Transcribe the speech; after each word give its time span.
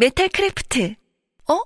메탈 0.00 0.28
크래프트 0.28 0.94
어? 1.50 1.58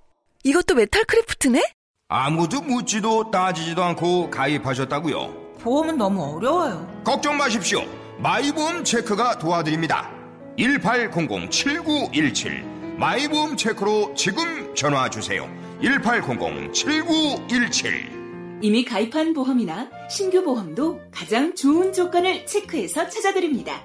이것도 0.42 0.74
메탈 0.74 1.04
크래프트네? 1.04 1.62
아무도 2.08 2.62
묻지도 2.62 3.30
따지지도 3.30 3.84
않고 3.84 4.30
가입하셨다고요? 4.30 5.58
보험은 5.60 5.98
너무 5.98 6.22
어려워요. 6.36 7.02
걱정 7.04 7.36
마십시오. 7.36 7.82
마이보험 8.20 8.84
체크가 8.84 9.38
도와드립니다. 9.38 10.10
1800-7917 10.58 12.96
마이보험 12.96 13.58
체크로 13.58 14.14
지금 14.14 14.74
전화 14.74 15.10
주세요. 15.10 15.46
1800-7917 15.82 18.62
이미 18.62 18.82
가입한 18.82 19.34
보험이나 19.34 19.90
신규 20.08 20.42
보험도 20.42 21.02
가장 21.10 21.54
좋은 21.54 21.92
조건을 21.92 22.46
체크해서 22.46 23.10
찾아드립니다. 23.10 23.84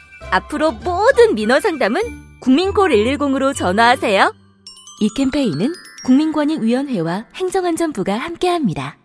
앞으로 0.31 0.71
모든 0.71 1.35
민원 1.35 1.61
상담은 1.61 2.01
국민콜 2.39 2.89
110으로 2.91 3.55
전화하세요. 3.55 4.33
이 5.01 5.09
캠페인은 5.15 5.73
국민권익위원회와 6.05 7.25
행정안전부가 7.35 8.17
함께합니다. 8.17 8.97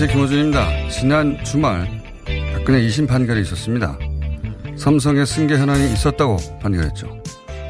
안녕하세요. 0.00 0.16
김호준입니다. 0.16 0.88
지난 0.90 1.44
주말 1.44 1.88
박근혜 2.54 2.86
2심 2.86 3.08
판결이 3.08 3.40
있었습니다. 3.40 3.98
삼성의 4.76 5.26
승계 5.26 5.58
현안이 5.58 5.92
있었다고 5.92 6.36
판결했죠. 6.62 7.20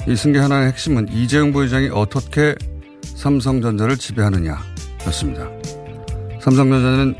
이 0.06 0.14
승계 0.14 0.38
현안의 0.38 0.68
핵심은 0.68 1.08
이재용 1.08 1.54
부회장이 1.54 1.88
어떻게 1.88 2.54
삼성전자를 3.00 3.96
지배하느냐였습니다. 3.96 5.48
삼성전자는 6.42 7.14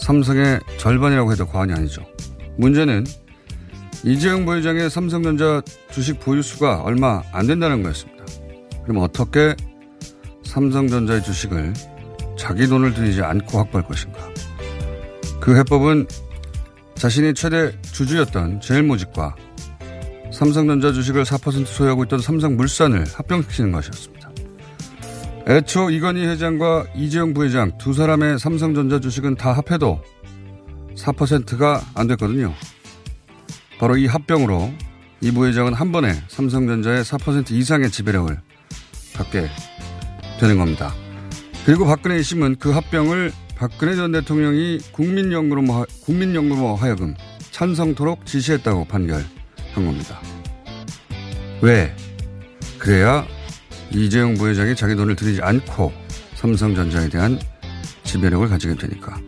삼성의 0.00 0.60
절반이라고 0.78 1.30
해도 1.30 1.46
과언이 1.46 1.74
아니죠. 1.74 2.06
문제는 2.56 3.04
이재용 4.02 4.46
부회장의 4.46 4.88
삼성전자 4.88 5.60
주식 5.90 6.20
보유수가 6.20 6.84
얼마 6.84 7.22
안 7.32 7.46
된다는 7.46 7.82
거였습니다. 7.82 8.24
그럼 8.84 9.02
어떻게 9.02 9.54
삼성전자의 10.44 11.22
주식을 11.22 11.74
자기 12.38 12.66
돈을 12.66 12.94
들이지 12.94 13.20
않고 13.20 13.58
확보할 13.58 13.86
것인가. 13.86 14.27
그 15.48 15.56
해법은 15.56 16.06
자신이 16.94 17.32
최대 17.32 17.72
주주였던 17.80 18.60
제일모직과 18.60 19.34
삼성전자 20.30 20.92
주식을 20.92 21.22
4% 21.22 21.64
소유하고 21.64 22.04
있던 22.04 22.20
삼성물산을 22.20 23.06
합병시키는 23.14 23.72
것이었습니다. 23.72 24.30
애초 25.48 25.88
이건희 25.88 26.26
회장과 26.26 26.88
이재용 26.94 27.32
부회장 27.32 27.78
두 27.78 27.94
사람의 27.94 28.38
삼성전자 28.38 29.00
주식은 29.00 29.36
다 29.36 29.54
합해도 29.54 30.02
4%가 30.96 31.80
안 31.94 32.08
됐거든요. 32.08 32.52
바로 33.78 33.96
이 33.96 34.06
합병으로 34.06 34.70
이 35.22 35.30
부회장은 35.30 35.72
한 35.72 35.92
번에 35.92 36.12
삼성전자의 36.28 37.04
4% 37.04 37.52
이상의 37.52 37.90
지배력을 37.90 38.38
갖게 39.16 39.48
되는 40.38 40.58
겁니다. 40.58 40.92
그리고 41.64 41.86
박근혜 41.86 42.18
1심은 42.18 42.58
그 42.58 42.70
합병을 42.70 43.32
박근혜 43.58 43.96
전 43.96 44.12
대통령이 44.12 44.78
국민연금으로, 44.92 45.84
국민연금으로 46.04 46.76
하여금 46.76 47.16
찬성토록 47.50 48.24
지시했다고 48.24 48.84
판결한 48.84 49.24
겁니다. 49.74 50.20
왜? 51.60 51.92
그래야 52.78 53.26
이재용 53.90 54.34
부회장이 54.34 54.76
자기 54.76 54.94
돈을 54.94 55.16
들이지 55.16 55.42
않고 55.42 55.92
삼성전자에 56.36 57.08
대한 57.08 57.40
지배력을 58.04 58.48
가지게 58.48 58.76
되니까. 58.76 59.20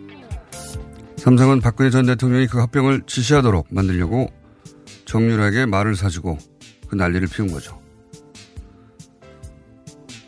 삼성은 1.17 1.61
박근혜 1.61 1.91
전 1.91 2.07
대통령이 2.07 2.47
그 2.47 2.61
합병을 2.61 3.03
지시하도록 3.07 3.67
만들려고 3.71 4.31
정유라에게 5.07 5.67
말을 5.67 5.97
사주고 5.97 6.39
그 6.87 6.95
난리를 6.95 7.27
피운 7.27 7.51
거죠. 7.51 7.81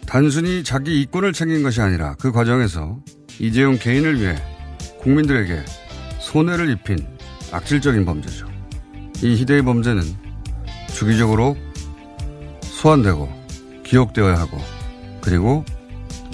단순히 0.07 0.65
자기 0.65 1.01
이권을 1.03 1.33
챙긴 1.33 1.63
것이 1.63 1.81
아니라 1.81 2.17
그 2.19 2.33
과정에서 2.33 2.99
이재용 3.39 3.79
개인을 3.79 4.21
위해 4.21 4.37
국민들에게 5.01 5.65
손해를 6.21 6.71
입힌 6.71 7.07
악질적인 7.51 8.05
범죄죠. 8.05 8.47
이 9.23 9.37
희대의 9.37 9.63
범죄는 9.63 10.03
주기적으로 10.95 11.57
소환되고 12.63 13.29
기억되어야 13.85 14.39
하고 14.39 14.59
그리고 15.21 15.65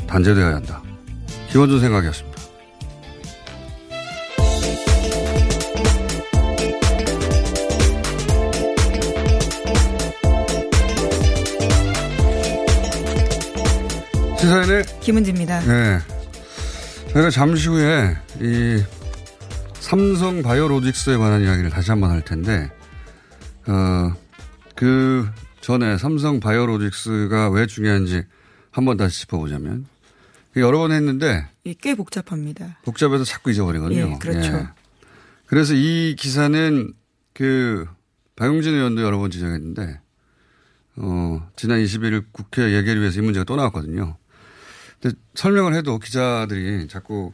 단죄되어야 0.07 0.57
한다. 0.57 0.83
기원전 1.51 1.81
생각이었습니다. 1.81 2.39
시사인의 14.39 14.85
김은지입니다. 15.01 15.61
네. 15.61 15.99
저희가 17.19 17.31
잠시 17.31 17.69
후에 17.69 18.17
이 18.41 18.83
삼성 19.75 20.43
바이오로직스에 20.43 21.17
관한 21.17 21.43
이야기를 21.43 21.71
다시 21.71 21.91
한번 21.91 22.11
할 22.11 22.23
텐데, 22.23 22.71
어, 23.67 24.13
그 24.77 25.29
전에 25.61 25.99
삼성 25.99 26.39
바이오로직스가 26.39 27.51
왜 27.51 27.67
중요한지 27.67 28.23
한번 28.71 28.97
다시 28.97 29.21
짚어보자면, 29.21 29.87
여러 30.57 30.79
번 30.79 30.93
했는데, 30.93 31.49
예, 31.67 31.75
꽤 31.75 31.95
복잡합니다. 31.95 32.79
복잡해서 32.85 33.25
자꾸 33.25 33.51
잊어버리거든요. 33.51 34.13
예, 34.15 34.19
그렇죠. 34.19 34.53
예. 34.53 34.69
그래서 35.47 35.75
이 35.75 36.15
기사는 36.17 36.93
그 37.33 37.87
박용진 38.37 38.75
의원도 38.75 39.03
여러 39.03 39.19
번 39.19 39.31
지적했는데, 39.31 40.01
어, 40.97 41.51
지난 41.57 41.83
21일 41.83 42.27
국회 42.31 42.75
예결 42.75 43.01
위해서 43.01 43.21
이 43.21 43.25
문제가 43.25 43.45
또 43.45 43.57
나왔거든요. 43.57 44.17
설명을 45.35 45.75
해도 45.75 45.99
기자들이 45.99 46.89
자꾸 46.89 47.33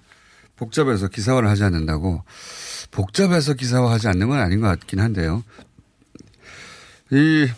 복잡해서 0.56 1.08
기사화를 1.08 1.48
하지 1.48 1.64
않는다고 1.64 2.22
복잡해서 2.90 3.54
기사화하지 3.54 4.08
않는 4.08 4.28
건 4.28 4.38
아닌 4.38 4.60
것 4.60 4.68
같긴 4.68 5.00
한데요. 5.00 5.42
이 7.10 7.48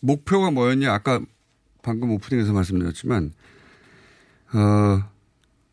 목표가 0.00 0.50
뭐였냐 0.50 0.92
아까 0.92 1.20
방금 1.82 2.10
오프닝에서 2.12 2.52
말씀드렸지만 2.52 3.32
어 4.52 5.16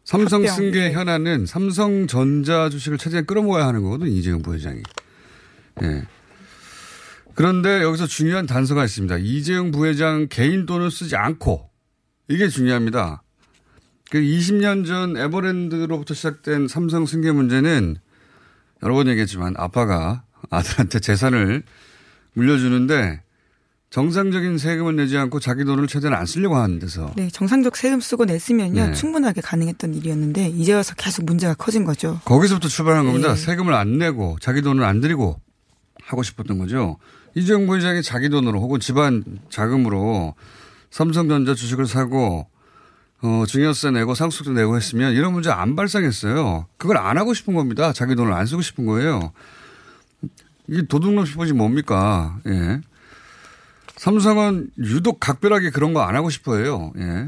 삼성. 0.03 0.45
승계 0.45 0.87
예. 0.87 0.91
현안은 0.91 1.45
삼성전자 1.45 2.69
주식을 2.69 2.97
최대한 2.97 3.25
끌어모아야 3.25 3.67
하는 3.67 3.83
거거든 3.83 4.07
이재용 4.07 4.41
부회장이. 4.41 4.81
예. 5.83 6.03
그런데 7.35 7.81
여기서 7.81 8.05
중요한 8.05 8.45
단서가 8.45 8.83
있습니다. 8.85 9.17
이재용 9.17 9.71
부회장 9.71 10.27
개인 10.29 10.65
돈을 10.65 10.91
쓰지 10.91 11.15
않고 11.15 11.69
이게 12.27 12.47
중요합니다. 12.47 13.22
그 14.13 14.19
20년 14.19 14.85
전 14.85 15.17
에버랜드로부터 15.17 16.13
시작된 16.13 16.67
삼성 16.67 17.07
승계 17.07 17.31
문제는 17.31 17.95
여러 18.83 18.93
번 18.93 19.07
얘기했지만 19.07 19.55
아빠가 19.57 20.21
아들한테 20.51 20.99
재산을 20.99 21.63
물려주는데 22.33 23.23
정상적인 23.89 24.59
세금을 24.59 24.97
내지 24.97 25.17
않고 25.17 25.39
자기 25.39 25.65
돈을 25.65 25.87
최대한 25.87 26.15
안 26.15 26.27
쓰려고 26.27 26.57
하는 26.57 26.77
데서 26.77 27.11
네, 27.15 27.27
정상적 27.31 27.75
세금 27.75 27.99
쓰고 28.01 28.25
냈으면요. 28.25 28.89
네. 28.89 28.93
충분하게 28.93 29.41
가능했던 29.41 29.95
일이었는데 29.95 30.49
이제 30.49 30.73
와서 30.73 30.93
계속 30.95 31.25
문제가 31.25 31.55
커진 31.55 31.83
거죠. 31.83 32.21
거기서부터 32.25 32.67
출발한 32.67 33.07
겁니다. 33.07 33.31
예. 33.31 33.35
세금을 33.35 33.73
안 33.73 33.97
내고 33.97 34.37
자기 34.39 34.61
돈을 34.61 34.83
안 34.83 35.01
들이고 35.01 35.41
하고 36.03 36.21
싶었던 36.21 36.59
거죠. 36.59 36.99
이재용 37.33 37.65
부회장이 37.65 38.03
자기 38.03 38.29
돈으로 38.29 38.61
혹은 38.61 38.79
집안 38.79 39.23
자금으로 39.49 40.35
삼성전자 40.91 41.55
주식을 41.55 41.87
사고 41.87 42.47
어, 43.23 43.45
증여세 43.47 43.91
내고 43.91 44.15
상속세 44.15 44.51
내고 44.51 44.75
했으면 44.75 45.13
이런 45.13 45.31
문제 45.33 45.49
안 45.49 45.75
발생했어요. 45.75 46.67
그걸 46.77 46.97
안 46.97 47.17
하고 47.17 47.33
싶은 47.33 47.53
겁니다. 47.53 47.93
자기 47.93 48.15
돈을 48.15 48.33
안 48.33 48.45
쓰고 48.45 48.61
싶은 48.61 48.85
거예요. 48.85 49.31
이게 50.67 50.81
도둑놈 50.87 51.25
싶어지 51.25 51.53
뭡니까? 51.53 52.37
예. 52.47 52.81
삼성은 53.95 54.71
유독 54.79 55.19
각별하게 55.19 55.69
그런 55.69 55.93
거 55.93 56.01
안 56.01 56.15
하고 56.15 56.29
싶어 56.29 56.57
해요. 56.57 56.91
예. 56.97 57.27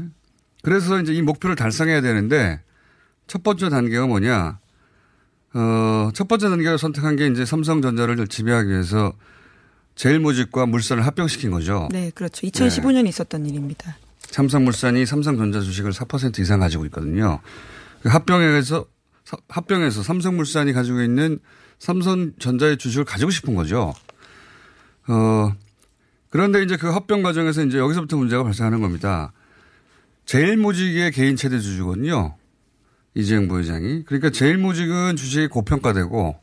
그래서 0.62 1.00
이제 1.00 1.14
이 1.14 1.22
목표를 1.22 1.56
달성해야 1.56 2.00
되는데 2.02 2.60
첫 3.26 3.42
번째 3.42 3.70
단계가 3.70 4.06
뭐냐? 4.06 4.58
어, 5.54 6.10
첫 6.12 6.28
번째 6.28 6.50
단계를 6.50 6.76
선택한 6.76 7.16
게 7.16 7.26
이제 7.28 7.46
삼성전자를 7.46 8.26
지배하기 8.28 8.68
위해서 8.68 9.12
제일모직과 9.94 10.66
물산을 10.66 11.06
합병시킨 11.06 11.50
거죠. 11.52 11.88
네, 11.90 12.10
그렇죠. 12.14 12.46
2015년에 12.46 13.08
있었던 13.08 13.46
일입니다. 13.46 13.96
삼성물산이 14.30 15.06
삼성전자 15.06 15.60
주식을 15.60 15.92
4% 15.92 16.38
이상 16.40 16.60
가지고 16.60 16.84
있거든요. 16.86 17.40
그 18.02 18.08
합병해서 18.08 20.02
삼성물산이 20.02 20.72
가지고 20.72 21.02
있는 21.02 21.38
삼성전자의 21.78 22.78
주식을 22.78 23.04
가지고 23.04 23.30
싶은 23.30 23.54
거죠. 23.54 23.94
어 25.08 25.52
그런데 26.30 26.62
이제 26.62 26.76
그 26.76 26.88
합병 26.90 27.22
과정에서 27.22 27.64
이제 27.64 27.78
여기서부터 27.78 28.16
문제가 28.16 28.42
발생하는 28.44 28.80
겁니다. 28.80 29.32
제일모직의 30.26 31.12
개인 31.12 31.36
최대 31.36 31.58
주주거든요. 31.58 32.36
이재용 33.14 33.48
부회장이. 33.48 34.04
그러니까 34.04 34.30
제일모직은 34.30 35.16
주식이 35.16 35.48
고평가되고 35.48 36.38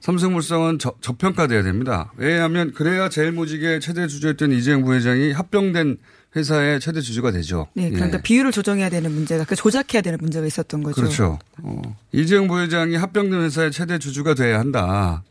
삼성물산은 0.00 0.78
저, 0.78 0.94
저평가돼야 1.00 1.62
됩니다. 1.62 2.12
왜냐하면 2.16 2.72
그래야 2.72 3.08
제일모직의 3.08 3.80
최대 3.80 4.06
주주였던 4.06 4.52
이재용 4.52 4.82
부회장이 4.84 5.32
합병된 5.32 5.98
회사의 6.34 6.80
최대 6.80 7.00
주주가 7.00 7.30
되죠. 7.30 7.68
네, 7.74 7.90
그러니까 7.90 8.18
예. 8.18 8.22
비율을 8.22 8.52
조정해야 8.52 8.88
되는 8.88 9.12
문제가, 9.12 9.44
그 9.44 9.54
조작해야 9.54 10.00
되는 10.00 10.18
문제가 10.20 10.46
있었던 10.46 10.82
거죠. 10.82 10.94
그렇죠. 11.00 11.38
어, 11.62 11.82
이재용 12.12 12.48
부회장이 12.48 12.96
합병된 12.96 13.40
회사의 13.42 13.70
최대 13.70 13.98
주주가 13.98 14.34
돼야 14.34 14.58
한다. 14.58 15.22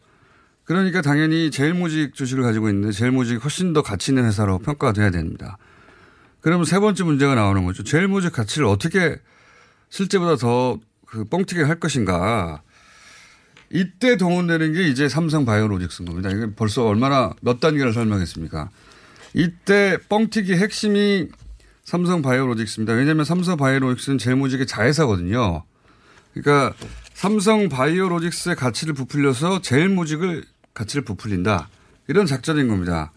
그러니까 0.64 1.02
당연히 1.02 1.50
제일모직 1.52 2.14
주식을 2.14 2.44
가지고 2.44 2.70
있는데 2.70 2.92
제일모직이 2.92 3.40
훨씬 3.40 3.74
더 3.74 3.82
가치 3.82 4.12
있는 4.12 4.26
회사로 4.26 4.60
평가가 4.60 4.94
돼야 4.94 5.10
됩니다. 5.10 5.58
그러면 6.40 6.66
세 6.66 6.80
번째 6.80 7.04
문제가 7.04 7.36
나오는 7.36 7.66
거죠. 7.66 7.84
제일모직 7.84 8.32
가치를 8.32 8.68
어떻게 8.68 9.18
실제보다 9.90 10.36
더그 10.38 11.26
뻥튀기 11.30 11.62
할 11.62 11.80
것인가. 11.80 12.62
이때 13.74 14.18
동원되는 14.18 14.74
게 14.74 14.88
이제 14.88 15.08
삼성 15.10 15.46
바이오로직스인 15.46 16.08
겁니다. 16.08 16.30
이게 16.30 16.54
벌써 16.56 16.86
얼마나 16.86 17.34
몇 17.42 17.60
단계를 17.60 17.94
설명했습니까? 17.94 18.70
이때 19.34 19.98
뻥튀기 20.10 20.54
핵심이 20.54 21.28
삼성 21.84 22.22
바이오로직스입니다. 22.22 22.94
왜냐하면 22.94 23.26
삼성 23.26 23.58
바이오로직스는 23.58 24.18
제일모직의 24.18 24.68
자회사거든요. 24.68 25.64
그러니까 26.34 26.74
삼성 27.14 27.70
바이오로직스의 27.70 28.56
가치를 28.56 28.94
부풀려서 28.94 29.62
제일모직을 29.62 30.46
가치를 30.74 31.04
부풀린다. 31.04 31.70
이런 32.08 32.26
작전인 32.26 32.68
겁니다. 32.68 33.12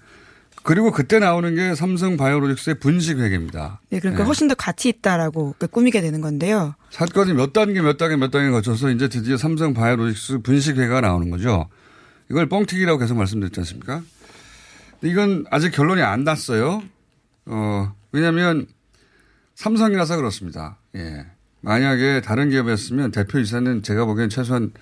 그리고 0.62 0.93
그때 0.93 1.19
나오는 1.19 1.55
게 1.55 1.75
삼성 1.75 2.17
바이오로직스의 2.17 2.81
분식 2.81 3.19
회계입니다. 3.19 3.81
네, 3.90 4.00
그러니까 4.00 4.22
네. 4.22 4.26
훨씬 4.26 4.49
더 4.49 4.55
가치 4.55 4.88
있다라고 4.88 5.55
그 5.58 5.67
꾸미게 5.67 6.00
되는 6.00 6.20
건데요. 6.22 6.75
사건이 6.90 7.34
몇 7.34 7.52
단계 7.52 7.82
몇 7.82 7.99
단계 7.99 8.17
몇 8.17 8.31
단계 8.31 8.50
거쳐서 8.50 8.90
이제 8.90 9.08
드디어 9.08 9.37
삼성 9.37 9.75
바이오로직스 9.75 10.38
분식 10.38 10.78
회가 10.78 11.02
나오는 11.02 11.28
거죠. 11.31 11.69
이걸 12.31 12.49
뻥튀기라고 12.49 12.99
계속 12.99 13.17
말씀드렸지 13.19 13.60
않습니까? 13.60 14.02
이건 15.04 15.44
아직 15.50 15.70
결론이 15.70 16.02
안 16.02 16.24
났어요. 16.24 16.82
어, 17.46 17.94
왜냐하면 18.12 18.66
삼성이라서 19.54 20.16
그렇습니다. 20.16 20.78
예. 20.96 21.26
만약에 21.60 22.20
다른 22.22 22.50
기업이었으면 22.50 23.10
대표이사는 23.10 23.82
제가 23.82 24.04
보기엔 24.04 24.28
최소한 24.28 24.72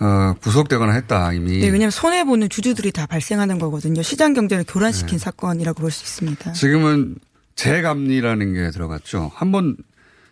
어, 0.00 0.34
구속되거나 0.40 0.92
했다 0.92 1.32
이미. 1.32 1.58
네, 1.58 1.66
왜냐하면 1.66 1.90
손해 1.90 2.24
보는 2.24 2.48
주주들이 2.48 2.92
다 2.92 3.06
발생하는 3.06 3.58
거거든요. 3.58 4.02
시장 4.02 4.32
경제를 4.34 4.64
교란시킨 4.66 5.18
네. 5.18 5.18
사건이라고 5.18 5.80
볼 5.80 5.90
수 5.90 6.04
있습니다. 6.04 6.52
지금은 6.52 7.16
재감리라는 7.56 8.52
게 8.54 8.70
들어갔죠. 8.70 9.32
한 9.34 9.50
번 9.50 9.76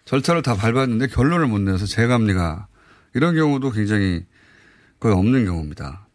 절차를 0.05 0.43
다 0.43 0.55
밟았는데 0.55 1.09
결론을 1.09 1.49
못 1.49 1.59
내서 1.61 1.85
재감리가 1.85 2.69
이런 3.14 3.35
경우도 3.35 3.73
굉장히 3.73 4.25
거의 5.00 5.14
없는 5.17 5.44
경우입니다. 5.47 6.06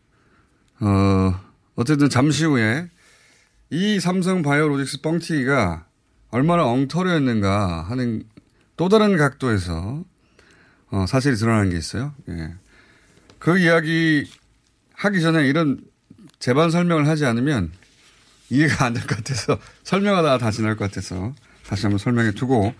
어, 0.80 1.34
어쨌든 1.76 2.10
잠시 2.10 2.46
후에 2.46 2.90
이 3.70 4.00
삼성 4.00 4.42
바이오로직스 4.42 5.02
뻥튀기가 5.02 5.86
얼마나 6.30 6.66
엉터리였는가 6.66 7.84
하는 7.84 8.24
또 8.78 8.90
다른 8.90 9.18
각도에서 9.18 10.04
어, 10.92 11.06
사실이 11.08 11.36
드러나는 11.36 11.70
게 11.70 11.78
있어요. 11.78 12.14
예. 12.30 12.54
그 13.40 13.58
이야기 13.58 14.30
하기 14.94 15.22
전에 15.22 15.48
이런 15.48 15.80
재반 16.40 16.70
설명을 16.70 17.08
하지 17.08 17.26
않으면 17.26 17.72
이해가 18.50 18.86
안 18.86 18.94
될 18.94 19.08
것 19.08 19.16
같아서 19.18 19.58
설명하다가 19.84 20.38
다 20.38 20.52
지날 20.52 20.76
것 20.76 20.90
같아서 20.90 21.34
다시 21.66 21.84
한번 21.84 21.98
설명해 22.00 22.32
두고 22.32 22.74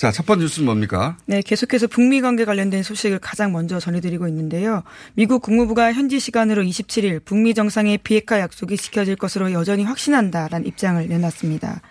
자, 0.00 0.10
첫 0.10 0.24
번째 0.24 0.44
뉴스는 0.44 0.64
뭡니까? 0.64 1.18
네, 1.26 1.42
계속해서 1.42 1.86
북미 1.86 2.22
관계 2.22 2.46
관련된 2.46 2.82
소식을 2.82 3.18
가장 3.18 3.52
먼저 3.52 3.78
전해드리고 3.78 4.28
있는데요. 4.28 4.82
미국 5.12 5.42
국무부가 5.42 5.92
현지 5.92 6.18
시간으로 6.18 6.62
27일 6.62 7.22
북미 7.22 7.52
정상의 7.52 7.98
비핵화 7.98 8.40
약속이 8.40 8.78
지켜질 8.78 9.16
것으로 9.16 9.52
여전히 9.52 9.84
확신한다라는 9.84 10.66
입장을 10.66 11.06
내놨습니다. 11.06 11.82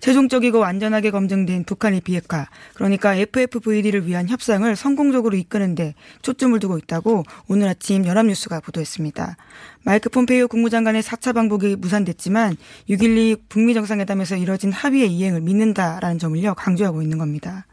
최종적이고 0.00 0.58
완전하게 0.58 1.10
검증된 1.10 1.64
북한의 1.64 2.00
비핵화, 2.00 2.46
그러니까 2.74 3.14
FFVD를 3.14 4.06
위한 4.06 4.28
협상을 4.28 4.74
성공적으로 4.76 5.36
이끄는데 5.36 5.94
초점을 6.22 6.58
두고 6.58 6.78
있다고 6.78 7.24
오늘 7.48 7.68
아침 7.68 8.06
연합뉴스가 8.06 8.60
보도했습니다. 8.60 9.36
마이크 9.84 10.08
폼페이오 10.08 10.48
국무장관의 10.48 11.02
4차 11.02 11.34
방북이 11.34 11.76
무산됐지만 11.76 12.56
6.12 12.90 13.40
북미 13.48 13.74
정상회담에서 13.74 14.36
이뤄진 14.36 14.72
합의의 14.72 15.12
이행을 15.12 15.40
믿는다라는 15.40 16.18
점을요 16.18 16.54
강조하고 16.54 17.02
있는 17.02 17.18
겁니다. 17.18 17.66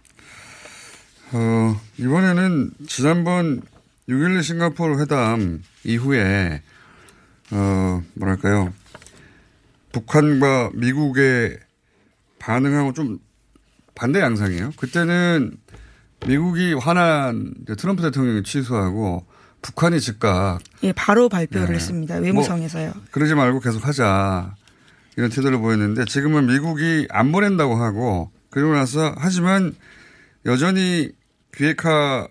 어, 1.31 1.79
이번에는 1.97 2.71
지난번 2.87 3.61
6.12 4.07 4.43
싱가포르 4.43 5.01
회담 5.01 5.63
이후에 5.83 6.61
어, 7.51 8.03
뭐랄까요. 8.13 8.73
북한과 9.91 10.71
미국의 10.73 11.57
반응하고 12.43 12.91
좀 12.91 13.19
반대 13.95 14.19
양상이에요. 14.19 14.71
그때는 14.75 15.55
미국이 16.27 16.73
화난 16.73 17.53
트럼프 17.77 18.01
대통령이 18.01 18.43
취소하고 18.43 19.25
북한이 19.61 20.01
즉각 20.01 20.59
예, 20.83 20.91
바로 20.91 21.29
발표를 21.29 21.67
네. 21.67 21.73
했습니다. 21.75 22.15
외무성에서요. 22.15 22.91
그러지 23.11 23.35
말고 23.35 23.61
계속 23.61 23.87
하자. 23.87 24.55
이런 25.15 25.29
태도를 25.29 25.59
보였는데 25.59 26.05
지금은 26.05 26.47
미국이 26.47 27.07
안 27.11 27.31
보낸다고 27.31 27.75
하고 27.75 28.31
그리고 28.49 28.73
나서 28.73 29.15
하지만 29.17 29.73
여전히 30.45 31.11
비핵화 31.51 32.27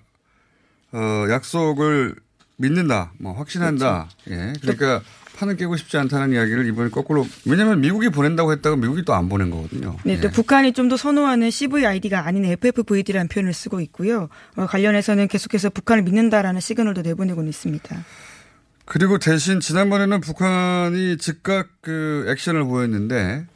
어, 0.92 1.26
약속을 1.30 2.16
믿는다. 2.56 3.12
뭐 3.18 3.32
확신한다. 3.32 4.10
예. 4.28 4.52
그러니까 4.60 5.00
판을 5.42 5.56
깨고 5.56 5.76
싶지 5.76 5.96
않다는 5.98 6.32
이야기를 6.32 6.66
이번에 6.66 6.88
거꾸로 6.90 7.26
왜냐하면 7.44 7.80
미국이 7.80 8.08
보낸다고 8.08 8.52
했다가 8.52 8.76
미국이 8.76 9.04
또 9.04 9.12
안 9.12 9.28
보낸 9.28 9.50
거거든요. 9.50 9.96
네, 10.04 10.20
또 10.20 10.28
예. 10.28 10.30
북한이 10.30 10.72
좀 10.72 10.88
더 10.88 10.96
선호하는 10.96 11.50
CVID가 11.50 12.26
아닌 12.26 12.44
FFVD라는 12.44 13.28
표현을 13.28 13.52
쓰고 13.54 13.80
있고요. 13.80 14.28
어, 14.56 14.66
관련해서는 14.66 15.28
계속해서 15.28 15.70
북한을 15.70 16.02
믿는다라는 16.02 16.60
시그널도 16.60 17.02
내보내고는 17.02 17.48
있습니다. 17.48 18.04
그리고 18.84 19.18
대신 19.18 19.60
지난번에는 19.60 20.20
북한이 20.20 21.16
즉각 21.18 21.68
그 21.80 22.26
액션을 22.28 22.64
보였는데 22.64 23.46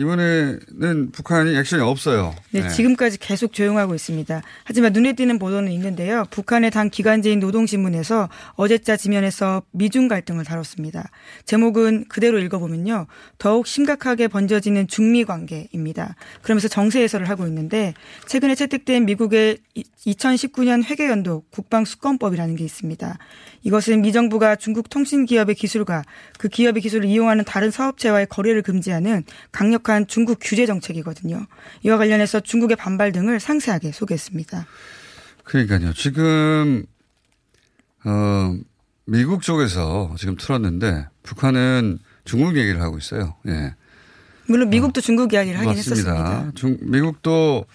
이번에는 0.00 1.10
북한이 1.12 1.56
액션이 1.56 1.82
없어요. 1.82 2.34
네, 2.52 2.66
지금까지 2.68 3.18
계속 3.18 3.52
조용하고 3.52 3.94
있습니다. 3.94 4.42
하지만 4.64 4.92
눈에 4.94 5.12
띄는 5.12 5.38
보도는 5.38 5.70
있는데요. 5.72 6.24
북한의 6.30 6.70
당 6.70 6.88
기관지인 6.88 7.38
노동신문에서 7.38 8.30
어제자 8.54 8.96
지면에서 8.96 9.62
미중 9.72 10.08
갈등을 10.08 10.44
다뤘습니다. 10.44 11.10
제목은 11.44 12.06
그대로 12.08 12.38
읽어보면요. 12.38 13.06
더욱 13.38 13.66
심각하게 13.66 14.28
번져지는 14.28 14.88
중미 14.88 15.24
관계입니다. 15.24 16.16
그러면서 16.42 16.68
정세 16.68 17.02
해설을 17.02 17.28
하고 17.28 17.46
있는데 17.46 17.92
최근에 18.26 18.54
채택된 18.54 19.04
미국의 19.04 19.58
2019년 20.06 20.82
회계연도 20.84 21.44
국방수권법이라는 21.50 22.56
게 22.56 22.64
있습니다. 22.64 23.18
이것은 23.62 24.02
미 24.02 24.12
정부가 24.12 24.56
중국 24.56 24.88
통신 24.88 25.26
기업의 25.26 25.54
기술과 25.54 26.02
그 26.38 26.48
기업의 26.48 26.82
기술을 26.82 27.06
이용하는 27.06 27.44
다른 27.44 27.70
사업체와의 27.70 28.26
거래를 28.26 28.62
금지하는 28.62 29.24
강력한 29.52 30.06
중국 30.06 30.38
규제 30.40 30.66
정책이거든요. 30.66 31.46
이와 31.82 31.98
관련해서 31.98 32.40
중국의 32.40 32.76
반발 32.76 33.12
등을 33.12 33.40
상세하게 33.40 33.92
소개했습니다. 33.92 34.66
그러니까요. 35.44 35.92
지금 35.92 36.84
어 38.04 38.56
미국 39.04 39.42
쪽에서 39.42 40.14
지금 40.16 40.36
틀었는데 40.36 41.08
북한은 41.22 41.98
중국 42.24 42.56
얘기를 42.56 42.80
하고 42.80 42.96
있어요. 42.96 43.34
예. 43.48 43.74
물론 44.46 44.70
미국도 44.70 44.98
어, 44.98 45.02
중국 45.02 45.32
이야기를 45.32 45.58
하긴 45.58 45.74
맞습니다. 45.74 46.10
했었습니다. 46.12 46.52
중, 46.54 46.76
미국도 46.80 47.66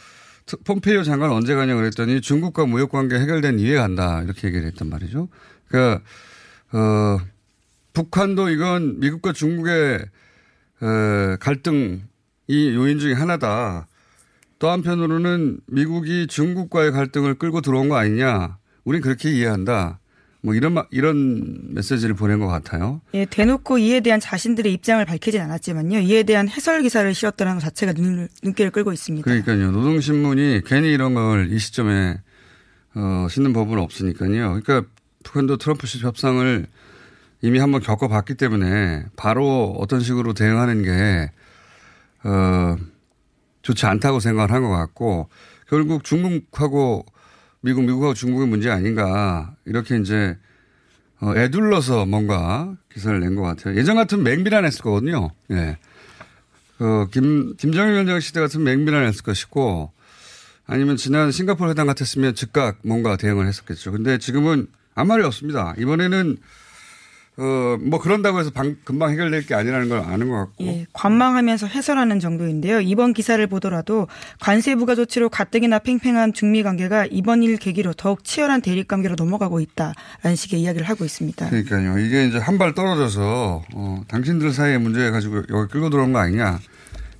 폼페이오 0.63 1.03
장관 1.03 1.31
언제 1.31 1.55
가냐고 1.55 1.79
그랬더니 1.79 2.21
중국과 2.21 2.65
무역 2.65 2.91
관계 2.91 3.19
해결된 3.19 3.59
이후에 3.59 3.77
간다 3.77 4.21
이렇게 4.21 4.47
얘기를 4.47 4.67
했단 4.67 4.89
말이죠. 4.89 5.27
그러니까 5.67 6.01
어 6.73 7.19
북한도 7.93 8.49
이건 8.49 8.99
미국과 8.99 9.31
중국의 9.33 9.99
어, 10.81 11.35
갈등이 11.39 12.01
요인 12.49 12.99
중에 12.99 13.13
하나다. 13.13 13.87
또 14.59 14.69
한편으로는 14.69 15.59
미국이 15.67 16.27
중국과의 16.27 16.91
갈등을 16.91 17.35
끌고 17.35 17.61
들어온 17.61 17.89
거 17.89 17.95
아니냐. 17.97 18.57
우린 18.83 19.01
그렇게 19.01 19.31
이해한다. 19.31 19.99
뭐 20.41 20.53
이런 20.53 20.75
이런 20.91 21.73
메시지를 21.73 22.13
보낸 22.15 22.39
것 22.39 22.47
같아요. 22.47 23.01
예, 23.15 23.25
대놓고 23.25 23.79
이에 23.79 23.99
대한 24.01 24.19
자신들의 24.19 24.71
입장을 24.73 25.03
밝히진 25.03 25.41
않았지만요. 25.41 25.99
이에 25.99 26.21
대한 26.23 26.47
해설 26.47 26.83
기사를 26.83 27.11
실었다는 27.13 27.55
것 27.55 27.61
자체가 27.61 27.93
눈, 27.93 28.27
눈길을 28.43 28.69
끌고 28.71 28.93
있습니다. 28.93 29.23
그러니까요. 29.25 29.71
노동신문이 29.71 30.61
괜히 30.65 30.91
이런 30.93 31.15
걸 31.15 31.47
이 31.49 31.57
시점에 31.57 32.21
어, 32.93 33.27
싣는 33.29 33.53
법은 33.53 33.79
없으니까요. 33.79 34.59
그러니까 34.61 34.83
북한도 35.25 35.57
트럼프식 35.57 36.03
협상을 36.03 36.65
이미 37.41 37.59
한번 37.59 37.81
겪어봤기 37.81 38.35
때문에 38.35 39.05
바로 39.17 39.75
어떤 39.77 39.99
식으로 39.99 40.33
대응하는 40.33 40.83
게 40.83 41.31
어, 42.23 42.77
좋지 43.61 43.85
않다고 43.85 44.19
생각을 44.21 44.51
한 44.51 44.61
것 44.63 44.69
같고 44.69 45.27
결국 45.67 46.03
중국하고 46.03 47.05
미국, 47.61 47.83
미국하고 47.83 48.13
중국의 48.13 48.47
문제 48.47 48.69
아닌가 48.69 49.55
이렇게 49.65 49.97
이제 49.97 50.37
어, 51.19 51.33
애둘러서 51.35 52.05
뭔가 52.05 52.75
기사를 52.93 53.19
낸 53.19 53.35
것 53.35 53.41
같아요. 53.41 53.75
예전 53.75 53.95
같으면 53.95 54.23
맹비난 54.23 54.63
했을 54.65 54.81
거거든요. 54.81 55.29
예. 55.51 55.77
그 56.77 57.07
김, 57.11 57.55
김정일 57.57 57.93
위원장 57.93 58.19
시대 58.19 58.39
같으면 58.41 58.65
맹비난 58.65 59.05
했을 59.05 59.23
것이고 59.23 59.91
아니면 60.67 60.97
지난 60.97 61.31
싱가포르 61.31 61.71
회담 61.71 61.87
같았으면 61.87 62.35
즉각 62.35 62.79
뭔가 62.83 63.17
대응을 63.17 63.47
했었겠죠. 63.47 63.91
근데 63.91 64.17
지금은 64.17 64.67
아무 64.95 65.09
말이 65.09 65.23
없습니다. 65.23 65.73
이번에는 65.77 66.37
어, 67.37 67.77
뭐 67.81 67.99
그런다고 67.99 68.39
해서 68.39 68.49
방, 68.49 68.77
금방 68.85 69.11
해결될 69.11 69.45
게 69.45 69.55
아니라는 69.55 69.89
걸 69.89 69.99
아는 69.99 70.29
것 70.29 70.37
같고. 70.37 70.63
예, 70.65 70.85
관망하면서 70.93 71.67
해설하는 71.67 72.21
정도인데요. 72.21 72.79
이번 72.79 73.13
기사를 73.13 73.45
보더라도 73.47 74.07
관세 74.39 74.73
부가 74.75 74.95
조치로 74.95 75.27
가뜩이나 75.27 75.79
팽팽한 75.79 76.31
중미 76.31 76.63
관계가 76.63 77.07
이번 77.11 77.43
일 77.43 77.57
계기로 77.57 77.91
더욱 77.93 78.23
치열한 78.23 78.61
대립 78.61 78.87
관계로 78.87 79.15
넘어가고 79.17 79.59
있다라는 79.59 80.37
식의 80.37 80.61
이야기를 80.61 80.87
하고 80.87 81.03
있습니다. 81.03 81.49
그러니까요. 81.49 81.99
이게 81.99 82.25
이제 82.25 82.37
한 82.37 82.57
발 82.57 82.73
떨어져서 82.73 83.63
어, 83.73 84.01
당신들 84.07 84.53
사이의 84.53 84.79
문제 84.79 85.11
가지고 85.11 85.43
여기 85.49 85.69
끌고 85.73 85.89
들어온 85.89 86.13
거 86.13 86.19
아니냐. 86.19 86.59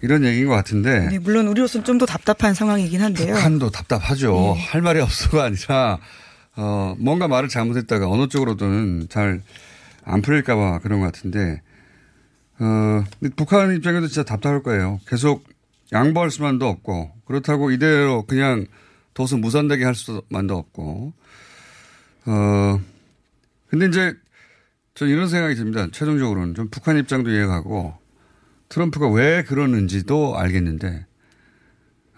이런 0.02 0.24
얘기인 0.24 0.48
것 0.48 0.54
같은데. 0.54 1.10
네, 1.10 1.20
물론 1.20 1.48
우리로서는 1.48 1.84
좀 1.84 1.98
더 1.98 2.06
답답한 2.06 2.54
상황이긴 2.54 3.02
한데요. 3.02 3.34
북한도 3.34 3.70
답답하죠. 3.72 4.54
네. 4.56 4.66
할 4.68 4.82
말이 4.82 5.02
없어가 5.02 5.44
아니라 5.46 5.98
어, 6.58 6.96
뭔가 7.00 7.28
말을 7.28 7.50
잘못했다가 7.50 8.10
어느 8.10 8.28
쪽으로든 8.28 9.08
잘 9.10 9.42
안 10.06 10.22
풀릴까봐 10.22 10.80
그런 10.80 11.00
것 11.00 11.08
같은데, 11.08 11.62
어, 12.60 13.04
북한 13.36 13.76
입장에도 13.76 14.08
진짜 14.08 14.24
답답할 14.24 14.64
거예요. 14.64 15.00
계속 15.08 15.44
양보할 15.92 16.30
수만도 16.30 16.68
없고, 16.68 17.12
그렇다고 17.26 17.72
이대로 17.72 18.24
그냥 18.24 18.68
둬서 19.16 19.38
무산되게 19.38 19.84
할 19.84 19.96
수만도 19.96 20.56
없고, 20.56 21.14
어, 22.28 22.80
근데 23.68 23.88
이제 23.88 24.14
저 24.94 25.06
이런 25.06 25.28
생각이 25.28 25.56
듭니다. 25.56 25.88
최종적으로는 25.92 26.54
좀 26.54 26.70
북한 26.70 26.98
입장도 26.98 27.32
이해가고, 27.32 27.96
트럼프가 28.70 29.10
왜 29.10 29.44
그러는지도 29.44 30.38
알겠는데, 30.38 31.06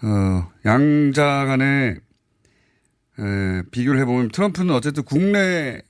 어, 0.03 0.51
양자 0.65 1.45
간의 1.45 1.99
에, 3.19 3.63
비교를 3.71 3.99
해보면 4.01 4.29
트럼프는 4.29 4.73
어쨌든 4.73 5.03
국내 5.03 5.81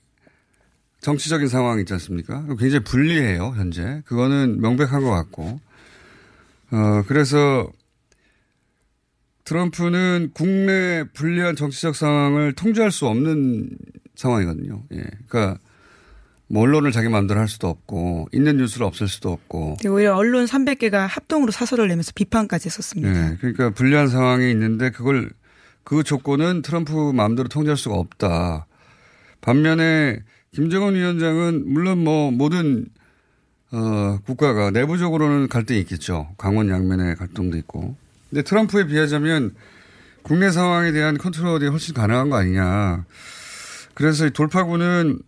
정치적인 1.00 1.48
상황이 1.48 1.82
있지 1.82 1.92
않습니까? 1.94 2.44
굉장히 2.58 2.80
불리해요, 2.84 3.54
현재. 3.56 4.02
그거는 4.04 4.60
명백한 4.60 5.02
것 5.02 5.10
같고. 5.10 5.60
어, 6.70 7.02
그래서 7.06 7.70
트럼프는 9.44 10.32
국내 10.34 11.04
불리한 11.14 11.56
정치적 11.56 11.96
상황을 11.96 12.52
통제할 12.52 12.90
수 12.90 13.06
없는 13.06 13.70
상황이거든요. 14.14 14.82
예. 14.92 15.04
그러니까 15.28 15.58
뭐 16.48 16.62
언론을 16.62 16.92
자기 16.92 17.08
마음대로 17.08 17.40
할 17.40 17.48
수도 17.48 17.68
없고 17.68 18.28
있는 18.32 18.56
뉴스를 18.56 18.84
없앨 18.86 19.08
수도 19.08 19.30
없고. 19.30 19.78
오히려 19.86 20.16
언론 20.16 20.44
300개가 20.44 21.06
합동으로 21.06 21.52
사설을 21.52 21.88
내면서 21.88 22.12
비판까지 22.14 22.66
했었습니다. 22.66 23.10
네, 23.10 23.36
그러니까 23.40 23.70
불리한 23.70 24.08
상황이 24.08 24.50
있는데 24.50 24.90
그걸 24.90 25.30
그 25.88 26.02
조건은 26.02 26.60
트럼프 26.60 26.92
마음대로 27.14 27.48
통제할 27.48 27.78
수가 27.78 27.94
없다. 27.94 28.66
반면에 29.40 30.18
김정은 30.52 30.94
위원장은 30.94 31.64
물론 31.64 32.04
뭐 32.04 32.30
모든 32.30 32.84
어, 33.72 34.18
국가가 34.26 34.70
내부적으로는 34.70 35.48
갈등이 35.48 35.80
있겠죠. 35.80 36.28
강원 36.36 36.68
양면의 36.68 37.16
갈등도 37.16 37.56
있고. 37.56 37.96
근데 38.28 38.42
트럼프에 38.42 38.86
비하자면 38.86 39.54
국내 40.20 40.50
상황에 40.50 40.92
대한 40.92 41.16
컨트롤이 41.16 41.66
훨씬 41.68 41.94
가능한 41.94 42.28
거 42.28 42.36
아니냐. 42.36 43.06
그래서 43.94 44.26
이 44.26 44.30
돌파구는 44.30 45.20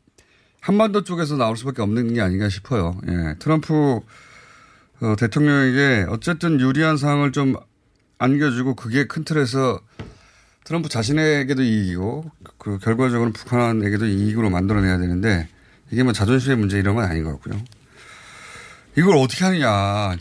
한반도 0.61 1.05
쪽에서 1.05 1.39
나올 1.39 1.57
수밖에 1.57 1.81
없는 1.81 2.13
게 2.13 2.21
아닌가 2.21 2.51
싶어요. 2.51 3.01
예. 3.09 3.35
트럼프 3.39 4.01
어, 5.01 5.17
대통령에게 5.19 6.05
어쨌든 6.11 6.61
유리한 6.61 6.99
상황을 6.99 7.33
좀 7.33 7.57
안겨주고 8.19 8.75
그게 8.75 9.07
큰 9.07 9.25
틀에서 9.25 9.81
트럼프 10.65 10.89
자신에게도 10.89 11.63
이익이고 11.63 12.31
그 12.59 12.79
결과적으로 12.79 13.33
북한에게도 13.33 14.07
이익으로 14.07 14.51
만들어내야 14.51 14.99
되는데 14.99 15.49
이게 15.91 16.03
뭐 16.03 16.13
자존심의 16.13 16.57
문제 16.59 16.79
이런 16.79 16.95
건 16.95 17.05
아닌 17.05 17.25
것 17.25 17.31
같고요. 17.33 17.61
이걸 18.97 19.17
어떻게 19.17 19.45
하느냐. 19.45 20.17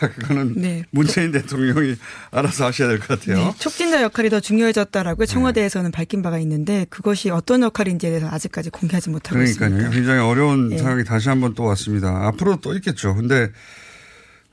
자, 0.00 0.08
그거는 0.10 0.54
네. 0.56 0.84
문재인 0.90 1.30
대통령이 1.30 1.94
알아서 2.30 2.66
하셔야 2.66 2.88
될 2.88 2.98
것 2.98 3.08
같아요. 3.20 3.36
네. 3.36 3.54
촉진자 3.58 4.02
역할이 4.02 4.28
더 4.30 4.40
중요해졌다라고 4.40 5.26
청와대에서는 5.26 5.90
네. 5.90 5.96
밝힌 5.96 6.22
바가 6.22 6.38
있는데 6.40 6.86
그것이 6.88 7.30
어떤 7.30 7.62
역할인지에 7.62 8.10
대해서 8.10 8.28
아직까지 8.28 8.70
공개하지 8.70 9.10
못하고 9.10 9.34
그러니까요. 9.34 9.68
있습니다. 9.68 9.90
굉장히 9.90 10.20
어려운 10.20 10.70
네. 10.70 10.78
상황이 10.78 11.04
다시 11.04 11.28
한번 11.28 11.54
또 11.54 11.64
왔습니다. 11.64 12.26
앞으로 12.26 12.56
또 12.60 12.74
있겠죠. 12.76 13.14
근데 13.14 13.50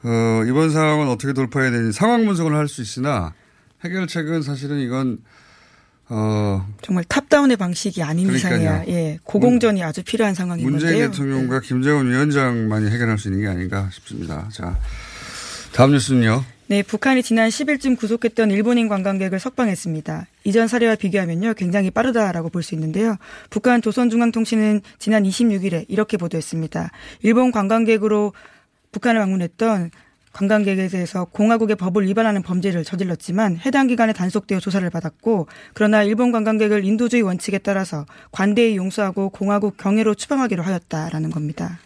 어, 0.03 0.43
이번 0.47 0.69
상황은 0.69 1.07
어떻게 1.07 1.33
돌파해야 1.33 1.71
되는지 1.71 1.97
상황 1.97 2.25
분석을 2.25 2.53
할 2.53 2.67
수 2.67 2.81
있으나 2.81 3.33
해결책은 3.85 4.41
사실은 4.41 4.79
이건 4.79 5.19
어 6.07 6.67
정말 6.81 7.03
탑다운의 7.05 7.57
방식이 7.57 8.03
아닌 8.03 8.31
이상이야. 8.31 8.85
예, 8.87 9.17
고공전이 9.23 9.79
문, 9.79 9.87
아주 9.87 10.03
필요한 10.03 10.35
상황인 10.35 10.69
문재인 10.69 10.91
건데요. 10.91 11.11
대통령과 11.11 11.61
네. 11.61 11.67
김정은 11.67 12.11
위원장만이 12.11 12.91
해결할 12.91 13.17
수 13.17 13.29
있는 13.29 13.41
게 13.41 13.47
아닌가 13.47 13.89
싶습니다. 13.91 14.47
자, 14.51 14.77
다음 15.73 15.91
뉴스는요. 15.91 16.43
네, 16.67 16.81
북한이 16.81 17.21
지난 17.21 17.49
10일쯤 17.49 17.95
구속했던 17.97 18.49
일본인 18.51 18.87
관광객을 18.87 19.39
석방했습니다. 19.39 20.25
이전 20.45 20.67
사례와 20.67 20.95
비교하면요, 20.95 21.53
굉장히 21.55 21.91
빠르다라고 21.91 22.49
볼 22.49 22.63
수 22.63 22.73
있는데요. 22.73 23.17
북한 23.51 23.81
조선중앙통신은 23.83 24.81
지난 24.97 25.23
26일에 25.23 25.85
이렇게 25.89 26.17
보도했습니다. 26.17 26.91
일본 27.21 27.51
관광객으로 27.51 28.33
북한을 28.91 29.21
방문했던 29.21 29.91
관광객에 30.39 30.89
대해서 30.89 31.23
공화국의 31.23 31.77
법을 31.77 32.05
위반하는 32.07 32.41
범죄를 32.41 32.83
저질렀지만 32.83 33.57
해당 33.65 33.87
기간에 33.87 34.11
단속되어 34.11 34.59
조사를 34.59 34.87
받았고 34.89 35.47
그러나 35.73 36.03
일본 36.03 36.33
관광객을 36.33 36.83
인도주의 36.83 37.21
원칙에 37.21 37.57
따라서 37.57 38.05
관대히 38.33 38.75
용서하고 38.75 39.29
공화국 39.29 39.77
경애로 39.77 40.13
추방하기로 40.15 40.61
하였다라는 40.61 41.31
겁니다. 41.31 41.79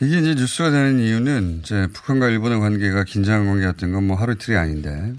이게 0.00 0.18
이제 0.18 0.34
뉴스가 0.34 0.70
되는 0.70 0.98
이유는 0.98 1.60
이제 1.62 1.88
북한과 1.92 2.30
일본의 2.30 2.58
관계가 2.58 3.04
긴장 3.04 3.46
관계였던 3.46 3.92
건 3.92 4.04
뭐 4.06 4.16
하루 4.16 4.32
이틀이 4.32 4.56
아닌데 4.56 5.12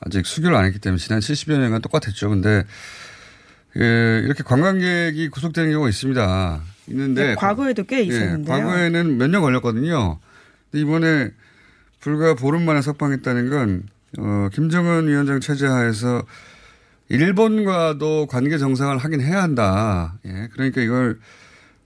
아직 0.00 0.24
수교를 0.24 0.56
안 0.56 0.64
했기 0.64 0.78
때문에 0.78 0.98
지난 0.98 1.20
70여 1.20 1.58
년간 1.58 1.82
똑같았죠. 1.82 2.30
근데 2.30 2.64
예, 3.78 4.22
이렇게 4.24 4.42
관광객이 4.42 5.28
구속되는 5.28 5.70
경우가 5.70 5.90
있습니다. 5.90 6.62
있는데 6.88 7.26
네, 7.26 7.34
과거에도 7.34 7.84
꽤 7.84 8.00
있었는데요. 8.02 8.56
예, 8.56 8.60
과거에는 8.62 9.18
몇 9.18 9.28
년 9.28 9.42
걸렸거든요. 9.42 10.18
근데 10.70 10.82
이번에 10.82 11.30
불과 12.00 12.34
보름 12.34 12.64
만에 12.64 12.82
석방했다는 12.82 13.50
건 13.50 13.82
어, 14.18 14.48
김정은 14.52 15.08
위원장 15.08 15.40
체제 15.40 15.66
하에서 15.66 16.22
일본과도 17.08 18.26
관계 18.26 18.58
정상을 18.58 18.96
하긴 18.98 19.20
해야 19.20 19.42
한다. 19.42 20.18
예, 20.26 20.48
그러니까 20.52 20.80
이걸 20.82 21.18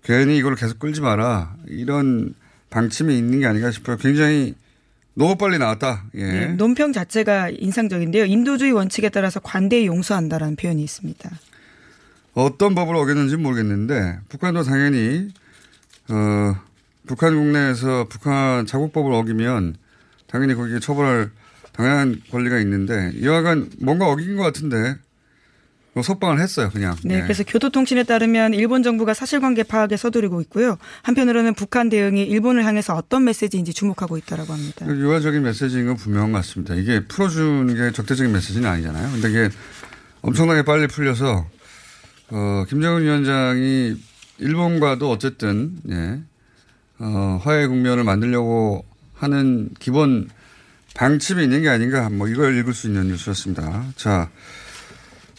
괜히 0.03 0.37
이걸 0.37 0.57
계속 0.57 0.79
끌지 0.79 1.01
마라. 1.01 1.55
이런 1.69 2.35
방침이 2.71 3.17
있는 3.17 3.41
게 3.41 3.47
아닌가 3.47 3.71
싶어요. 3.71 3.97
굉장히 3.97 4.55
너무 5.15 5.37
빨리 5.37 5.59
나왔다. 5.59 6.05
예. 6.15 6.25
네, 6.25 6.47
논평 6.55 6.93
자체가 6.93 7.51
인상적인데요. 7.51 8.25
인도주의 8.25 8.73
원칙에 8.73 9.11
따라서 9.11 9.41
관대히 9.41 9.87
용서한다라는 9.87 10.57
표현이 10.57 10.83
있습니다. 10.83 11.31
어떤 12.35 12.75
법을 12.75 12.97
어겼는지 12.97 13.37
모르겠는데 13.37 14.21
북한도 14.31 14.63
당연히 14.63 15.29
어 16.09 16.57
북한 17.07 17.35
국내에서 17.35 18.07
북한 18.09 18.65
자국법을 18.65 19.13
어기면 19.13 19.77
당연히 20.33 20.55
거기에 20.55 20.81
처벌할 20.81 21.31
당연한 21.73 22.21
권리가 22.31 22.59
있는데 22.61 23.13
이와간 23.15 23.71
뭔가 23.81 24.07
어긴 24.09 24.37
것 24.37 24.43
같은데 24.43 24.97
뭐 25.95 26.03
석방을 26.03 26.41
했어요 26.41 26.71
그냥. 26.73 26.97
네, 27.05 27.17
예. 27.17 27.23
그래서 27.23 27.45
교도통신에 27.45 28.05
따르면 28.05 28.55
일본 28.55 28.83
정부가 28.83 29.13
사실관계 29.13 29.65
파악에 29.65 29.99
서두르고 29.99 30.41
있고요. 30.43 30.79
한편으로는 31.03 31.53
북한 31.53 31.91
대응이 31.91 32.23
일본을 32.23 32.65
향해서 32.65 32.95
어떤 32.95 33.25
메시지인지 33.25 33.75
주목하고 33.75 34.17
있다라고 34.17 34.55
합니다. 34.55 34.87
유화적인 34.87 35.43
메시지인 35.43 35.87
건 35.87 35.97
분명한 35.97 36.33
것 36.33 36.39
같습니다. 36.39 36.75
이게 36.75 37.05
풀어주는 37.07 37.75
게 37.75 37.93
적대적인 37.93 38.33
메시지는 38.33 38.69
아니잖아요. 38.69 39.13
근데 39.13 39.29
이게 39.29 39.51
엄청나게 40.23 40.63
빨리 40.63 40.87
풀려서 40.87 41.47
어, 42.31 42.65
김정은 42.71 43.03
위원장이 43.03 43.97
일본과도 44.39 45.11
어쨌든 45.11 45.77
예, 45.91 46.21
어, 46.99 47.39
화해 47.43 47.67
국면을 47.67 48.03
만들려고 48.05 48.87
하는 49.23 49.71
기본 49.79 50.29
방침이 50.95 51.43
있는 51.43 51.63
게 51.63 51.69
아닌가 51.69 52.11
뭐 52.11 52.29
이걸 52.29 52.57
읽을 52.59 52.75
수 52.75 52.87
있는 52.87 53.09
뉴스였습니다. 53.09 53.93
자, 53.97 54.31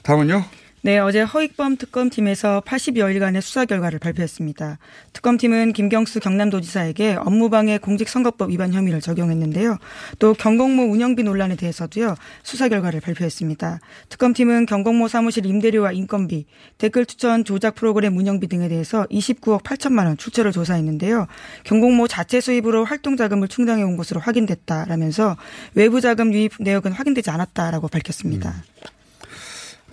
다음은요. 0.01 0.43
네, 0.85 0.99
어제 0.99 1.21
허익범 1.21 1.77
특검팀에서 1.77 2.61
80여일간의 2.65 3.39
수사 3.39 3.63
결과를 3.63 3.99
발표했습니다. 3.99 4.79
특검팀은 5.13 5.71
김경수 5.71 6.19
경남도지사에게 6.19 7.15
업무방해 7.21 7.77
공직선거법 7.77 8.49
위반 8.49 8.73
혐의를 8.73 8.99
적용했는데요. 8.99 9.77
또 10.19 10.33
경공모 10.33 10.91
운영비 10.91 11.23
논란에 11.23 11.55
대해서도요, 11.55 12.15
수사 12.43 12.67
결과를 12.67 12.99
발표했습니다. 12.99 13.79
특검팀은 14.09 14.65
경공모 14.65 15.07
사무실 15.07 15.45
임대료와 15.45 15.93
인건비, 15.93 16.47
댓글 16.77 17.05
추천 17.05 17.45
조작 17.45 17.75
프로그램 17.75 18.17
운영비 18.17 18.47
등에 18.47 18.67
대해서 18.67 19.05
29억 19.05 19.63
8천만 19.63 20.07
원 20.07 20.17
출처를 20.17 20.51
조사했는데요. 20.51 21.27
경공모 21.63 22.09
자체 22.09 22.41
수입으로 22.41 22.83
활동 22.83 23.15
자금을 23.15 23.47
충당해 23.47 23.83
온 23.83 23.95
것으로 23.95 24.19
확인됐다라면서 24.19 25.37
외부 25.75 26.01
자금 26.01 26.33
유입 26.33 26.55
내역은 26.59 26.91
확인되지 26.91 27.29
않았다라고 27.29 27.87
밝혔습니다. 27.87 28.53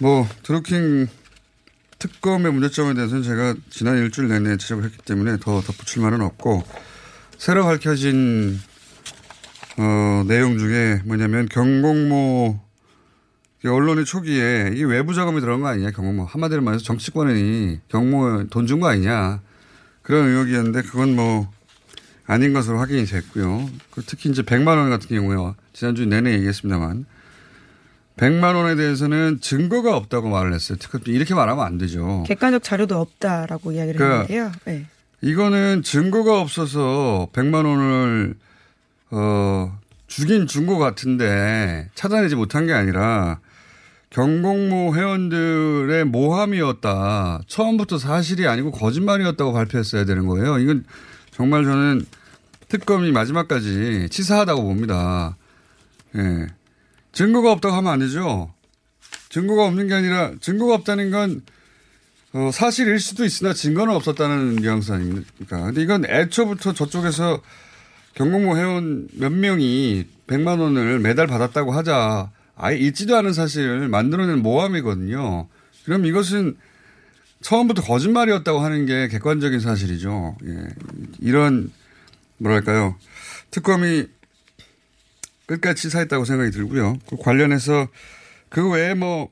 뭐 0.00 0.26
드루킹 0.42 1.09
특검의 1.99 2.52
문제점에 2.52 2.95
대해서는 2.95 3.23
제가 3.23 3.54
지난 3.69 3.99
일주일 3.99 4.28
내내 4.28 4.57
지적을 4.57 4.85
했기 4.85 4.97
때문에 5.04 5.37
더 5.38 5.61
덧붙일 5.61 6.02
말은 6.02 6.23
없고 6.23 6.64
새로 7.37 7.64
밝혀진 7.64 8.59
어, 9.76 10.25
내용 10.26 10.59
중에 10.59 11.02
뭐냐면 11.04 11.47
경공모 11.50 12.59
언론의 13.62 14.07
초기에 14.07 14.71
이게 14.73 14.85
외부 14.85 15.12
자금이 15.12 15.40
들어간 15.40 15.61
거 15.61 15.69
아니냐 15.69 15.90
경공모 15.90 16.25
한마디로 16.25 16.62
말해서 16.62 16.83
정치권이 16.83 17.80
경모 17.88 18.47
돈 18.49 18.66
준 18.66 18.80
거 18.80 18.88
아니냐 18.88 19.42
그런 20.00 20.28
의혹이었는데 20.28 20.83
그건 20.83 21.14
뭐 21.14 21.52
아닌 22.26 22.52
것으로 22.54 22.78
확인이 22.78 23.04
됐고요. 23.04 23.69
그 23.90 24.02
특히 24.07 24.30
이제 24.30 24.42
100만 24.42 24.69
원 24.69 24.88
같은 24.88 25.09
경우에 25.09 25.52
지난주 25.75 26.07
내내 26.07 26.33
얘기했습니다만 26.35 27.04
100만 28.21 28.55
원에 28.55 28.75
대해서는 28.75 29.39
증거가 29.41 29.97
없다고 29.97 30.29
말을 30.29 30.53
했어요. 30.53 30.77
특히 30.79 31.12
이렇게 31.12 31.35
말하면 31.35 31.64
안 31.64 31.79
되죠. 31.79 32.23
객관적 32.27 32.62
자료도 32.62 33.01
없다라고 33.01 33.73
이야기를 33.73 33.99
그러니까 33.99 34.21
했는데요. 34.27 34.53
네. 34.66 34.87
이거는 35.23 35.83
증거가 35.83 36.38
없어서 36.38 37.29
100만 37.33 37.66
원을 37.66 38.35
어 39.11 39.79
주긴 40.07 40.47
준것 40.47 40.79
같은데 40.79 41.88
찾아내지 41.94 42.37
못한 42.37 42.66
게 42.66 42.75
아니라 42.75 43.40
경공모 44.11 44.94
회원들의 44.94 46.05
모함이었다. 46.05 47.40
처음부터 47.47 47.97
사실이 47.97 48.47
아니고 48.47 48.71
거짓말이었다고 48.71 49.55
발표했어야 49.55 50.05
되는 50.05 50.27
거예요. 50.27 50.59
이건 50.59 50.85
정말 51.31 51.64
저는 51.64 52.05
특검이 52.68 53.12
마지막까지 53.12 54.09
치사하다고 54.11 54.62
봅니다. 54.62 55.37
예. 56.16 56.49
증거가 57.12 57.53
없다고 57.53 57.75
하면 57.77 57.92
안 57.92 57.99
되죠. 58.01 58.53
증거가 59.29 59.66
없는 59.66 59.88
게 59.88 59.94
아니라 59.94 60.33
증거가 60.40 60.75
없다는 60.75 61.11
건 61.11 61.42
어, 62.33 62.51
사실일 62.53 63.01
수도 63.01 63.25
있으나 63.25 63.53
증거는 63.53 63.94
없었다는 63.94 64.57
뉘앙스 64.57 64.92
아닙니까? 64.92 65.64
근데 65.64 65.83
이건 65.83 66.05
애초부터 66.05 66.75
저쪽에서 66.75 67.40
경공모 68.14 68.57
회원 68.57 69.09
몇 69.12 69.33
명이 69.33 70.07
100만 70.27 70.61
원을 70.61 71.01
매달 71.01 71.27
받았다고 71.27 71.73
하자 71.73 72.31
아예 72.57 72.77
있지도 72.77 73.16
않은 73.16 73.33
사실을 73.33 73.88
만들어낸 73.88 74.42
모함이거든요. 74.42 75.49
그럼 75.85 76.07
이것은 76.07 76.57
처음부터 77.40 77.83
거짓말이었다고 77.83 78.61
하는 78.61 78.87
게 78.87 79.09
객관적인 79.09 79.61
사실이죠. 79.61 80.37
예. 80.44 80.68
이런 81.20 81.73
뭐랄까요. 82.37 82.96
특검이 83.51 84.07
끝까지 85.51 85.83
치사했다고 85.83 86.25
생각이 86.25 86.53
들고요. 86.53 86.97
그 87.09 87.17
관련해서 87.17 87.89
그 88.49 88.71
외에 88.71 88.95
뭐 88.95 89.29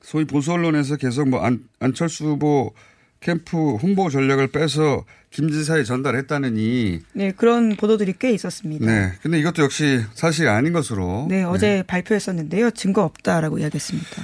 소위 0.00 0.24
보수 0.24 0.52
언론에서 0.52 0.96
계속 0.96 1.28
뭐 1.28 1.40
안, 1.40 1.62
안철수 1.78 2.24
후보 2.24 2.72
캠프 3.20 3.74
홍보 3.74 4.08
전략을 4.08 4.48
빼서 4.48 5.04
김 5.30 5.50
지사에 5.50 5.84
전달했다느니. 5.84 7.00
네, 7.12 7.32
그런 7.32 7.76
보도들이 7.76 8.14
꽤 8.18 8.30
있었습니다. 8.32 8.86
네. 8.86 9.12
근데 9.20 9.38
이것도 9.38 9.62
역시 9.62 10.02
사실이 10.14 10.48
아닌 10.48 10.72
것으로. 10.72 11.26
네, 11.28 11.42
어제 11.44 11.84
발표했었는데요. 11.86 12.70
증거 12.70 13.04
없다라고 13.04 13.58
이야기했습니다. 13.58 14.22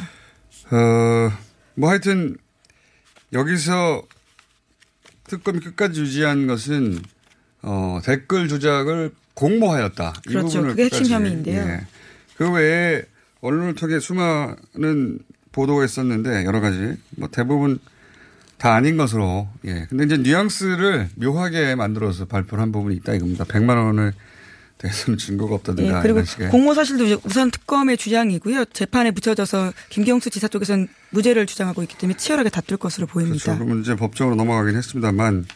어, 0.70 1.32
뭐 1.74 1.90
하여튼 1.90 2.38
여기서 3.34 4.02
특검이 5.24 5.60
끝까지 5.60 6.00
유지한 6.00 6.46
것은 6.46 6.98
어, 7.62 8.00
댓글 8.02 8.48
조작을 8.48 9.12
공모하였다. 9.36 10.14
그렇죠. 10.26 10.62
그게 10.62 10.84
핵심. 10.84 11.06
혐의인데요. 11.06 11.62
예. 11.62 11.86
그 12.36 12.50
외에 12.50 13.02
언론을 13.42 13.74
통해 13.74 14.00
수많은 14.00 15.18
보도가 15.52 15.84
있었는데 15.84 16.44
여러 16.44 16.60
가지 16.60 16.94
뭐 17.10 17.28
대부분 17.30 17.78
다 18.58 18.74
아닌 18.74 18.96
것으로 18.96 19.46
예. 19.66 19.86
근데 19.88 20.04
이제 20.04 20.16
뉘앙스를 20.16 21.10
묘하게 21.16 21.74
만들어서 21.74 22.24
발표를 22.24 22.62
한 22.62 22.72
부분이 22.72 22.96
있다 22.96 23.14
이겁니다. 23.14 23.44
100만 23.44 23.76
원을 23.76 24.12
대해서는 24.78 25.18
증거가 25.18 25.50
네, 25.50 25.54
없다든가 25.56 26.02
그리고 26.02 26.18
이런 26.18 26.26
식의. 26.26 26.48
공모 26.48 26.74
사실도 26.74 27.04
이제 27.04 27.16
우선 27.24 27.50
특검의 27.50 27.96
주장이고요. 27.98 28.66
재판에 28.66 29.10
붙여져서 29.10 29.72
김경수 29.90 30.30
지사 30.30 30.48
쪽에서는 30.48 30.88
무죄를 31.10 31.46
주장하고 31.46 31.82
있기 31.82 31.96
때문에 31.98 32.16
치열하게 32.16 32.50
다툴 32.50 32.76
것으로 32.78 33.06
보입니다. 33.06 33.44
그렇죠. 33.44 33.58
그러면 33.58 33.82
이제 33.82 33.96
법정으로 33.96 34.36
넘어가긴 34.36 34.76
했습니다만, 34.76 35.46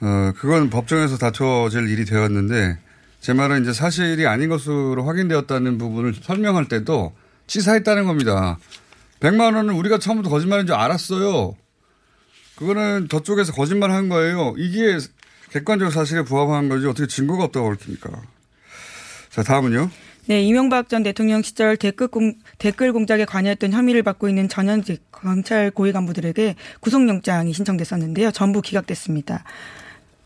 어, 0.00 0.32
그건 0.36 0.68
법정에서 0.68 1.16
다퉈질 1.16 1.88
일이 1.88 2.04
되었는데, 2.04 2.78
제 3.22 3.32
말은 3.32 3.62
이제 3.62 3.72
사실이 3.72 4.26
아닌 4.26 4.48
것으로 4.48 5.04
확인되었다는 5.04 5.78
부분을 5.78 6.12
설명할 6.12 6.66
때도 6.66 7.12
치사했다는 7.46 8.04
겁니다. 8.04 8.58
100만 9.20 9.54
원은 9.54 9.74
우리가 9.74 9.98
처음부터 9.98 10.28
거짓말인 10.28 10.66
줄 10.66 10.74
알았어요. 10.74 11.54
그거는 12.56 13.08
저쪽에서 13.08 13.52
거짓말 13.52 13.92
한 13.92 14.08
거예요. 14.08 14.54
이게 14.58 14.98
객관적 15.50 15.92
사실에 15.92 16.24
부합한 16.24 16.68
거지 16.68 16.84
어떻게 16.88 17.06
증거가 17.06 17.44
없다고 17.44 17.66
그렇습니까? 17.66 18.10
자, 19.30 19.44
다음은요. 19.44 19.88
네, 20.26 20.42
이명박 20.42 20.88
전 20.88 21.04
대통령 21.04 21.42
시절 21.42 21.76
댓글, 21.76 22.08
공, 22.08 22.34
댓글 22.58 22.92
공작에 22.92 23.24
관여했던 23.24 23.72
혐의를 23.72 24.02
받고 24.02 24.28
있는 24.28 24.48
전현직 24.48 25.12
검찰 25.12 25.70
고위 25.70 25.92
간부들에게 25.92 26.56
구속영장이 26.80 27.52
신청됐었는데요. 27.52 28.32
전부 28.32 28.62
기각됐습니다. 28.62 29.44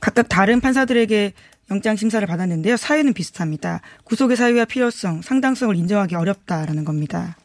각각 0.00 0.28
다른 0.28 0.60
판사들에게 0.60 1.34
영장 1.70 1.96
심사를 1.96 2.24
받았는데요. 2.26 2.76
사유는 2.76 3.12
비슷합니다. 3.12 3.80
구속의 4.04 4.36
사유와 4.36 4.66
필요성, 4.66 5.22
상당성을 5.22 5.74
인정하기 5.74 6.14
어렵다라는 6.14 6.84
겁니다. 6.84 7.36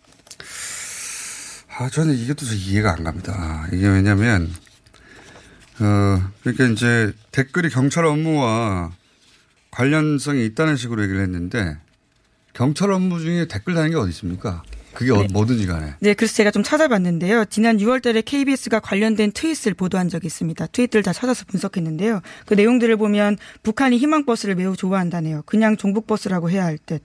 아, 1.78 1.90
저는 1.90 2.14
이게 2.16 2.34
또 2.34 2.46
이해가 2.46 2.92
안 2.92 3.04
갑니다. 3.04 3.68
이게 3.72 3.88
왜냐면, 3.88 4.52
어, 5.80 6.32
그러니까 6.44 6.66
이제 6.66 7.14
댓글이 7.32 7.70
경찰 7.70 8.06
업무와 8.06 8.92
관련성이 9.72 10.46
있다는 10.46 10.76
식으로 10.76 11.02
얘기를 11.04 11.22
했는데 11.22 11.78
경찰 12.54 12.92
업무 12.92 13.20
중에 13.20 13.48
댓글 13.48 13.74
다는 13.74 13.90
게 13.90 13.96
어디 13.96 14.10
있습니까? 14.10 14.64
그게 14.94 15.12
어, 15.12 15.26
뭐든지 15.32 15.68
간에. 15.68 15.94
네, 16.00 16.14
그래서 16.14 16.34
제가 16.36 16.52
좀 16.52 16.64
찾아봤는데요. 16.64 17.46
지난 17.46 17.78
6월 17.78 18.02
달에 18.02 18.22
KBS가 18.22 18.80
관련된 18.80 19.32
트윗을 19.32 19.74
보도한 19.74 20.10
적이 20.10 20.28
있습니다. 20.28 20.68
트윗들 20.68 21.04
다 21.04 21.14
찾아서 21.14 21.46
분석했는데요. 21.46 22.22
그 22.46 22.54
내용들을 22.54 22.96
보면 22.98 23.38
북한이 23.64 23.98
희망 23.98 24.26
버스를 24.26 24.56
매우 24.56 24.76
좋아한다네요. 24.76 25.44
그냥 25.46 25.78
종북 25.78 26.08
버스라고 26.08 26.50
해야 26.50 26.66
할 26.66 26.78
듯. 26.78 27.04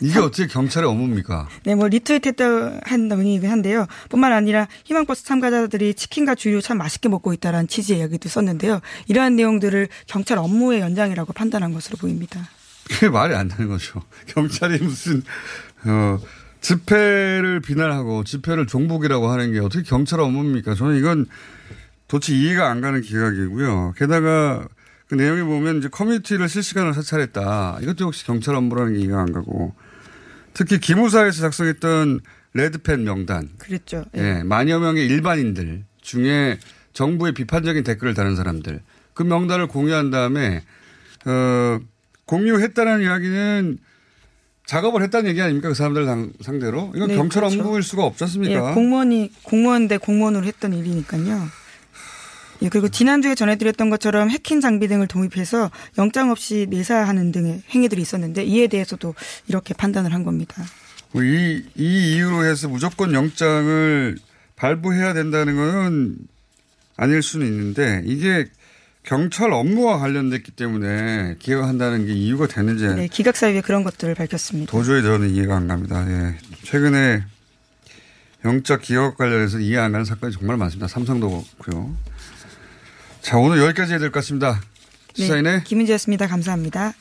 이게 0.00 0.18
어떻게 0.20 0.46
경찰의 0.46 0.88
업무입니까? 0.88 1.48
네, 1.64 1.74
뭐 1.74 1.88
리트윗했다 1.88 2.80
한 2.84 3.10
의미이긴 3.10 3.50
한데요. 3.50 3.86
뿐만 4.08 4.32
아니라 4.32 4.68
희망버스 4.84 5.24
참가자들이 5.24 5.94
치킨과 5.94 6.36
주류 6.36 6.62
참 6.62 6.78
맛있게 6.78 7.08
먹고 7.08 7.32
있다라는 7.32 7.66
취지의 7.68 7.98
이야기도 7.98 8.28
썼는데요. 8.28 8.80
이러한 9.08 9.34
내용들을 9.36 9.88
경찰 10.06 10.38
업무의 10.38 10.80
연장이라고 10.80 11.32
판단한 11.32 11.72
것으로 11.72 11.96
보입니다. 11.96 12.48
그게 12.88 13.08
말이 13.08 13.34
안 13.34 13.48
되는 13.48 13.68
거죠. 13.68 14.02
경찰이 14.26 14.78
무슨 14.78 15.22
어 15.84 16.18
집회를 16.60 17.60
비난하고 17.60 18.24
집회를 18.24 18.66
종북이라고 18.66 19.28
하는 19.28 19.52
게 19.52 19.60
어떻게 19.60 19.82
경찰 19.82 20.20
업무입니까? 20.20 20.74
저는 20.74 20.96
이건 20.98 21.26
도대체 22.08 22.34
이해가 22.34 22.68
안 22.70 22.80
가는 22.80 23.00
기각이고요. 23.00 23.94
게다가 23.96 24.66
그 25.08 25.14
내용에 25.14 25.42
보면 25.42 25.78
이제 25.78 25.88
커뮤니티를 25.88 26.48
실시간으로 26.48 26.92
사찰했다. 26.92 27.78
이것도 27.82 28.06
역시 28.06 28.26
경찰 28.26 28.54
업무라는 28.54 28.94
게 28.94 29.00
이해가 29.00 29.20
안 29.20 29.32
가고 29.32 29.74
특히 30.54 30.78
기무사에서 30.78 31.40
작성했던 31.40 32.20
레드펜 32.54 33.04
명단. 33.04 33.48
그랬죠. 33.58 34.04
예. 34.16 34.42
만여 34.42 34.80
명의 34.80 35.06
일반인들 35.06 35.84
중에 36.00 36.58
정부의 36.92 37.32
비판적인 37.32 37.84
댓글을 37.84 38.14
다는 38.14 38.34
사람들 38.34 38.80
그 39.14 39.22
명단을 39.22 39.68
공유한 39.68 40.10
다음에 40.10 40.62
어 41.26 41.78
공유했다는 42.24 43.02
이야기는 43.02 43.78
작업을 44.68 45.02
했다는 45.02 45.30
얘기 45.30 45.40
아닙니까? 45.40 45.68
그 45.68 45.74
사람들 45.74 46.04
당, 46.04 46.30
상대로. 46.42 46.92
이건 46.94 47.08
네, 47.08 47.16
경찰 47.16 47.40
그렇죠. 47.40 47.60
업무일 47.60 47.82
수가 47.82 48.04
없지 48.04 48.22
않습니까? 48.24 48.54
예, 48.54 48.74
공무원이 48.74 49.32
공무원 49.42 49.88
대 49.88 49.96
공무원으로 49.96 50.44
했던 50.44 50.74
일이니까요. 50.74 51.48
예, 52.60 52.68
그리고 52.68 52.88
지난주에 52.88 53.34
전해드렸던 53.34 53.88
것처럼 53.88 54.28
해킹 54.28 54.60
장비 54.60 54.86
등을 54.86 55.06
도입해서 55.06 55.70
영장 55.96 56.30
없이 56.30 56.66
매사하는 56.68 57.32
등의 57.32 57.62
행위들이 57.70 58.02
있었는데 58.02 58.44
이에 58.44 58.66
대해서도 58.66 59.14
이렇게 59.46 59.72
판단을 59.72 60.12
한 60.12 60.22
겁니다. 60.22 60.62
뭐 61.12 61.22
이, 61.22 61.64
이 61.74 62.14
이유로 62.16 62.44
해서 62.44 62.68
무조건 62.68 63.14
영장을 63.14 64.18
발부해야 64.56 65.14
된다는 65.14 65.56
건 65.56 66.18
아닐 66.94 67.22
수는 67.22 67.46
있는데 67.46 68.02
이게 68.04 68.44
경찰 69.12 69.54
업무와 69.54 69.98
관련됐기 70.00 70.50
때문에 70.50 71.36
기각한다는 71.38 72.04
게 72.06 72.12
이유가 72.12 72.46
되는지 72.46 72.86
네, 72.88 73.08
기각사유에 73.08 73.62
그런 73.62 73.82
것들을 73.82 74.14
밝혔습니다. 74.14 74.70
도저히 74.70 75.02
저는 75.02 75.30
이해가 75.30 75.56
안 75.56 75.66
갑니다. 75.66 76.04
예. 76.10 76.36
최근에 76.64 77.24
영장 78.44 78.78
기각 78.82 79.16
관련해서 79.16 79.60
이해 79.60 79.78
안 79.78 79.92
가는 79.92 80.04
사건이 80.04 80.34
정말 80.34 80.58
많습니다. 80.58 80.88
삼성도 80.88 81.42
그렇고요. 81.58 81.90
자, 83.22 83.38
오늘 83.38 83.62
여기까지 83.62 83.92
해야 83.92 83.98
될 83.98 84.10
것 84.10 84.20
같습니다. 84.20 84.60
시사인의 85.14 85.52
네, 85.58 85.64
김은지였습니다. 85.64 86.26
감사합니다. 86.26 86.92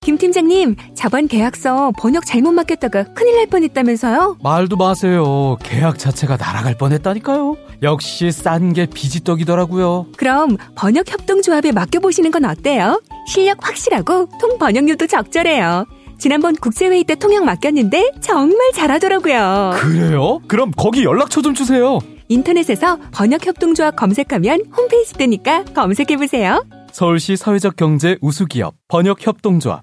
김 0.00 0.16
팀장님, 0.16 0.76
저번 0.96 1.28
계약서 1.28 1.92
번역 1.98 2.24
잘못 2.24 2.52
맡겼다가 2.52 3.12
큰일 3.12 3.36
날 3.36 3.46
뻔했다면서요? 3.46 4.38
말도 4.42 4.76
마세요. 4.76 5.58
계약 5.62 5.98
자체가 5.98 6.38
날아갈 6.38 6.78
뻔했다니까요. 6.78 7.56
역시 7.82 8.30
싼 8.30 8.72
게 8.72 8.86
비지떡이더라고요. 8.86 10.06
그럼 10.16 10.56
번역협동조합에 10.76 11.72
맡겨보시는 11.72 12.30
건 12.30 12.44
어때요? 12.44 13.02
실력 13.28 13.66
확실하고 13.66 14.28
통 14.40 14.58
번역료도 14.58 15.06
적절해요. 15.06 15.86
지난번 16.18 16.54
국제회의 16.54 17.02
때 17.02 17.16
통역 17.16 17.44
맡겼는데 17.44 18.12
정말 18.20 18.70
잘하더라고요. 18.72 19.72
그래요? 19.74 20.40
그럼 20.46 20.70
거기 20.76 21.02
연락처 21.04 21.42
좀 21.42 21.54
주세요. 21.54 21.98
인터넷에서 22.28 22.98
번역협동조합 23.12 23.96
검색하면 23.96 24.66
홈페이지 24.76 25.14
뜨니까 25.14 25.64
검색해보세요. 25.64 26.64
서울시 26.92 27.36
사회적 27.36 27.74
경제 27.76 28.16
우수기업 28.20 28.74
번역협동조합. 28.86 29.82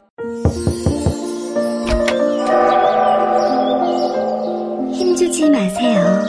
마세요. 5.51 6.23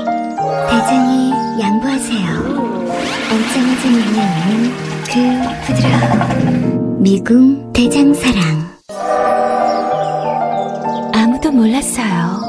대장이 0.69 1.31
양보하세요. 1.61 2.29
엉짱해진 3.31 3.85
영양은 4.01 4.73
그 5.07 5.15
부드러운 5.67 7.03
미궁 7.03 7.73
대장사랑. 7.73 8.73
아무도 11.15 11.53
몰랐어요. 11.53 12.41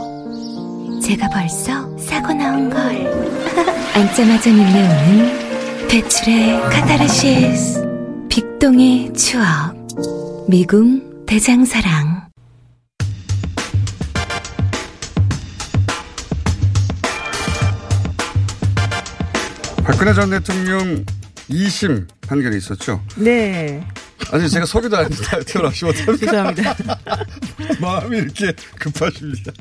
제가 1.01 1.29
벌써 1.29 1.95
사고 1.97 2.33
나온 2.33 2.69
걸. 2.69 2.81
앉자마자 3.93 4.49
밀려오는 4.49 5.87
배출의 5.89 6.59
카타르시스. 6.69 7.87
빅동의 8.29 9.13
추억. 9.13 9.43
미궁 10.47 11.25
대장사랑. 11.27 12.22
박근혜 19.85 20.13
전 20.13 20.29
대통령 20.29 21.05
2심 21.49 22.07
판결이 22.27 22.57
있었죠. 22.57 23.01
네. 23.17 23.85
아니 24.31 24.49
제가 24.49 24.65
소개도 24.65 24.97
안 24.97 25.09
태어나시 25.45 25.85
못합니다. 25.85 26.17
죄송합니다. 26.17 26.75
마음이 27.81 28.17
이렇게 28.17 28.53
급하십니다. 28.79 29.51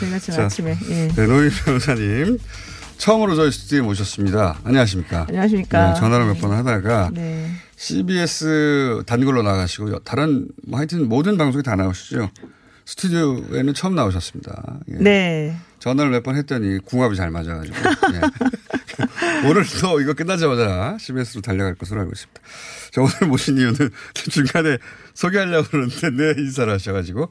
제가 0.00 0.18
지금 0.18 0.34
자, 0.34 0.44
아침에 0.44 0.76
예. 0.90 1.08
네, 1.08 1.26
노인 1.26 1.50
변호사님 1.50 2.38
처음으로 2.98 3.36
저희 3.36 3.52
스튜디오에 3.52 3.82
모셨습니다. 3.82 4.58
안녕하십니까? 4.64 5.26
안녕하십니까? 5.28 5.92
네, 5.94 6.00
전화를 6.00 6.26
몇 6.26 6.40
번 6.40 6.52
하다가 6.52 7.10
네. 7.12 7.50
CBS 7.76 9.02
단골로 9.06 9.42
나가시고 9.42 10.00
다른 10.00 10.48
뭐 10.66 10.78
하여튼 10.78 11.08
모든 11.08 11.38
방송에 11.38 11.62
다 11.62 11.76
나오시죠. 11.76 12.30
스튜디오에는 12.86 13.74
처음 13.74 13.94
나오셨습니다. 13.94 14.80
예. 14.90 14.94
네. 14.96 15.56
전화를 15.86 16.10
몇 16.10 16.24
번 16.24 16.34
했더니 16.34 16.80
궁합이 16.80 17.14
잘 17.14 17.30
맞아가지고 17.30 17.76
예. 18.14 19.46
오늘도 19.48 20.00
이거 20.00 20.14
끝나자마자 20.14 20.96
CBS로 20.98 21.42
달려갈 21.42 21.76
것으로 21.76 22.00
알고 22.00 22.10
있습니다. 22.12 22.40
자, 22.90 23.00
오늘 23.02 23.28
모신 23.28 23.56
이유는 23.56 23.76
중간에 24.30 24.78
소개하려고 25.14 25.68
그러는데 25.68 26.10
내 26.10 26.40
인사를 26.42 26.72
하셔가지고 26.72 27.30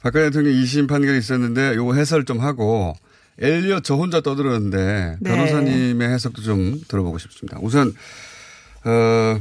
박근혜 0.00 0.24
대통령 0.26 0.54
2심 0.54 0.88
판결이 0.88 1.18
있었는데 1.18 1.76
요거 1.76 1.94
해설 1.94 2.24
좀 2.24 2.40
하고 2.40 2.96
엘리엇 3.38 3.84
저 3.84 3.94
혼자 3.94 4.20
떠들었는데 4.22 5.18
네. 5.20 5.30
변호사님의 5.30 6.08
해석도 6.08 6.42
좀 6.42 6.80
들어보고 6.88 7.18
싶습니다. 7.18 7.58
우선 7.62 7.94
어, 8.84 9.40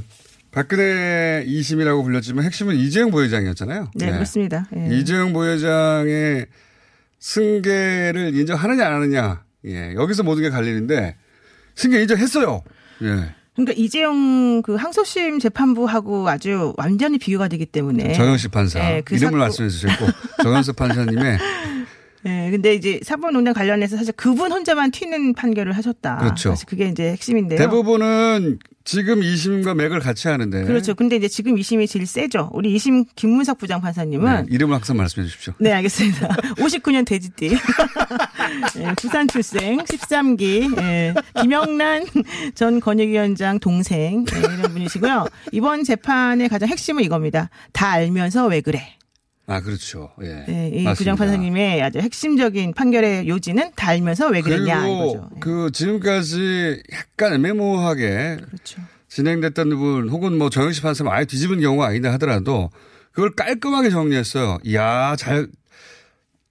박근혜 0.52 1.44
2심이라고 1.48 2.04
불렸지만 2.04 2.46
핵심은 2.46 2.76
이재용 2.76 3.10
부회장이었잖아요. 3.10 3.90
네, 3.96 4.12
그렇습니다. 4.12 4.68
예. 4.76 4.90
이재용 4.96 5.34
부회장의 5.34 6.46
승계를 7.20 8.36
인정하느냐 8.36 8.86
안 8.86 8.94
하느냐. 8.94 9.44
예. 9.66 9.94
여기서 9.96 10.24
모든 10.24 10.44
게 10.44 10.50
갈리는데 10.50 11.16
승계 11.76 12.02
인정했어요. 12.02 12.64
예. 13.04 13.36
그러니까 13.56 13.74
이재용 13.76 14.62
그 14.62 14.76
항소심 14.76 15.40
재판부하고 15.40 16.30
아주 16.30 16.74
완전히 16.78 17.18
비교가 17.18 17.48
되기 17.48 17.66
때문에 17.66 18.14
정영식 18.14 18.52
판사 18.52 18.78
네, 18.80 19.02
그 19.04 19.16
이름을 19.16 19.32
사건- 19.32 19.40
말씀해 19.40 19.70
주셨고 19.70 20.06
정영식 20.44 20.76
판사님의 20.76 21.38
네, 22.24 22.52
근데 22.52 22.74
이제 22.74 23.00
사법농단 23.04 23.54
관련해서 23.54 23.98
사실 23.98 24.14
그분 24.14 24.52
혼자만 24.52 24.92
튀는 24.92 25.34
판결을 25.34 25.74
하셨다. 25.74 26.18
그렇죠. 26.18 26.50
사실 26.50 26.66
그게 26.68 26.88
이제 26.88 27.12
핵심인데요. 27.12 27.58
대부분은 27.60 28.60
지금 28.84 29.20
2심과 29.20 29.76
맥을 29.76 30.00
같이 30.00 30.30
하는데 30.30 30.64
그렇죠. 30.64 30.96
근데 30.96 31.18
이제 31.18 31.28
지금 31.28 31.56
2심이 31.56 31.90
제일 31.90 32.08
세죠. 32.08 32.50
우리 32.54 32.74
2심 32.76 33.06
김문석 33.16 33.58
부장 33.58 33.82
판사님은 33.82 34.46
네, 34.46 34.46
이름을 34.50 34.76
항상 34.76 34.96
말씀해 34.96 35.28
주십시오. 35.28 35.54
네, 35.60 35.74
알겠습니다. 35.74 36.28
59년 36.56 37.06
돼지띠. 37.06 37.52
예, 38.80 38.94
부산 38.98 39.28
출생, 39.28 39.80
13기, 39.80 40.80
예, 40.82 41.14
김영란 41.42 42.06
전 42.56 42.80
권익위원장 42.80 43.60
동생, 43.60 44.26
예, 44.34 44.40
이런 44.40 44.62
분이시고요. 44.72 45.28
이번 45.52 45.84
재판의 45.84 46.48
가장 46.48 46.70
핵심은 46.70 47.04
이겁니다. 47.04 47.50
다 47.74 47.90
알면서 47.92 48.48
왜 48.48 48.62
그래. 48.62 48.97
아 49.50 49.62
그렇죠. 49.62 50.10
예. 50.22 50.46
예, 50.50 50.68
이 50.68 50.84
맞습니다. 50.84 50.94
부장 50.94 51.16
판사님의 51.16 51.82
아주 51.82 52.00
핵심적인 52.00 52.74
판결의 52.74 53.30
요지는 53.30 53.72
다 53.76 53.90
알면서 53.92 54.28
왜 54.28 54.42
그랬냐 54.42 54.86
이거죠. 54.86 55.30
예. 55.36 55.40
그 55.40 55.72
지금까지 55.72 56.84
약간 56.92 57.34
애매모호하게 57.36 58.40
그렇죠. 58.46 58.82
진행됐던 59.08 59.70
부분 59.70 60.10
혹은 60.10 60.38
뭐 60.38 60.50
정영식 60.50 60.84
판사가 60.84 61.16
아예 61.16 61.24
뒤집은 61.24 61.62
경우가 61.62 61.88
아니다 61.88 62.12
하더라도 62.14 62.70
그걸 63.14 63.32
깔끔하게 63.36 63.90
정리했어요. 63.90 64.58
이야 64.66 65.16
잘 65.18 65.48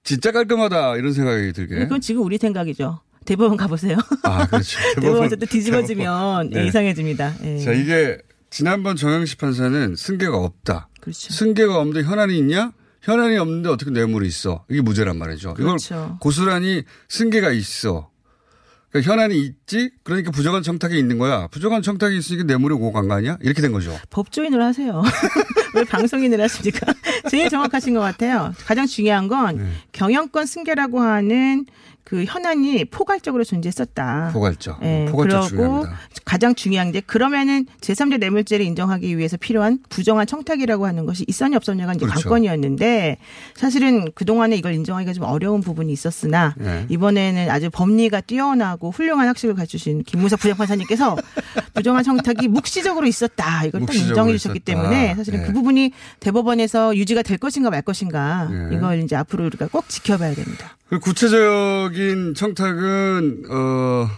진짜 0.03 0.33
깔끔하다 0.33 0.97
이런 0.97 1.13
생각이 1.13 1.53
들게. 1.53 1.75
그건 1.81 2.01
지금 2.01 2.23
우리 2.23 2.39
생각이죠. 2.39 3.01
대법원 3.27 3.59
가보세요. 3.59 3.99
아 4.23 4.47
그렇죠. 4.47 4.79
대법원에서 4.99 5.37
또 5.37 5.45
뒤집어지면 5.45 6.49
네. 6.49 6.67
이상해집니다. 6.67 7.35
예. 7.45 7.59
자 7.59 7.73
이게 7.73 8.17
지난번 8.49 8.97
정영식 8.97 9.37
판사는 9.37 9.97
승계가 9.97 10.35
없다. 10.35 10.89
그렇죠. 11.03 11.31
승계가 11.35 11.79
없는데 11.79 12.09
현안이 12.09 12.39
있냐? 12.39 12.73
현안이 13.07 13.37
없는데 13.39 13.69
어떻게 13.69 13.91
뇌물이 13.93 14.27
있어? 14.27 14.65
이게 14.69 14.81
무죄란 14.83 15.17
말이죠. 15.17 15.51
이걸 15.53 15.65
그렇죠. 15.67 16.17
고스란히 16.21 16.83
승계가 17.09 17.53
있어. 17.53 18.11
그러니까 18.91 19.13
현안이 19.13 19.39
있지? 19.39 19.91
그러니까 20.03 20.31
부정한 20.33 20.63
청탁이 20.63 20.99
있는 20.99 21.19
거야. 21.19 21.47
부정한 21.49 21.83
청탁이 21.83 22.17
있으니까 22.19 22.45
뇌물이 22.45 22.75
오고 22.75 22.93
간 22.93 23.07
거 23.09 23.15
아니야? 23.15 23.39
이렇게 23.43 23.63
된 23.63 23.71
거죠. 23.73 23.97
법조인을 24.11 24.61
하세요. 24.63 25.03
왜 25.75 25.85
방송인을 25.85 26.41
하십니까? 26.41 26.93
제일 27.31 27.49
정확하신 27.49 27.95
것 27.95 28.01
같아요. 28.01 28.53
가장 28.67 28.87
중요한 28.87 29.29
건 29.29 29.57
네. 29.59 29.71
경영권 29.93 30.47
승계라고 30.47 31.01
하는 31.01 31.67
그 32.07 32.23
현안이 32.25 32.85
포괄적으로 32.85 33.43
존재했었다. 33.43 34.31
포괄적. 34.33 34.79
예, 34.85 35.07
포괄적 35.11 35.51
그러고 35.51 35.57
중요합니다. 35.57 35.99
가장 36.25 36.55
중요한 36.55 36.93
게 36.93 37.01
그러면은 37.01 37.67
제3대 37.81 38.21
뇌물죄를 38.21 38.65
인정하기 38.65 39.19
위해서 39.19 39.37
필요한 39.37 39.81
부정한 39.89 40.25
청탁이라고 40.29 40.87
하는 40.87 41.05
것이 41.05 41.25
있었냐 41.27 41.57
없었냐가 41.57 41.95
이제 41.95 42.07
그렇죠. 42.07 42.29
관건이었는데 42.29 43.19
사실은 43.57 44.13
그동안에 44.15 44.55
이걸 44.57 44.75
인정하기가 44.75 45.15
좀 45.15 45.25
어려운 45.25 45.63
부분이 45.63 45.93
있었으나 45.93 46.55
예. 46.61 46.87
이번에는 46.91 47.51
아주 47.51 47.71
법리가 47.71 48.21
뛰어나고 48.21 48.93
훌륭한 48.93 49.27
학식을 49.27 49.57
갖추신 49.57 50.05
김무석 50.05 50.39
부장판사님께서 50.39 51.17
부정한 51.75 52.05
청탁이 52.05 52.47
묵시적으로 52.47 53.09
있었다. 53.09 53.65
이걸 53.65 53.81
딱 53.81 53.87
묵시적으로 53.87 54.11
인정해 54.11 54.33
주셨기 54.37 54.61
있었다. 54.65 54.81
때문에 54.81 55.17
사실은 55.17 55.43
예. 55.43 55.47
그 55.47 55.53
부분이 55.53 55.91
대법원에서 56.21 56.97
유지가 56.97 57.23
될 57.23 57.37
것인가 57.37 57.71
말 57.71 57.83
것인가 57.83 58.49
예. 58.53 58.77
이걸 58.77 59.03
이제 59.03 59.17
앞으로 59.17 59.45
우리가 59.47 59.67
꼭 59.73 59.89
지켜봐야 59.89 60.37
됩니다. 60.37 60.77
그 60.89 61.01
구체적 61.01 61.96
인 61.97 62.35
청탁은 62.35 63.45
어 63.51 64.09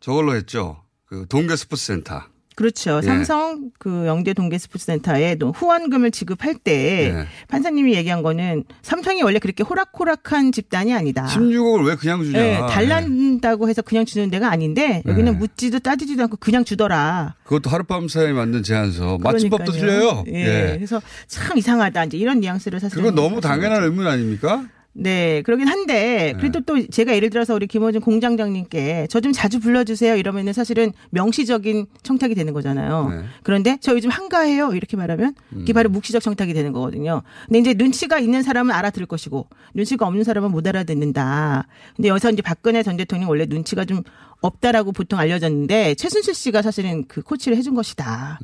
저걸로 0.00 0.34
했죠. 0.34 0.82
그 1.04 1.26
동계 1.28 1.56
스포츠센터. 1.56 2.22
그렇죠. 2.56 3.00
예. 3.02 3.06
삼성 3.06 3.70
그 3.78 4.06
영대 4.06 4.34
동계 4.34 4.58
스포츠센터에 4.58 5.36
또 5.36 5.50
후원금을 5.50 6.10
지급할 6.10 6.56
때 6.56 7.06
예. 7.06 7.26
판사님이 7.48 7.94
얘기한 7.94 8.22
거는 8.22 8.64
삼성이 8.82 9.22
원래 9.22 9.38
그렇게 9.38 9.62
호락호락한 9.62 10.52
집단이 10.52 10.92
아니다. 10.92 11.24
16억을 11.26 11.88
왜 11.88 11.94
그냥 11.96 12.22
주냐. 12.22 12.38
예, 12.38 12.58
달란다고 12.68 13.68
해서 13.70 13.80
그냥 13.80 14.04
주는 14.04 14.28
데가 14.30 14.50
아닌데 14.50 15.02
여기는 15.06 15.32
예. 15.32 15.36
묻지도 15.38 15.78
따지지도 15.78 16.24
않고 16.24 16.36
그냥 16.36 16.64
주더라. 16.64 17.34
그것도 17.44 17.70
하룻밤 17.70 18.08
사이에 18.08 18.32
만든 18.32 18.62
제안서. 18.62 19.18
맞춤법도. 19.18 19.72
틀려요. 19.72 20.24
예. 20.28 20.74
그래서 20.76 21.00
참 21.28 21.56
이상하다. 21.56 22.04
이제 22.04 22.18
이런 22.18 22.40
뉘앙스를 22.40 22.78
사실 22.78 22.96
그건 22.98 23.14
너무 23.14 23.40
당연한 23.40 23.84
의문 23.84 24.06
아닙니까? 24.06 24.66
네, 24.92 25.40
그러긴 25.42 25.68
한데 25.68 26.34
그래도 26.38 26.60
또 26.60 26.84
제가 26.84 27.14
예를 27.14 27.30
들어서 27.30 27.54
우리 27.54 27.68
김호준 27.68 28.00
공장장님께 28.00 29.06
저 29.08 29.20
좀 29.20 29.32
자주 29.32 29.60
불러주세요 29.60 30.16
이러면은 30.16 30.52
사실은 30.54 30.92
명시적인 31.10 31.86
청탁이 32.02 32.34
되는 32.34 32.52
거잖아요. 32.54 33.08
네. 33.10 33.22
그런데 33.42 33.76
저 33.80 33.92
요즘 33.92 34.08
한가해요 34.10 34.72
이렇게 34.72 34.96
말하면 34.96 35.34
이게 35.58 35.72
바로 35.74 35.90
묵시적 35.90 36.22
청탁이 36.22 36.54
되는 36.54 36.72
거거든요. 36.72 37.22
근데 37.46 37.58
이제 37.58 37.74
눈치가 37.74 38.18
있는 38.18 38.42
사람은 38.42 38.74
알아들을 38.74 39.06
것이고 39.06 39.46
눈치가 39.74 40.06
없는 40.06 40.24
사람은 40.24 40.50
못 40.50 40.66
알아듣는다. 40.66 41.66
근데 41.96 42.08
여기서 42.08 42.30
이제 42.30 42.42
박근혜 42.42 42.82
전 42.82 42.96
대통령 42.96 43.28
원래 43.28 43.46
눈치가 43.46 43.84
좀 43.84 44.02
없다라고 44.40 44.92
보통 44.92 45.18
알려졌는데 45.18 45.94
최순실 45.96 46.34
씨가 46.34 46.62
사실은 46.62 47.04
그 47.08 47.20
코치를 47.22 47.56
해준 47.58 47.74
것이다. 47.74 48.38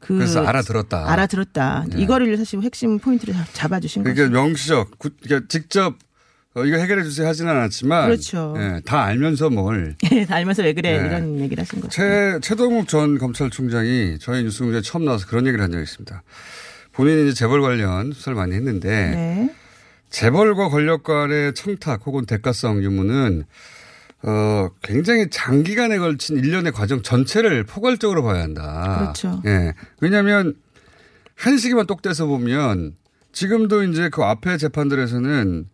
그 0.00 0.12
음. 0.14 0.18
그래서 0.18 0.44
알아들었다. 0.44 1.10
알아들었다. 1.12 1.84
네. 1.90 2.02
이거를 2.02 2.36
사실 2.36 2.60
핵심 2.62 2.98
포인트를 2.98 3.34
잡- 3.34 3.52
잡아주신 3.52 4.02
거죠. 4.02 4.14
그러니까 4.14 4.40
명시적, 4.40 4.98
구- 4.98 5.10
그러니까 5.22 5.46
직접 5.48 5.94
어, 6.54 6.64
이거 6.66 6.76
해결해 6.76 7.02
주세요 7.02 7.26
하지는 7.26 7.50
않았지만. 7.50 8.06
그렇죠. 8.08 8.54
예, 8.58 8.80
다 8.84 9.02
알면서 9.04 9.48
뭘. 9.48 9.96
예, 10.12 10.26
다 10.26 10.34
알면서 10.36 10.62
왜 10.62 10.74
그래 10.74 11.00
네. 11.00 11.06
이런 11.08 11.40
얘기를 11.40 11.62
하신 11.62 11.80
거죠. 11.80 11.90
최, 11.90 12.38
최동욱 12.42 12.88
전 12.88 13.16
검찰총장이 13.18 14.18
저희 14.20 14.42
뉴스 14.42 14.58
공장에 14.62 14.82
처음 14.82 15.04
나와서 15.06 15.26
그런 15.26 15.46
얘기를 15.46 15.62
한 15.64 15.70
적이 15.72 15.82
있습니다. 15.84 16.22
본인이 16.92 17.22
이제 17.28 17.34
재벌 17.34 17.62
관련 17.62 18.12
수사를 18.12 18.36
많이 18.36 18.54
했는데. 18.54 18.88
네. 19.10 19.54
재벌과 20.10 20.68
권력 20.68 21.04
간의 21.04 21.54
청탁 21.54 22.02
혹은 22.06 22.26
대가성 22.26 22.82
유무는 22.82 23.44
어, 24.24 24.68
굉장히 24.82 25.28
장기간에 25.30 25.98
걸친 25.98 26.36
일련의 26.36 26.72
과정 26.72 27.02
전체를 27.02 27.64
포괄적으로 27.64 28.22
봐야 28.22 28.42
한다. 28.42 28.98
그렇죠. 29.00 29.42
예. 29.46 29.74
왜냐하면 30.00 30.54
한 31.34 31.58
시기만 31.58 31.86
똑 31.86 32.02
떼서 32.02 32.26
보면 32.26 32.94
지금도 33.32 33.82
이제 33.84 34.08
그 34.10 34.22
앞에 34.22 34.58
재판들에서는 34.58 35.68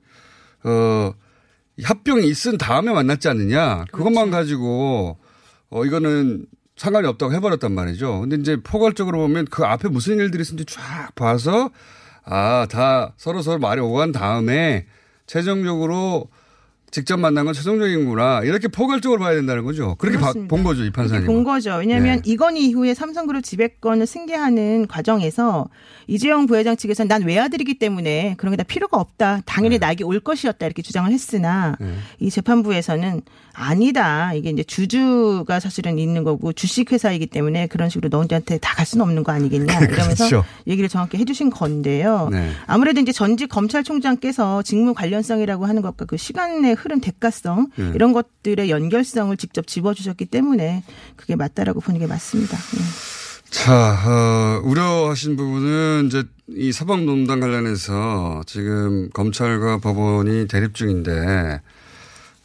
어, 0.64 1.12
합병이 1.82 2.26
있은 2.26 2.58
다음에 2.58 2.92
만났지 2.92 3.28
않느냐. 3.28 3.84
그것만 3.92 4.30
가지고 4.30 5.18
어, 5.70 5.84
이거는 5.84 6.46
상관이 6.76 7.06
없다고 7.06 7.32
해버렸단 7.34 7.72
말이죠. 7.72 8.20
근데 8.20 8.36
이제 8.36 8.56
포괄적으로 8.62 9.18
보면 9.18 9.46
그 9.50 9.64
앞에 9.64 9.88
무슨 9.88 10.18
일들이 10.18 10.42
있는지 10.42 10.64
쫙 10.64 11.14
봐서 11.14 11.70
아, 12.24 12.66
다 12.70 13.14
서로 13.16 13.42
서로 13.42 13.58
말이 13.58 13.80
오간 13.80 14.12
다음에 14.12 14.86
최종적으로 15.26 16.28
직접 16.90 17.18
만난 17.18 17.44
건 17.44 17.52
최종적인구나. 17.54 18.42
이렇게 18.44 18.66
포괄적으로 18.68 19.20
봐야 19.20 19.34
된다는 19.34 19.62
거죠. 19.64 19.94
그렇게 19.96 20.16
봐- 20.16 20.32
그렇습니다. 20.32 20.48
본 20.54 20.64
거죠, 20.64 20.84
이 20.84 20.90
판사님. 20.90 21.26
본 21.26 21.44
거죠. 21.44 21.76
왜냐하면 21.76 22.16
네. 22.16 22.22
이건 22.24 22.56
이후에 22.56 22.94
삼성그룹 22.94 23.44
지배권을 23.44 24.06
승계하는 24.06 24.86
과정에서 24.88 25.68
이재용 26.06 26.46
부회장 26.46 26.76
측에서는 26.76 27.08
난 27.08 27.22
외아들이기 27.24 27.78
때문에 27.78 28.34
그런 28.38 28.52
게 28.52 28.56
다 28.56 28.62
필요가 28.64 28.96
없다. 28.98 29.42
당연히 29.44 29.78
네. 29.78 29.86
낙이 29.86 30.02
올 30.04 30.18
것이었다. 30.20 30.64
이렇게 30.64 30.80
주장을 30.82 31.10
했으나 31.12 31.76
이 32.18 32.30
재판부에서는 32.30 33.20
아니다. 33.52 34.32
이게 34.34 34.50
이제 34.50 34.62
주주가 34.62 35.58
사실은 35.60 35.98
있는 35.98 36.22
거고 36.24 36.52
주식회사이기 36.52 37.26
때문에 37.26 37.66
그런 37.66 37.88
식으로 37.90 38.08
너희한테 38.08 38.56
다 38.58 38.78
갈 38.78 38.86
수는 38.86 39.02
없는 39.02 39.24
거 39.24 39.32
아니겠냐. 39.32 39.66
이러면서 39.90 40.28
그렇죠. 40.28 40.44
얘기를 40.68 40.88
정확히 40.88 41.18
해주신 41.18 41.50
건데요. 41.50 42.28
네. 42.30 42.50
아무래도 42.68 43.00
이제 43.00 43.10
전직 43.10 43.48
검찰총장께서 43.48 44.62
직무 44.62 44.94
관련성이라고 44.94 45.66
하는 45.66 45.82
것과 45.82 46.04
그 46.04 46.16
시간의 46.16 46.76
흐른 46.78 47.00
대가성 47.00 47.68
네. 47.76 47.92
이런 47.94 48.12
것들의 48.12 48.70
연결성을 48.70 49.36
직접 49.36 49.66
집어주셨기 49.66 50.26
때문에 50.26 50.84
그게 51.16 51.36
맞다라고 51.36 51.80
보는 51.80 52.00
게 52.00 52.06
맞습니다. 52.06 52.56
예. 52.56 53.18
자, 53.50 53.98
어, 54.06 54.60
우려하신 54.62 55.36
부분은 55.36 56.06
이제 56.06 56.24
이 56.48 56.70
사법농단 56.72 57.40
관련해서 57.40 58.42
지금 58.46 59.08
검찰과 59.10 59.78
법원이 59.78 60.48
대립 60.48 60.74
중인데, 60.74 61.60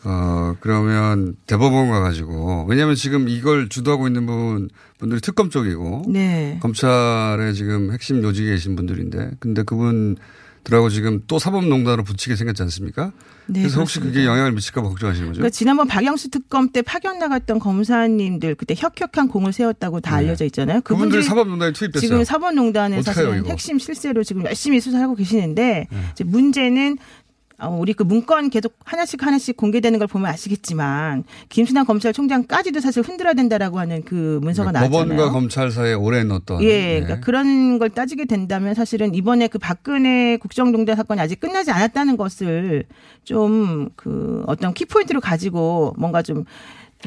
어, 0.05 0.55
그러면 0.61 1.35
대법원 1.45 1.89
가가지고, 1.89 2.65
왜냐하면 2.69 2.95
지금 2.95 3.27
이걸 3.27 3.67
주도하고 3.69 4.07
있는 4.07 4.25
분, 4.25 4.69
분들이 4.97 5.19
특검 5.19 5.49
쪽이고, 5.49 6.05
네. 6.07 6.57
검찰에 6.61 7.53
지금 7.53 7.91
핵심 7.91 8.23
요직에 8.23 8.51
계신 8.51 8.75
분들인데, 8.75 9.31
근데 9.39 9.63
그분 9.63 10.15
들하고 10.63 10.89
지금 10.89 11.21
또 11.27 11.39
사법농단으로 11.39 12.03
붙이게 12.03 12.35
생겼지 12.35 12.61
않습니까? 12.63 13.11
네, 13.47 13.61
그래서 13.61 13.81
혹시 13.81 13.99
그렇습니다. 13.99 14.19
그게 14.19 14.25
영향을 14.25 14.53
미칠까 14.53 14.81
봐 14.81 14.87
걱정하시는 14.89 15.27
거죠? 15.27 15.39
그러니까 15.39 15.49
지난번 15.49 15.87
박영수 15.87 16.29
특검 16.29 16.69
때 16.69 16.81
파견 16.81 17.19
나갔던 17.19 17.59
검사님들 17.59 18.55
그때 18.55 18.73
혁혁한 18.77 19.27
공을 19.27 19.51
세웠다고 19.51 19.99
다 19.99 20.15
알려져 20.15 20.45
있잖아요. 20.45 20.77
네. 20.77 20.81
그분들이 20.81 21.09
그분들이 21.09 21.23
사법농단에 21.23 21.73
투입됐어요. 21.73 22.07
지금 22.07 22.23
사법농단에? 22.23 23.01
네. 23.01 23.49
핵심 23.49 23.79
실세로 23.79 24.23
지금 24.23 24.45
열심히 24.45 24.79
수사하고 24.79 25.15
계시는데 25.15 25.87
이제 26.13 26.23
문제는 26.23 26.97
어, 26.97 27.22
우리 27.69 27.93
그 27.93 28.03
문건 28.03 28.49
계속 28.49 28.75
하나씩 28.83 29.21
하나씩 29.23 29.57
공개되는 29.57 29.99
걸 29.99 30.07
보면 30.07 30.31
아시겠지만 30.31 31.23
김순환 31.49 31.85
검찰총장까지도 31.85 32.79
사실 32.79 33.03
흔들어야 33.03 33.33
된다라고 33.33 33.79
하는 33.79 34.03
그 34.03 34.39
문서가 34.41 34.71
네, 34.71 34.79
나왔잖아요. 34.79 35.07
법원과 35.07 35.31
검찰 35.31 35.71
사이에 35.71 35.93
오랜 35.93 36.31
어떤 36.31 36.61
예, 36.63 36.67
예. 36.67 36.99
그러니까 37.01 37.19
그런 37.25 37.79
걸 37.79 37.89
따지게 37.89 38.25
된다면 38.25 38.73
사실은 38.73 39.13
이번에 39.15 39.47
그 39.47 39.57
박근혜 39.59 40.37
국정농단 40.37 40.95
사건이 40.95 41.19
아직 41.21 41.39
끝나지 41.39 41.71
않았다는 41.71 42.17
것을 42.17 42.85
좀 43.23 43.89
그 43.95 44.43
어떤 44.47 44.73
키포인트로 44.73 45.21
가지고 45.21 45.93
뭔가 45.97 46.21
좀 46.21 46.45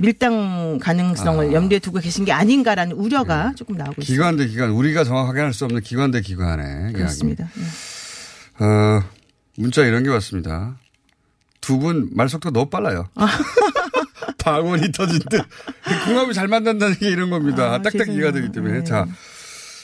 밀당 0.00 0.78
가능성을 0.80 1.48
아. 1.48 1.52
염두에 1.52 1.78
두고 1.78 2.00
계신 2.00 2.24
게 2.24 2.32
아닌가라는 2.32 2.96
우려가 2.96 3.52
조금 3.56 3.76
나오고 3.76 4.02
있습니다. 4.02 4.06
기관 4.12 4.36
대 4.36 4.46
기관 4.46 4.70
우리가 4.70 5.04
정확하게 5.04 5.40
할 5.40 5.52
수 5.52 5.64
없는 5.64 5.80
기관 5.82 6.10
대 6.10 6.20
기관의 6.20 6.92
그렇습니다. 6.92 7.44
이야기. 7.56 7.60
어, 8.60 9.02
문자 9.58 9.84
이런 9.84 10.02
게 10.02 10.10
왔습니다. 10.10 10.78
두 11.60 11.78
분 11.78 12.10
말속도 12.12 12.50
너무 12.50 12.68
빨라요. 12.70 13.08
방언이 14.44 14.92
터진 14.92 15.18
듯. 15.28 15.42
궁합이 16.04 16.32
잘 16.34 16.46
만난다는 16.48 16.94
게 16.96 17.10
이런 17.10 17.30
겁니다. 17.30 17.74
아, 17.74 17.82
딱딱이가 17.82 18.04
죄송해요. 18.04 18.32
되기 18.32 18.52
때문에. 18.52 18.78
네. 18.78 18.84
자, 18.84 19.06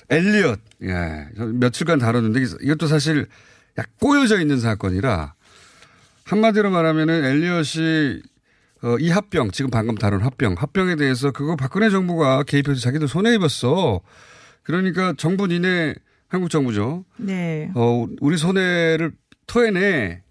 엘리엇. 0.08 0.61
예. 0.85 1.26
저 1.37 1.46
며칠간 1.46 1.98
다뤘는데 1.98 2.40
이것도 2.62 2.87
사실 2.87 3.26
약 3.78 3.88
꼬여져 4.00 4.40
있는 4.40 4.61
사건이라 4.61 5.35
한마디로 6.24 6.70
말하면은 6.70 7.24
엘리엇이 7.24 8.22
어, 8.85 8.96
이 8.98 9.11
합병, 9.11 9.50
지금 9.50 9.70
방금 9.70 9.94
다룬 9.96 10.20
합병, 10.22 10.54
합병에 10.58 10.96
대해서 10.96 11.30
그거 11.30 11.56
박근혜 11.56 11.88
정부가 11.90 12.42
개입해서 12.44 12.80
자기들 12.80 13.06
손해 13.08 13.35
입었어. 13.35 14.00
그러니까 14.62 15.14
정부 15.16 15.46
니네 15.46 15.94
한국 16.28 16.50
정부죠. 16.50 17.04
네. 17.16 17.70
어, 17.74 18.06
우리 18.20 18.37
손해를 18.37 19.12
토해내 19.52 20.22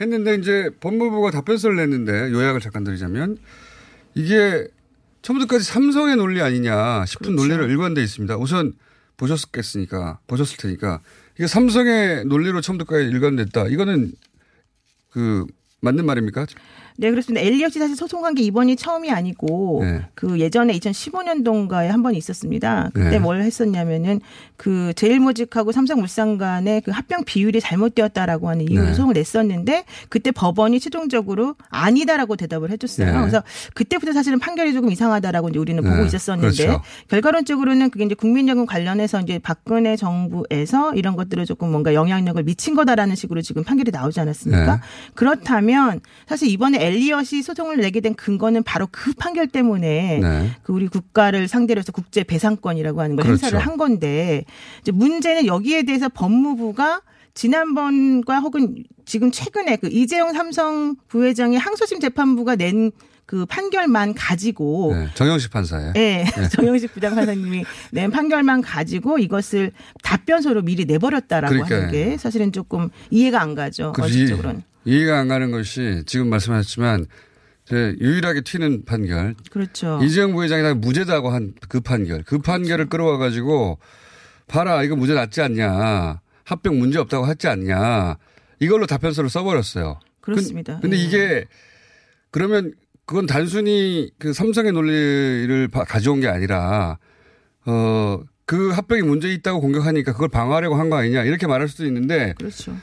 했는데 0.00 0.36
이제 0.36 0.70
법무부가 0.80 1.32
답변서를 1.32 1.76
냈는데 1.76 2.30
요약을 2.30 2.60
잠깐 2.60 2.84
드리자면 2.84 3.36
이게 4.14 4.68
처음부터까지 5.22 5.64
삼성의 5.64 6.16
논리 6.16 6.40
아니냐 6.40 7.04
싶은 7.06 7.34
그렇죠. 7.34 7.48
논리로 7.48 7.68
일관돼 7.68 8.00
있습니다. 8.02 8.36
우선 8.36 8.72
보셨겠으니까 9.16 10.20
보셨을 10.28 10.58
테니까 10.58 11.00
이게 11.34 11.48
삼성의 11.48 12.26
논리로 12.26 12.60
처음부터까지 12.60 13.08
일관됐다. 13.08 13.66
이거는 13.66 14.12
그 15.10 15.44
맞는 15.80 16.06
말입니까? 16.06 16.46
네, 17.00 17.10
그렇습니다. 17.10 17.46
엘리엇이 17.46 17.78
사실 17.78 17.94
소송한 17.94 18.34
게 18.34 18.42
이번이 18.42 18.74
처음이 18.74 19.10
아니고 19.12 19.82
네. 19.84 20.02
그 20.14 20.40
예전에 20.40 20.76
2015년도인가에 20.78 21.86
한 21.86 22.02
번 22.02 22.14
있었습니다. 22.14 22.90
그때 22.92 23.10
네. 23.10 23.18
뭘 23.18 23.40
했었냐면은 23.42 24.20
그 24.56 24.92
제일모직하고 24.96 25.70
삼성물산 25.72 26.38
간의 26.38 26.80
그 26.82 26.90
합병 26.90 27.24
비율이 27.24 27.60
잘못되었다라고 27.60 28.48
하는 28.48 28.68
이유로 28.68 28.84
네. 28.84 28.90
소송을 28.90 29.14
냈었는데 29.14 29.84
그때 30.08 30.30
법원이 30.32 30.80
최종적으로 30.80 31.54
아니다라고 31.70 32.34
대답을 32.36 32.70
해줬어요. 32.70 33.12
네. 33.12 33.18
그래서 33.18 33.42
그때부터 33.74 34.12
사실은 34.12 34.38
판결이 34.40 34.72
조금 34.72 34.90
이상하다라고 34.90 35.50
이제 35.50 35.58
우리는 35.60 35.82
네. 35.82 35.88
보고 35.90 36.04
있었었는데 36.04 36.56
그렇죠. 36.66 36.82
결과론적으로는 37.08 37.90
그게 37.90 38.04
이제 38.04 38.14
국민연금 38.16 38.66
관련해서 38.66 39.20
이제 39.20 39.38
박근혜 39.38 39.94
정부에서 39.96 40.94
이런 40.94 41.14
것들을 41.14 41.46
조금 41.46 41.70
뭔가 41.70 41.94
영향력을 41.94 42.42
미친 42.42 42.74
거다라는 42.74 43.14
식으로 43.14 43.42
지금 43.42 43.62
판결이 43.62 43.90
나오지 43.92 44.18
않았습니까? 44.20 44.76
네. 44.76 44.80
그렇다면 45.14 46.00
사실 46.26 46.48
이번에 46.48 46.87
엘리엇이 46.88 47.42
소송을 47.42 47.78
내게 47.78 48.00
된 48.00 48.14
근거는 48.14 48.62
바로 48.62 48.88
그 48.90 49.12
판결 49.12 49.46
때문에 49.48 50.18
네. 50.20 50.50
그 50.62 50.72
우리 50.72 50.88
국가를 50.88 51.48
상대로 51.48 51.78
해서 51.78 51.92
국제 51.92 52.24
배상권이라고 52.24 53.00
하는 53.00 53.16
걸 53.16 53.24
그렇죠. 53.24 53.46
행사를 53.46 53.66
한 53.66 53.76
건데 53.76 54.44
이제 54.80 54.92
문제는 54.92 55.46
여기에 55.46 55.84
대해서 55.84 56.08
법무부가 56.08 57.02
지난번과 57.34 58.40
혹은 58.40 58.84
지금 59.04 59.30
최근에 59.30 59.76
그 59.76 59.88
이재용 59.88 60.32
삼성 60.32 60.96
부회장의 61.08 61.58
항소심 61.58 62.00
재판부가 62.00 62.56
낸 62.56 62.90
그 63.28 63.44
판결만 63.44 64.14
가지고 64.14 64.94
네. 64.96 65.06
정영식 65.14 65.50
판사의. 65.50 65.92
예, 65.96 66.24
네. 66.24 66.24
정영식 66.48 66.94
부장 66.94 67.14
판사님이 67.14 67.62
낸 67.92 68.10
판결만 68.10 68.62
가지고 68.62 69.18
이것을 69.18 69.70
답변서로 70.02 70.62
미리 70.62 70.86
내버렸다라고 70.86 71.52
그러니까요. 71.52 71.78
하는 71.78 71.92
게 71.92 72.16
사실은 72.16 72.52
조금 72.52 72.88
이해가 73.10 73.42
안 73.42 73.54
가죠. 73.54 73.92
그 73.92 74.00
원칙적으로는. 74.00 74.62
이- 74.84 74.90
이해가 74.92 75.18
안 75.18 75.28
가는 75.28 75.50
것이 75.50 76.02
지금 76.06 76.28
말씀하셨지만 76.30 77.06
제 77.64 77.94
유일하게 78.00 78.40
튀는 78.42 78.84
판결. 78.86 79.34
그렇죠. 79.50 80.00
이재용 80.02 80.32
부회장이 80.32 80.62
다 80.62 80.74
무죄다고 80.74 81.30
한 81.30 81.54
그 81.68 81.80
판결. 81.80 82.22
그 82.22 82.38
판결을 82.38 82.88
끌어와 82.88 83.18
가지고 83.18 83.78
봐라 84.46 84.82
이거 84.82 84.96
무죄 84.96 85.12
났지 85.14 85.42
않냐. 85.42 86.20
합병 86.44 86.78
문제 86.78 86.98
없다고 86.98 87.26
했지 87.28 87.46
않냐. 87.48 88.16
이걸로 88.60 88.86
답변서를 88.86 89.28
써버렸어요. 89.28 90.00
그렇습니다. 90.22 90.80
근데 90.80 90.96
예. 90.96 91.00
이게 91.02 91.44
그러면 92.30 92.72
그건 93.04 93.26
단순히 93.26 94.10
그 94.18 94.32
삼성의 94.32 94.72
논리를 94.72 95.68
바- 95.68 95.84
가져온 95.84 96.20
게 96.20 96.28
아니라 96.28 96.98
어, 97.66 98.20
그 98.46 98.70
합병이 98.70 99.02
문제 99.02 99.28
있다고 99.32 99.60
공격하니까 99.60 100.12
그걸 100.12 100.28
방어하려고 100.30 100.76
한 100.76 100.88
거 100.88 100.96
아니냐 100.96 101.24
이렇게 101.24 101.46
말할 101.46 101.68
수도 101.68 101.84
있는데 101.86 102.32
그렇죠. 102.38 102.74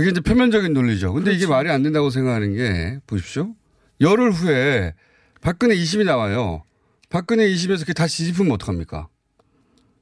그게 0.00 0.12
이제 0.12 0.20
표면적인 0.20 0.72
논리죠. 0.72 1.12
근데 1.12 1.32
이게 1.32 1.40
그렇죠. 1.40 1.50
말이 1.50 1.70
안 1.70 1.82
된다고 1.82 2.08
생각하는 2.08 2.54
게 2.54 2.98
보십시오. 3.06 3.54
열흘 4.00 4.30
후에 4.30 4.94
박근혜 5.42 5.74
2심이 5.74 6.06
나와요. 6.06 6.62
박근혜 7.10 7.46
2심에서 7.46 7.80
그게 7.80 7.92
다시 7.92 8.24
뒤집으면 8.24 8.52
어떡합니까? 8.52 9.08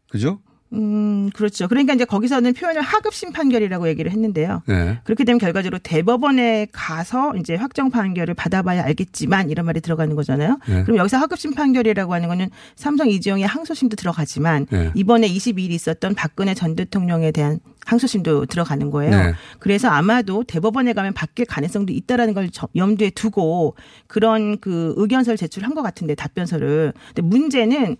그죠? 0.08 0.40
음, 0.72 1.30
그렇죠. 1.34 1.66
그러니까 1.66 1.94
이제 1.94 2.04
거기서는 2.04 2.52
표현을 2.52 2.80
하급심 2.82 3.32
판결이라고 3.32 3.88
얘기를 3.88 4.12
했는데요. 4.12 4.62
네. 4.66 5.00
그렇게 5.02 5.24
되면 5.24 5.38
결과적으로 5.38 5.78
대법원에 5.82 6.68
가서 6.70 7.34
이제 7.36 7.56
확정 7.56 7.90
판결을 7.90 8.34
받아봐야 8.34 8.84
알겠지만 8.84 9.50
이런 9.50 9.66
말이 9.66 9.80
들어가는 9.80 10.14
거잖아요. 10.14 10.58
네. 10.68 10.82
그럼 10.84 10.98
여기서 10.98 11.16
하급심 11.16 11.54
판결이라고 11.54 12.12
하는 12.14 12.28
거는 12.28 12.50
삼성 12.76 13.08
이재용의 13.08 13.46
항소심도 13.46 13.96
들어가지만 13.96 14.66
네. 14.70 14.92
이번에 14.94 15.28
22일 15.28 15.70
있었던 15.70 16.14
박근혜 16.14 16.54
전 16.54 16.76
대통령에 16.76 17.32
대한 17.32 17.58
항소심도 17.88 18.46
들어가는 18.46 18.90
거예요. 18.90 19.10
네. 19.10 19.32
그래서 19.58 19.88
아마도 19.88 20.44
대법원에 20.44 20.92
가면 20.92 21.14
바뀔 21.14 21.46
가능성도 21.46 21.92
있다라는 21.94 22.34
걸 22.34 22.50
저- 22.50 22.68
염두에 22.76 23.08
두고 23.10 23.76
그런 24.06 24.58
그 24.60 24.92
의견서를 24.98 25.38
제출한 25.38 25.74
것 25.74 25.82
같은데 25.82 26.14
답변서를. 26.14 26.92
근데 27.14 27.22
문제는 27.22 27.96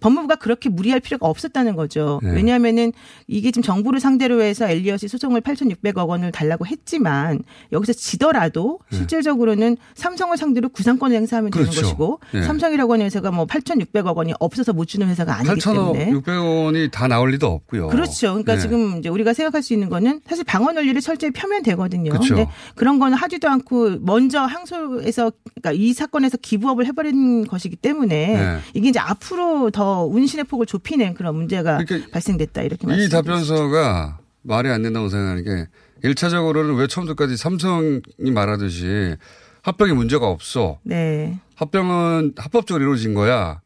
법무부가 0.00 0.36
그렇게 0.36 0.68
무리할 0.68 1.00
필요가 1.00 1.26
없었다는 1.26 1.76
거죠. 1.76 2.20
네. 2.22 2.32
왜냐하면은 2.32 2.92
이게 3.26 3.50
지금 3.50 3.62
정부를 3.62 4.00
상대로 4.00 4.42
해서 4.42 4.68
엘리엇이 4.68 5.08
소송을 5.08 5.40
8,600억 5.40 6.08
원을 6.08 6.32
달라고 6.32 6.66
했지만 6.66 7.40
여기서 7.72 7.92
지더라도 7.92 8.80
네. 8.90 8.98
실질적으로는 8.98 9.76
삼성을 9.94 10.36
상대로 10.36 10.68
구상권을 10.68 11.16
행사하면 11.16 11.50
되는 11.50 11.64
그렇죠. 11.66 11.82
것이고 11.82 12.20
네. 12.34 12.42
삼성이라고 12.42 12.92
하는 12.92 13.06
회사가 13.06 13.30
뭐 13.30 13.46
8,600억 13.46 14.16
원이 14.16 14.34
없어서 14.38 14.72
못 14.72 14.86
주는 14.86 15.08
회사가 15.08 15.38
아니기 15.38 15.60
때문에 15.60 16.10
8,600원이 16.10 16.90
다 16.90 17.08
나올 17.08 17.30
리도 17.30 17.46
없고요. 17.46 17.88
그렇죠. 17.88 18.28
그러니까 18.28 18.54
네. 18.54 18.60
지금 18.60 18.98
이제 18.98 19.08
우리가 19.08 19.32
생각할 19.32 19.62
수 19.62 19.72
있는 19.72 19.88
거는 19.88 20.20
사실 20.26 20.44
방어 20.44 20.72
논리를 20.72 21.00
철저히 21.00 21.30
펴면 21.30 21.62
되거든요. 21.62 22.10
그렇죠. 22.10 22.34
근데 22.34 22.50
그런 22.74 22.98
거는 22.98 23.16
하지도 23.16 23.48
않고 23.48 23.98
먼저 24.00 24.40
항소에서 24.40 25.32
그러니까 25.54 25.72
이 25.72 25.92
사건에서 25.92 26.36
기부업을 26.36 26.86
해버린 26.86 27.46
것이기 27.46 27.76
때문에 27.76 28.26
네. 28.26 28.58
이게 28.74 28.90
이제 28.90 28.98
앞으로 28.98 29.70
더 29.70 29.85
운신의 30.04 30.44
폭을 30.44 30.66
좁히는 30.66 31.14
그런 31.14 31.34
문제가 31.36 31.78
그러니까 31.84 32.10
발생됐다 32.10 32.62
이렇게 32.62 32.84
이 32.84 32.86
말씀드립니다. 32.86 33.22
답변서가 33.22 34.18
말이 34.42 34.68
안 34.68 34.82
된다고 34.82 35.08
생각하는 35.08 35.44
게 35.44 35.68
1차적으로는 36.08 36.78
왜 36.78 36.86
처음부터까지 36.86 37.36
삼성이 37.36 38.00
말하듯이 38.18 39.16
합병에 39.62 39.92
문제가 39.92 40.26
없어. 40.28 40.78
네. 40.82 41.40
합병은 41.56 42.34
합법적으로 42.36 42.84
이루어진 42.84 43.14
거야. 43.14 43.60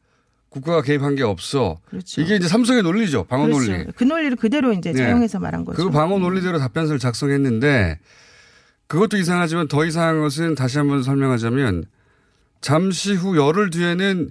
국가가 0.48 0.83
개입한 0.83 1.14
게 1.14 1.22
없어. 1.22 1.78
그렇죠. 1.88 2.20
이게 2.20 2.37
이제 2.37 2.48
삼성의 2.48 2.83
논리죠. 2.83 3.24
방어 3.24 3.46
그렇죠. 3.46 3.70
논리. 3.70 3.85
그 3.94 4.04
논리를 4.04 4.37
그대로 4.37 4.72
이제 4.72 4.92
네. 4.92 4.98
차용해서 4.98 5.38
말한 5.38 5.64
거죠. 5.64 5.83
그 5.83 5.90
방어 5.90 6.18
논리대로 6.18 6.59
답변서를 6.59 6.98
작성했는데 6.98 7.98
그것도 8.88 9.16
이상하지만 9.16 9.68
더 9.68 9.85
이상한 9.85 10.20
것은 10.20 10.56
다시 10.56 10.78
한번 10.78 11.02
설명하자면 11.04 11.85
잠시 12.61 13.14
후 13.14 13.37
열흘 13.37 13.70
뒤에는 13.70 14.30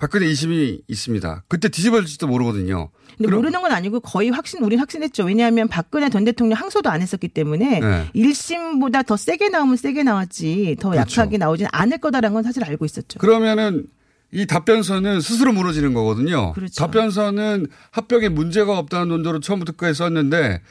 박근혜 0.00 0.26
2심이 0.26 0.80
있습니다. 0.88 1.44
그때 1.46 1.68
뒤집어질지도 1.68 2.26
모르거든요. 2.26 2.90
근데 3.18 3.30
모르는 3.30 3.60
건 3.60 3.70
아니고 3.70 4.00
거의 4.00 4.30
확신, 4.30 4.62
우린 4.62 4.78
확신했죠. 4.78 5.24
왜냐하면 5.24 5.68
박근혜 5.68 6.08
전 6.08 6.24
대통령 6.24 6.58
항소도 6.58 6.88
안 6.88 7.02
했었기 7.02 7.28
때문에 7.28 7.80
네. 7.80 8.10
일 8.14 8.30
1심보다 8.30 9.04
더 9.04 9.18
세게 9.18 9.50
나오면 9.50 9.76
세게 9.76 10.02
나왔지 10.02 10.76
더 10.80 10.90
그렇죠. 10.90 11.20
약하게 11.20 11.36
나오진 11.36 11.66
않을 11.70 11.98
거다라는 11.98 12.32
건 12.32 12.42
사실 12.42 12.64
알고 12.64 12.86
있었죠. 12.86 13.18
그러면은 13.18 13.86
이 14.32 14.46
답변서는 14.46 15.20
스스로 15.20 15.52
무너지는 15.52 15.92
거거든요. 15.92 16.54
그렇죠. 16.54 16.74
답변서는 16.76 17.66
합병에 17.90 18.30
문제가 18.30 18.78
없다는 18.78 19.08
논조로 19.08 19.40
처음부터 19.40 19.72
끝까지 19.72 19.98
썼는데 19.98 20.62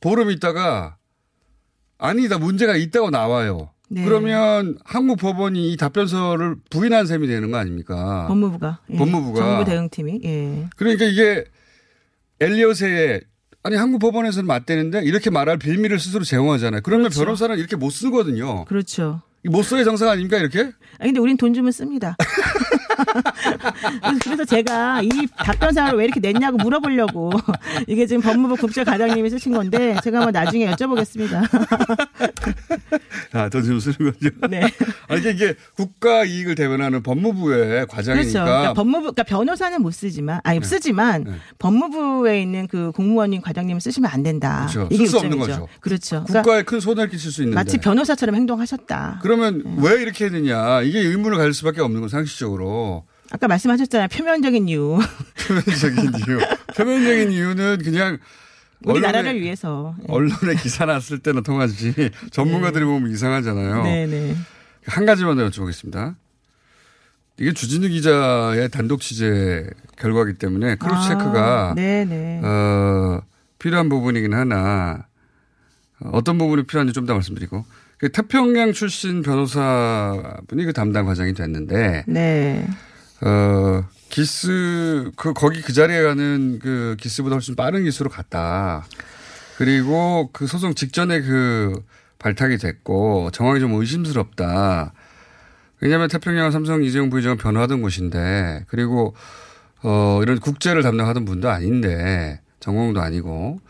보름 0.00 0.30
있다가 0.32 0.96
아니다 1.96 2.38
문제가 2.38 2.74
있다고 2.76 3.10
나와요. 3.10 3.70
네. 3.90 4.04
그러면 4.04 4.78
한국 4.84 5.18
법원이 5.18 5.72
이 5.72 5.76
답변서를 5.76 6.56
부인한 6.70 7.06
셈이 7.06 7.26
되는 7.26 7.50
거 7.50 7.56
아닙니까? 7.56 8.26
법무부가. 8.28 8.80
예. 8.90 8.96
법무부가. 8.96 9.40
정부 9.40 9.64
대응팀이. 9.64 10.20
예. 10.24 10.68
그러니까 10.76 11.04
이게 11.06 11.44
엘리엇의 12.40 13.22
아니 13.62 13.76
한국 13.76 13.98
법원에서는 13.98 14.46
맞대는데 14.46 15.02
이렇게 15.04 15.30
말할 15.30 15.58
빌미를 15.58 15.98
스스로 15.98 16.24
제공하잖아요. 16.24 16.82
그러면 16.82 17.04
그렇죠. 17.06 17.24
변호사는 17.24 17.58
이렇게 17.58 17.76
못 17.76 17.90
쓰거든요. 17.90 18.64
그렇죠. 18.66 19.22
이못 19.44 19.64
써야 19.64 19.84
정상 19.84 20.08
아닙니까 20.08 20.36
이렇게? 20.36 20.72
아 20.98 21.04
근데 21.04 21.20
우린 21.20 21.36
돈 21.36 21.54
주면 21.54 21.72
씁니다. 21.72 22.16
그래서- 24.02 24.18
그래서 24.24 24.44
제가 24.44 25.02
이 25.02 25.08
답변사를 25.36 25.96
왜 25.98 26.04
이렇게 26.04 26.20
냈냐고 26.20 26.56
물어보려고 26.58 27.30
이게 27.86 28.06
지금 28.06 28.22
법무부 28.22 28.56
국정과장님이 28.56 29.30
쓰신 29.30 29.52
건데 29.52 29.96
제가 30.02 30.18
한번 30.18 30.32
나중에 30.32 30.70
여쭤보겠습니다. 30.72 31.42
아, 33.32 33.48
돈좀 33.48 33.80
쓰는 33.80 33.96
거죠. 34.12 34.30
네. 34.48 34.62
아니 35.08 35.20
이게, 35.20 35.30
이게 35.30 35.54
국가 35.76 36.24
이익을 36.24 36.54
대변하는 36.54 37.02
법무부의 37.02 37.86
과장이니까 37.86 38.30
그렇죠. 38.30 38.44
그러니까 38.44 38.74
법무부, 38.74 39.00
그러니까 39.12 39.22
변호사는 39.24 39.80
못 39.82 39.90
쓰지만, 39.92 40.40
아니 40.44 40.62
쓰지만 40.62 41.38
법무부에 41.58 42.40
있는 42.42 42.66
그 42.66 42.90
공무원인 42.92 43.40
과장님은 43.40 43.80
쓰시면 43.80 44.10
안 44.10 44.22
된다. 44.22 44.66
그렇죠. 44.70 44.88
이게 44.90 45.04
쓸수 45.06 45.18
없는. 45.18 45.38
거죠. 45.38 45.68
그렇죠. 45.80 46.24
국가에 46.24 46.42
그러니까 46.42 46.70
큰 46.70 46.80
손해를 46.80 47.10
끼칠 47.10 47.30
수 47.30 47.42
있는데. 47.42 47.54
마치 47.54 47.78
변호사처럼 47.78 48.34
행동하셨다. 48.34 49.20
그러면 49.22 49.62
왜 49.78 50.00
이렇게 50.02 50.24
했느냐 50.26 50.82
이게 50.82 50.98
의문을 51.00 51.36
가질 51.36 51.52
수밖에 51.54 51.80
없는 51.80 52.00
건 52.00 52.08
상식적으로 52.08 52.87
아까 53.30 53.46
말씀하셨잖아요. 53.48 54.08
표면적인 54.08 54.68
이유. 54.68 54.98
표면적인 55.46 56.12
이유. 56.26 56.38
표면적인 56.76 57.32
이유는 57.32 57.78
그냥 57.84 58.18
우리 58.84 59.00
나라를 59.00 59.40
위해서. 59.40 59.94
언론에 60.08 60.54
기사 60.62 60.86
났을 60.86 61.18
때는 61.18 61.42
통하지 61.42 62.10
전문가들이 62.30 62.84
보면 62.84 63.10
이상하잖아요. 63.10 63.82
네 63.84 64.06
네. 64.06 64.36
한 64.86 65.04
가지만 65.04 65.36
더 65.36 65.48
여쭤보겠습니다. 65.48 66.14
이게 67.40 67.52
주진우 67.52 67.88
기자의 67.88 68.68
단독 68.70 69.00
취재 69.00 69.68
결과이기 69.96 70.38
때문에 70.38 70.74
크로스 70.76 71.08
체크가 71.08 71.74
아. 71.76 72.40
어, 72.42 73.22
필요한 73.58 73.88
부분이긴 73.88 74.34
하나 74.34 75.06
어, 76.00 76.10
어떤 76.12 76.38
부분이 76.38 76.64
필요한지 76.64 76.92
좀 76.92 77.06
더 77.06 77.14
말씀드리고 77.14 77.64
그 77.98 78.10
태평양 78.10 78.72
출신 78.72 79.22
변호사분이 79.22 80.64
그 80.64 80.72
담당 80.72 81.04
과장이 81.06 81.32
됐는데 81.34 82.04
네. 82.08 82.66
어, 83.20 83.84
기스, 84.08 85.10
그, 85.16 85.32
거기 85.32 85.60
그 85.60 85.72
자리에 85.72 86.02
가는 86.02 86.58
그 86.60 86.96
기스보다 86.98 87.36
훨씬 87.36 87.56
빠른 87.56 87.84
기수로 87.84 88.10
갔다. 88.10 88.86
그리고 89.56 90.30
그 90.32 90.46
소송 90.46 90.74
직전에 90.74 91.20
그 91.20 91.82
발탁이 92.18 92.58
됐고 92.58 93.30
정황이 93.32 93.60
좀 93.60 93.74
의심스럽다. 93.74 94.92
왜냐하면 95.80 96.08
태평양 96.08 96.50
삼성 96.50 96.82
이재용 96.82 97.10
부회장은 97.10 97.36
변호하던 97.36 97.82
곳인데 97.82 98.64
그리고 98.68 99.14
어, 99.82 100.20
이런 100.22 100.40
국제를 100.40 100.82
담당하던 100.82 101.24
분도 101.24 101.50
아닌데 101.50 102.40
전공도 102.60 103.00
아니고 103.00 103.60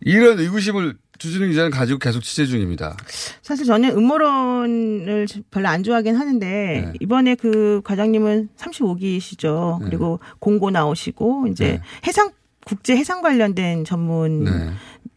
이런 0.00 0.38
의구심을 0.38 0.96
주진우 1.20 1.46
기자는 1.48 1.70
가지고 1.70 1.98
계속 1.98 2.22
취재 2.22 2.46
중입니다. 2.46 2.96
사실 3.42 3.66
저는 3.66 3.90
음모론을 3.90 5.26
별로 5.50 5.68
안 5.68 5.82
좋아하긴 5.82 6.16
하는데 6.16 6.46
네. 6.46 6.92
이번에 6.98 7.34
그 7.34 7.82
과장님은 7.84 8.48
35기시죠. 8.56 9.84
그리고 9.84 10.18
공고 10.38 10.70
나오시고 10.70 11.48
이제 11.48 11.72
네. 11.72 11.82
해상 12.06 12.30
국제 12.64 12.96
해상 12.96 13.20
관련된 13.20 13.84
전문 13.84 14.44
네. 14.44 14.70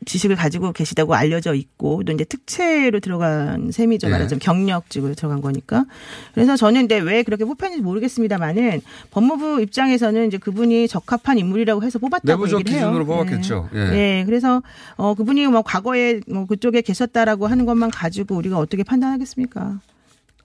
지식을 0.05 0.35
가지고 0.35 0.71
계시다고 0.71 1.15
알려져 1.15 1.53
있고 1.53 2.03
또 2.03 2.11
이제 2.11 2.23
특채로 2.23 2.99
들어간 2.99 3.71
셈이죠. 3.71 4.07
네. 4.07 4.11
말하자면 4.13 4.39
경력직으로 4.39 5.13
들어간 5.15 5.41
거니까. 5.41 5.85
그래서 6.33 6.55
저는 6.55 6.81
근데 6.81 6.99
왜 6.99 7.23
그렇게 7.23 7.45
뽑혔는지 7.45 7.81
모르겠습니다만은 7.81 8.81
법무부 9.11 9.61
입장에서는 9.61 10.27
이제 10.27 10.37
그분이 10.37 10.87
적합한 10.87 11.37
인물이라고 11.37 11.83
해서 11.83 11.99
뽑았다고 11.99 12.27
내부적 12.27 12.59
얘기를 12.59 12.79
해요. 12.79 12.87
기준으로 12.89 13.05
뽑았겠죠. 13.05 13.69
네. 13.73 13.79
예. 13.79 13.89
네, 13.89 14.23
그래서 14.25 14.61
어 14.95 15.13
그분이 15.13 15.47
뭐 15.47 15.61
과거에 15.61 16.19
뭐 16.27 16.45
그쪽에 16.45 16.81
계셨다라고 16.81 17.47
하는 17.47 17.65
것만 17.65 17.91
가지고 17.91 18.35
우리가 18.35 18.57
어떻게 18.57 18.83
판단하겠습니까? 18.83 19.79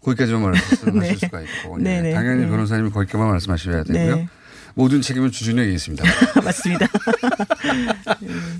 거기까지만 0.02 0.42
말씀하실 0.42 0.92
네. 1.00 1.14
수가 1.16 1.40
있고. 1.40 1.78
예. 1.84 2.12
당연히 2.12 2.42
네. 2.44 2.48
변호사님이 2.48 2.90
거기까지만 2.90 3.30
말씀하셔야 3.30 3.82
되고요. 3.84 4.26
네. 4.78 4.82
모든 4.82 5.00
책임은 5.02 5.32
주진우에게 5.32 5.72
있습니다. 5.72 6.04
맞습니다. 6.44 6.86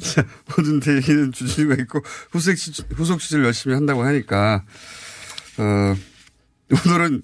자, 0.00 0.24
모든 0.56 0.80
책임은 0.80 1.30
주진우가 1.30 1.80
있고 1.82 2.02
후속, 2.32 2.56
취- 2.56 2.82
후속 2.92 3.20
취재를 3.20 3.44
열심히 3.44 3.74
한다고 3.74 4.02
하니까 4.02 4.64
어, 5.58 5.94
오늘은 6.86 7.22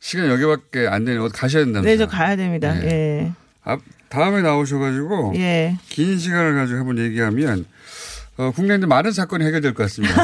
시간 0.00 0.28
여기밖에 0.28 0.88
안 0.88 1.04
되니 1.04 1.18
어디 1.18 1.32
가셔야 1.32 1.64
된다면서요. 1.64 1.92
네, 1.92 1.96
저 1.96 2.06
가야 2.08 2.34
됩니다. 2.34 2.76
예. 2.82 2.86
예. 2.88 3.32
아, 3.62 3.78
다음에 4.08 4.42
나오셔가지고 4.42 5.34
예. 5.36 5.78
긴 5.88 6.18
시간을 6.18 6.54
가지고 6.56 6.80
한번 6.80 6.98
얘기하면 6.98 7.64
어, 8.36 8.50
국내에 8.50 8.78
많은 8.78 9.12
사건이 9.12 9.44
해결될 9.46 9.74
것 9.74 9.84
같습니다. 9.84 10.14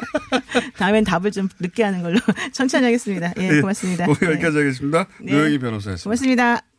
다음엔 0.76 1.04
답을 1.04 1.30
좀 1.32 1.48
늦게 1.60 1.82
하는 1.82 2.02
걸로 2.02 2.18
천천히 2.52 2.84
하겠습니다. 2.84 3.32
예, 3.38 3.60
고맙습니다. 3.60 4.04
오늘 4.04 4.18
네. 4.20 4.26
여기까지 4.32 4.58
하겠습니다. 4.58 5.06
네. 5.22 5.32
노영희 5.32 5.58
변호사였습니다. 5.58 6.02
고맙습니다. 6.04 6.71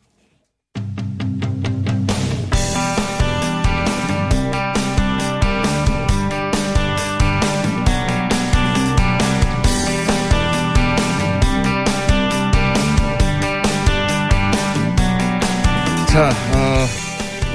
자, 16.14 16.28
어, 16.28 16.86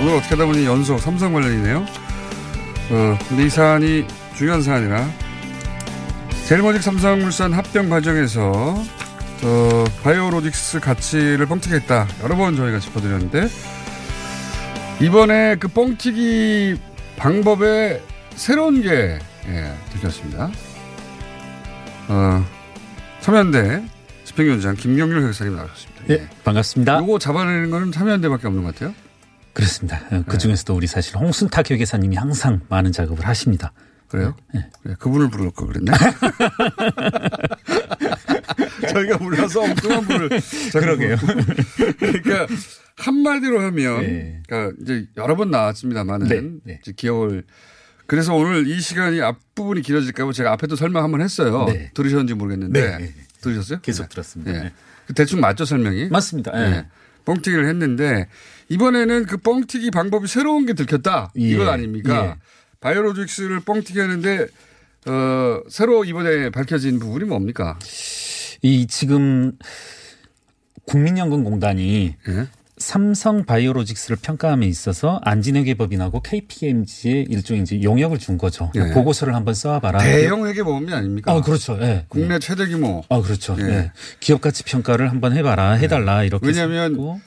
오늘 0.01 0.15
어떻게 0.17 0.35
하다 0.35 0.45
보니 0.45 0.65
연속 0.65 0.99
삼성 0.99 1.31
관련이네요. 1.31 1.77
어, 2.89 3.17
근데 3.29 3.45
이 3.45 3.49
사안이 3.49 4.05
중요한 4.35 4.61
사안이라 4.61 5.09
제일모직 6.45 6.83
삼성물산 6.83 7.53
합병 7.53 7.87
과정에서 7.87 8.51
어, 9.43 9.85
바이오로직스 10.03 10.81
가치를 10.81 11.45
뻥튀기했다. 11.45 12.05
여러 12.21 12.35
번 12.35 12.57
저희가 12.57 12.79
짚어드렸는데 12.79 13.47
이번에 14.99 15.55
그 15.55 15.69
뻥튀기 15.69 16.81
방법에 17.15 18.03
새로운 18.35 18.81
게 18.81 19.19
예, 19.47 19.73
들켰습니다. 19.93 20.51
어, 22.09 22.45
참여연대 23.21 23.85
집행위원장 24.25 24.75
김경률 24.75 25.29
회장님 25.29 25.55
나오셨습니다. 25.55 25.88
예, 26.09 26.27
반갑습니다. 26.43 26.99
요거 26.99 27.19
잡아내는 27.19 27.69
거는 27.69 27.91
참여연대밖에 27.91 28.47
없는 28.47 28.63
것 28.63 28.73
같아요. 28.73 28.95
그렇습니다. 29.53 29.99
그 30.27 30.37
중에서도 30.37 30.75
우리 30.75 30.87
사실 30.87 31.17
홍순탁 31.17 31.69
회계사님이 31.69 32.15
항상 32.15 32.61
많은 32.69 32.91
작업을 32.91 33.27
하십니다. 33.27 33.73
그래요? 34.07 34.35
네, 34.53 34.95
그분을 34.97 35.29
부를 35.29 35.51
걸 35.51 35.67
그랬네. 35.67 35.91
저희가 38.91 39.17
몰라서 39.17 39.61
엉뚱한 39.61 40.05
분을. 40.05 40.29
그러게요. 40.71 41.15
그러니까 41.99 42.47
한마디로 42.97 43.61
하면, 43.61 44.41
그러니까 44.47 44.75
이제 44.81 45.05
여러 45.15 45.35
번 45.35 45.51
나왔습니다만은 45.51 46.27
네, 46.27 46.41
네. 46.63 46.79
이제 46.81 46.91
기억을. 46.95 47.43
그래서 48.07 48.33
오늘 48.33 48.67
이 48.67 48.81
시간이 48.81 49.21
앞부분이 49.21 49.83
길어질까 49.83 50.25
봐 50.25 50.31
제가 50.31 50.51
앞에도 50.53 50.75
설명 50.75 51.03
한번 51.03 51.21
했어요. 51.21 51.65
네. 51.67 51.91
들으셨는지 51.93 52.33
모르겠는데. 52.33 52.81
네, 52.81 52.97
네. 52.97 53.13
들으셨어요? 53.41 53.79
계속 53.81 54.03
네. 54.03 54.09
들었습니다. 54.09 54.71
그 55.09 55.15
대충 55.15 55.41
맞죠, 55.41 55.65
설명이? 55.65 56.09
맞습니다. 56.09 56.51
예. 56.53 56.69
네. 56.69 56.85
뻥튀기를 57.25 57.67
했는데 57.67 58.27
이번에는 58.69 59.25
그 59.25 59.37
뻥튀기 59.37 59.89
방법이 59.89 60.27
새로운 60.27 60.67
게 60.67 60.73
들켰다. 60.73 61.31
예. 61.35 61.41
이건 61.41 61.67
아닙니까? 61.67 62.25
예. 62.27 62.35
바이오로직스를 62.79 63.61
뻥튀기 63.61 63.99
하는데 63.99 64.47
어, 65.07 65.61
새로 65.67 66.05
이번에 66.05 66.51
밝혀진 66.51 66.99
부분이 66.99 67.25
뭡니까? 67.25 67.79
이 68.61 68.85
지금 68.85 69.53
국민연금공단이 70.85 72.15
예? 72.27 72.47
삼성 72.79 73.43
바이오로직스를 73.45 74.17
평가함에 74.21 74.65
있어서 74.65 75.19
안진회계법인하고 75.23 76.21
KPMG에 76.21 77.25
일종의 77.29 77.63
이제 77.63 77.83
용역을 77.83 78.17
준 78.17 78.37
거죠. 78.37 78.71
예. 78.75 78.91
보고서를 78.93 79.35
한번 79.35 79.53
써와봐라. 79.53 79.99
대형 79.99 80.47
회계보험이 80.47 80.93
아닙니까? 80.93 81.31
아, 81.31 81.41
그렇죠. 81.41 81.77
예. 81.81 82.05
국내 82.07 82.39
최대 82.39 82.65
규모. 82.67 83.03
아, 83.09 83.21
그렇죠. 83.21 83.55
예. 83.59 83.63
예. 83.65 83.91
기업 84.19 84.41
가치 84.41 84.63
평가를 84.63 85.09
한번 85.11 85.35
해봐라, 85.35 85.73
해달라 85.73 86.23
이렇게. 86.23 86.47
왜냐하면 86.47 86.91
했고. 86.91 87.19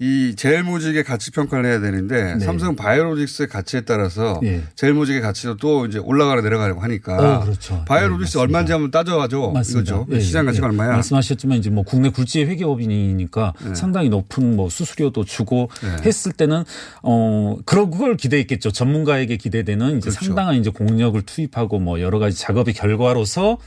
이 0.00 0.36
제일모직의 0.36 1.02
가치 1.02 1.32
평가를 1.32 1.66
해야 1.66 1.80
되는데 1.80 2.34
네. 2.34 2.44
삼성 2.44 2.76
바이오로직스의 2.76 3.48
가치에 3.48 3.80
따라서 3.80 4.38
예. 4.44 4.62
제일모직의 4.76 5.20
가치도 5.20 5.56
또 5.56 5.86
이제 5.86 5.98
올라가려 5.98 6.40
내려가려고 6.40 6.80
하니까 6.82 7.38
어, 7.38 7.40
그렇죠. 7.40 7.84
바이오로직스 7.84 8.38
얼마인지 8.38 8.70
한번 8.70 8.92
따져가죠. 8.92 9.50
맞습니다. 9.50 9.96
이거죠. 9.96 10.06
예, 10.12 10.20
시장 10.20 10.46
가치가 10.46 10.68
예. 10.68 10.70
얼마야? 10.70 10.92
말씀하셨지만 10.92 11.58
이제 11.58 11.70
뭐 11.70 11.82
국내 11.82 12.10
굴지의 12.10 12.46
회계법인이니까 12.46 13.54
예. 13.70 13.74
상당히 13.74 14.08
높은 14.08 14.54
뭐 14.54 14.70
수수료도 14.70 15.24
주고 15.24 15.68
예. 15.82 16.06
했을 16.06 16.30
때는 16.30 16.62
어 17.02 17.56
그런 17.64 17.90
그걸 17.90 18.16
기대했겠죠. 18.16 18.70
전문가에게 18.70 19.36
기대되는 19.36 19.98
이제 19.98 20.10
그렇죠. 20.10 20.24
상당한 20.26 20.54
이제 20.54 20.70
공력을 20.70 21.20
투입하고 21.22 21.80
뭐 21.80 22.00
여러 22.00 22.20
가지 22.20 22.38
작업의 22.38 22.72
결과로서 22.74 23.58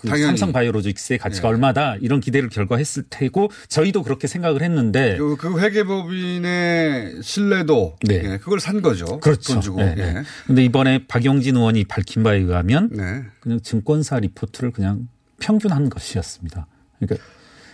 그 0.00 0.08
당연히. 0.08 0.26
삼성 0.26 0.52
바이오로직스의 0.52 1.18
가치가 1.18 1.48
예. 1.48 1.52
얼마다 1.52 1.96
이런 2.00 2.20
기대를 2.20 2.48
결과했을 2.48 3.04
테고 3.10 3.50
저희도 3.68 4.02
그렇게 4.02 4.26
생각을 4.26 4.62
했는데 4.62 5.16
그, 5.18 5.36
그 5.36 5.60
회계법인의 5.60 7.22
신뢰도 7.22 7.96
네. 8.04 8.22
예, 8.24 8.38
그걸 8.38 8.60
산 8.60 8.80
거죠. 8.80 9.20
그렇죠. 9.20 9.52
돈 9.52 9.60
주고. 9.60 9.82
네, 9.82 9.94
예. 9.98 10.12
네. 10.12 10.22
근데 10.46 10.64
이번에 10.64 11.06
박용진 11.06 11.56
의원이 11.56 11.84
밝힌 11.84 12.22
바에 12.22 12.38
의하면 12.38 12.88
네. 12.92 13.24
그냥 13.40 13.60
증권사 13.60 14.20
리포트를 14.20 14.70
그냥 14.70 15.08
평균한 15.38 15.90
것이었습니다. 15.90 16.66
그러니까 16.98 17.26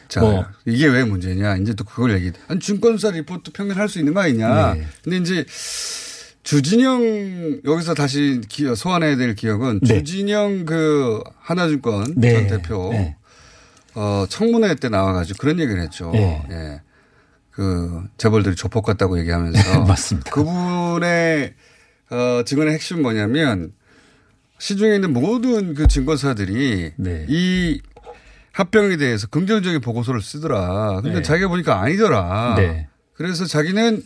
자, 0.09 0.21
뭐 0.21 0.47
이게 0.65 0.87
왜 0.87 1.05
문제냐. 1.05 1.57
이제 1.57 1.75
또 1.75 1.85
그걸 1.85 2.15
얘기. 2.15 2.33
아니, 2.49 2.61
증권사 2.61 3.11
리포트 3.11 3.53
평균할 3.53 3.89
수 3.89 3.99
있는 3.99 4.15
거 4.15 4.21
아니냐. 4.21 4.75
네. 4.75 4.87
근데 5.03 5.17
이제 5.19 5.45
주진영 6.47 7.61
여기서 7.65 7.95
다시 7.95 8.41
기 8.49 8.73
소환해야 8.77 9.17
될 9.17 9.35
기억은 9.35 9.81
네. 9.83 9.89
주진영 9.89 10.65
그 10.65 11.21
하나증권 11.41 12.15
네. 12.17 12.35
전 12.35 12.47
대표 12.47 12.91
네. 12.93 13.17
어, 13.97 14.27
청문회 14.29 14.77
때 14.77 14.89
나와가지고 14.89 15.39
그런 15.41 15.59
얘기를 15.59 15.83
했죠. 15.83 16.13
네. 16.13 16.47
예. 16.51 16.81
그 17.51 18.05
재벌들이 18.17 18.55
조폭 18.55 18.85
같다고 18.85 19.19
얘기하면서 19.19 19.87
맞습니다. 19.87 20.31
그분의 20.31 21.55
어, 22.11 22.43
증언의 22.45 22.75
핵심은 22.75 23.03
뭐냐면 23.03 23.73
시중에 24.61 24.95
있는 24.95 25.13
모든 25.13 25.75
그 25.75 25.89
증권사들이 25.89 26.93
네. 26.95 27.27
이 27.29 27.81
합병에 28.53 28.97
대해서 28.99 29.27
긍정적인 29.27 29.81
보고서를 29.81 30.23
쓰더라. 30.23 31.01
근데 31.03 31.17
네. 31.17 31.23
자기가 31.23 31.49
보니까 31.49 31.81
아니더라. 31.81 32.55
네. 32.57 32.87
그래서 33.15 33.47
자기는 33.47 34.05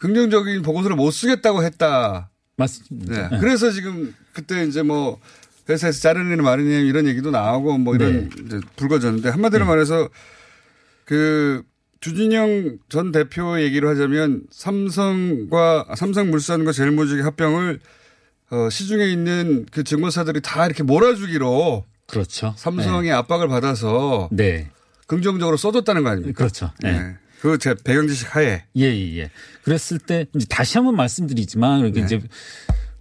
긍정적인 0.00 0.62
보고서를 0.62 0.96
못 0.96 1.10
쓰겠다고 1.12 1.62
했다. 1.62 2.30
맞습니다. 2.56 3.28
네. 3.28 3.38
그래서 3.38 3.70
지금 3.70 4.14
그때 4.32 4.64
이제 4.64 4.82
뭐 4.82 5.20
회사에서 5.68 6.00
자르느니 6.00 6.42
마르니 6.42 6.88
이런 6.88 7.06
얘기도 7.06 7.30
나오고 7.30 7.78
뭐 7.78 7.94
이런 7.94 8.30
이제 8.44 8.60
불거졌는데 8.76 9.28
한마디로 9.28 9.66
말해서 9.66 10.08
그 11.04 11.62
주진영 12.00 12.78
전 12.88 13.12
대표 13.12 13.60
얘기를 13.60 13.88
하자면 13.88 14.44
삼성과 14.50 15.86
삼성물산과 15.94 16.72
제일모직의 16.72 17.22
합병을 17.22 17.80
어, 18.50 18.68
시중에 18.70 19.04
있는 19.06 19.66
그 19.70 19.84
증권사들이 19.84 20.40
다 20.40 20.66
이렇게 20.66 20.82
몰아주기로 20.82 21.84
그렇죠. 22.06 22.54
삼성이 22.56 23.12
압박을 23.12 23.48
받아서 23.48 24.28
네. 24.32 24.70
긍정적으로 25.06 25.56
써줬다는 25.56 26.02
거 26.02 26.08
아닙니까? 26.08 26.36
그렇죠. 26.36 26.70
네. 26.80 26.92
네. 26.92 27.16
그 27.40 27.58
제 27.58 27.74
배경 27.74 28.06
지식 28.06 28.34
하에 28.36 28.64
예, 28.76 28.82
예, 28.84 29.18
예. 29.18 29.30
그랬을 29.62 29.98
때 29.98 30.26
이제 30.34 30.46
다시 30.48 30.76
한번 30.78 30.96
말씀드리지만 30.96 31.80
이렇게 31.80 32.00
네. 32.00 32.06
이제 32.06 32.20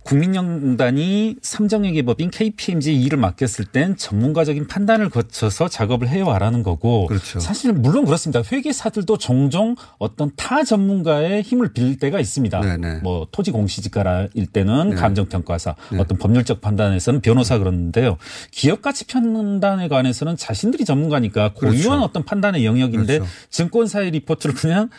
국민연단이 0.10 1.36
삼정회계법인 1.44 2.32
KPMG에 2.32 2.94
일을 2.94 3.20
맡겼을 3.20 3.66
땐 3.66 3.96
전문가적인 3.96 4.66
판단을 4.66 5.10
거쳐서 5.10 5.68
작업을 5.70 6.08
해와라는 6.08 6.64
거고 6.64 7.06
그렇죠. 7.06 7.40
사실 7.40 7.74
물론 7.74 8.06
그렇습니다. 8.06 8.42
회계사들도 8.52 9.20
종종 9.20 9.76
어떤 10.00 10.32
타 10.36 10.64
전문가의 10.64 11.44
힘을 11.44 11.74
빌릴 11.74 12.00
때가 12.00 12.20
있습니다. 12.20 12.60
네네. 12.60 13.02
뭐 13.04 13.28
토지 13.32 13.52
공시지가일 13.52 14.48
때는 14.52 14.90
네. 14.90 14.96
감정평가사, 14.96 15.76
네. 15.92 16.00
어떤 16.00 16.18
법률적 16.18 16.60
판단에서는 16.60 17.22
변호사 17.22 17.60
그러는데요. 17.60 18.18
기업 18.50 18.82
가치 18.82 19.06
판단에 19.06 19.88
관해서는 19.88 20.38
자신들이 20.38 20.86
전문가니까 20.86 21.54
고유한 21.54 22.00
그렇죠. 22.00 22.04
어떤 22.04 22.26
판단의 22.26 22.66
영역인데 22.66 23.20
그렇죠. 23.20 23.32
증권사의 23.52 24.10
리포트를 24.12 24.56
그냥 24.56 24.90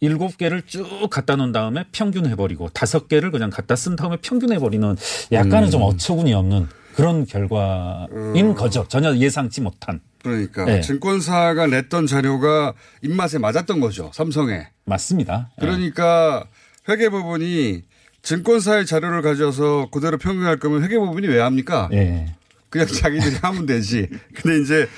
일곱 0.00 0.38
개를 0.38 0.62
쭉 0.62 1.08
갖다 1.10 1.36
놓은 1.36 1.52
다음에 1.52 1.84
평균해버리고 1.92 2.68
다섯 2.70 3.08
개를 3.08 3.30
그냥 3.30 3.50
갖다 3.50 3.74
쓴 3.76 3.96
다음에 3.96 4.16
평균해버리는 4.22 4.96
약간은 5.32 5.68
음. 5.68 5.70
좀 5.70 5.82
어처구니 5.82 6.32
없는 6.34 6.68
그런 6.94 7.26
결과인 7.26 8.54
거죠. 8.54 8.86
전혀 8.88 9.14
예상치 9.16 9.60
못한. 9.60 10.00
그러니까 10.22 10.64
네. 10.64 10.80
증권사가 10.80 11.66
냈던 11.68 12.06
자료가 12.06 12.74
입맛에 13.02 13.38
맞았던 13.38 13.80
거죠. 13.80 14.10
삼성에. 14.12 14.66
맞습니다. 14.84 15.50
예. 15.58 15.60
그러니까 15.60 16.44
회계 16.88 17.08
부분이 17.08 17.84
증권사의 18.22 18.86
자료를 18.86 19.22
가져서 19.22 19.90
그대로 19.92 20.18
평균할 20.18 20.58
거면 20.58 20.82
회계 20.82 20.98
부분이 20.98 21.28
왜 21.28 21.38
합니까? 21.40 21.88
예. 21.92 22.34
그냥 22.68 22.86
자기들이 22.88 23.36
하면 23.42 23.66
되지. 23.66 24.08
근데 24.34 24.60
이제 24.60 24.88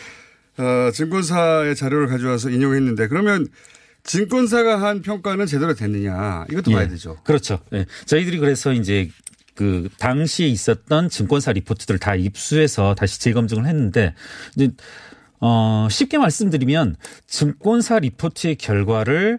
어, 0.58 0.90
증권사의 0.92 1.76
자료를 1.76 2.08
가져와서 2.08 2.50
인용했는데 2.50 3.08
그러면 3.08 3.46
증권사가 4.04 4.80
한 4.80 5.02
평가는 5.02 5.46
제대로 5.46 5.74
됐느냐 5.74 6.46
이것도 6.50 6.70
봐야 6.72 6.84
예. 6.84 6.88
되죠. 6.88 7.16
그렇죠. 7.24 7.60
예. 7.72 7.86
저희들이 8.06 8.38
그래서 8.38 8.72
이제 8.72 9.10
그 9.54 9.88
당시에 9.98 10.46
있었던 10.48 11.08
증권사 11.08 11.52
리포트들 11.52 11.98
다 11.98 12.14
입수해서 12.14 12.94
다시 12.94 13.20
재검증을 13.20 13.66
했는데 13.66 14.14
이제 14.56 14.70
어 15.40 15.88
쉽게 15.90 16.18
말씀드리면 16.18 16.96
증권사 17.26 17.98
리포트의 17.98 18.56
결과를 18.56 19.38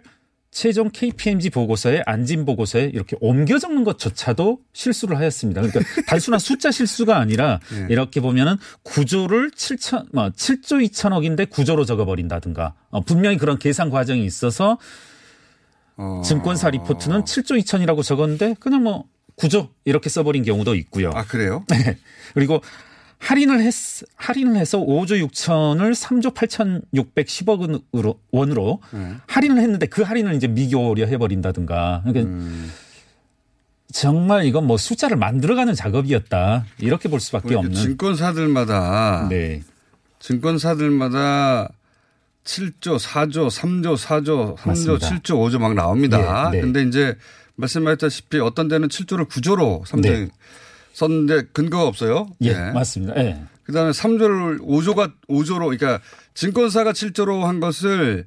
최종 0.52 0.90
KPMG 0.90 1.48
보고서에 1.48 2.02
안진 2.04 2.44
보고서에 2.44 2.90
이렇게 2.92 3.16
옮겨 3.20 3.58
적는 3.58 3.84
것조차도 3.84 4.60
실수를 4.74 5.16
하였습니다. 5.16 5.62
그러니까 5.62 5.80
단순한 6.06 6.38
숫자 6.38 6.70
실수가 6.70 7.16
아니라 7.16 7.58
네. 7.70 7.86
이렇게 7.88 8.20
보면은 8.20 8.56
구조를 8.82 9.50
7천, 9.52 10.08
뭐 10.12 10.28
7조 10.28 10.86
2천억인데 10.86 11.48
구조로 11.48 11.86
적어버린다든가 11.86 12.74
어, 12.90 13.00
분명히 13.00 13.38
그런 13.38 13.58
계산 13.58 13.88
과정이 13.88 14.26
있어서 14.26 14.78
어. 15.96 16.20
증권사 16.22 16.68
리포트는 16.68 17.24
7조 17.24 17.58
2천이라고 17.62 18.04
적었는데 18.04 18.56
그냥 18.60 18.82
뭐 18.82 19.04
9조 19.36 19.70
이렇게 19.86 20.10
써버린 20.10 20.44
경우도 20.44 20.74
있고요. 20.74 21.12
아 21.14 21.24
그래요? 21.24 21.64
네. 21.72 21.96
그리고 22.34 22.60
할인을 23.22 23.60
했, 23.60 23.72
할인을 24.16 24.56
해서 24.56 24.78
5조 24.78 25.24
6천을 25.28 25.94
3조 25.94 26.34
8,610억 26.34 28.20
원으로 28.32 28.80
네. 28.90 29.14
할인을 29.28 29.58
했는데 29.62 29.86
그 29.86 30.02
할인을 30.02 30.34
이제 30.34 30.48
미교려 30.48 31.06
해버린다든가. 31.06 32.02
그러니까 32.04 32.28
음. 32.28 32.72
정말 33.92 34.44
이건 34.44 34.66
뭐 34.66 34.76
숫자를 34.76 35.16
만들어가는 35.16 35.72
작업이었다. 35.74 36.64
이렇게 36.78 37.08
볼 37.08 37.20
수밖에 37.20 37.50
그러니까 37.50 37.68
없는. 37.68 37.80
증권사들마다 37.80 39.28
네. 39.30 39.62
증권사들마다 40.18 41.70
7조, 42.44 42.98
4조, 42.98 43.48
3조, 43.48 43.96
4조, 43.96 44.56
3조, 44.56 44.66
맞습니다. 44.66 45.08
7조, 45.08 45.22
5조 45.22 45.58
막 45.58 45.74
나옵니다. 45.74 46.50
예, 46.52 46.56
네. 46.56 46.60
근데 46.60 46.82
이제 46.82 47.16
말씀하셨다시피 47.54 48.40
어떤 48.40 48.66
데는 48.66 48.88
7조를 48.88 49.28
9조로 49.28 49.86
삼성 49.86 50.00
네. 50.00 50.28
썼는데 50.92 51.42
근거가 51.52 51.86
없어요. 51.86 52.28
예, 52.42 52.52
네. 52.52 52.72
맞습니다. 52.72 53.14
예. 53.16 53.42
그다음에 53.64 53.90
3조를 53.92 54.60
5조가 54.60 55.12
5조로 55.28 55.66
그러니까 55.76 56.00
증권사가 56.34 56.92
7조로 56.92 57.42
한 57.42 57.60
것을 57.60 58.26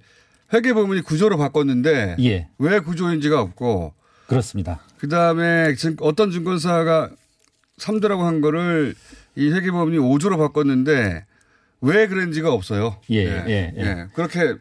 회계 0.53 0.73
부문이 0.73 1.01
9조로 1.01 1.37
바꿨는데 1.37 2.15
예. 2.19 2.47
왜 2.57 2.79
9조인지가 2.79 3.33
없고 3.33 3.93
그렇습니다. 4.27 4.79
그다음에 4.97 5.75
증- 5.75 5.97
어떤 6.01 6.31
증권사가 6.31 7.09
3조라고 7.77 8.21
한 8.21 8.41
거를 8.41 8.95
이 9.35 9.49
회계법인이 9.51 9.97
5조로 9.99 10.37
바꿨는데 10.37 11.25
왜 11.81 12.07
그런지가 12.07 12.51
없어요. 12.53 12.97
예, 13.11 13.25
예, 13.47 13.73
예. 13.77 14.05
그렇게 14.13 14.55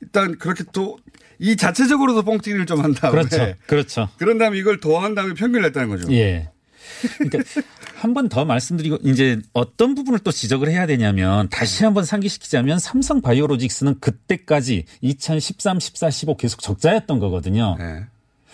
일단 0.00 0.36
그렇게 0.38 0.64
또 0.72 0.96
이 1.38 1.54
자체적으로도 1.54 2.22
뻥튀기를 2.22 2.64
좀 2.64 2.80
한 2.82 2.94
다음에 2.94 3.12
그렇죠. 3.22 3.54
그렇죠. 3.66 4.08
그런 4.16 4.38
다음에 4.38 4.56
이걸 4.56 4.80
더한 4.80 5.14
다음에 5.14 5.34
평균을 5.34 5.62
냈다는 5.66 5.88
거죠. 5.90 6.10
예. 6.14 6.48
그러니까 7.18 7.38
한 7.96 8.12
번 8.14 8.28
더 8.28 8.44
말씀드리고 8.44 8.98
이제 9.04 9.40
어떤 9.52 9.94
부분을 9.94 10.18
또 10.20 10.30
지적을 10.30 10.68
해야 10.70 10.86
되냐면 10.86 11.48
다시 11.48 11.84
한번 11.84 12.04
상기시키자면 12.04 12.78
삼성 12.78 13.20
바이오로직스는 13.22 14.00
그때까지 14.00 14.84
2013, 15.00 15.80
14, 15.80 16.10
15 16.10 16.36
계속 16.36 16.60
적자였던 16.60 17.18
거거든요. 17.18 17.76
네. 17.78 18.04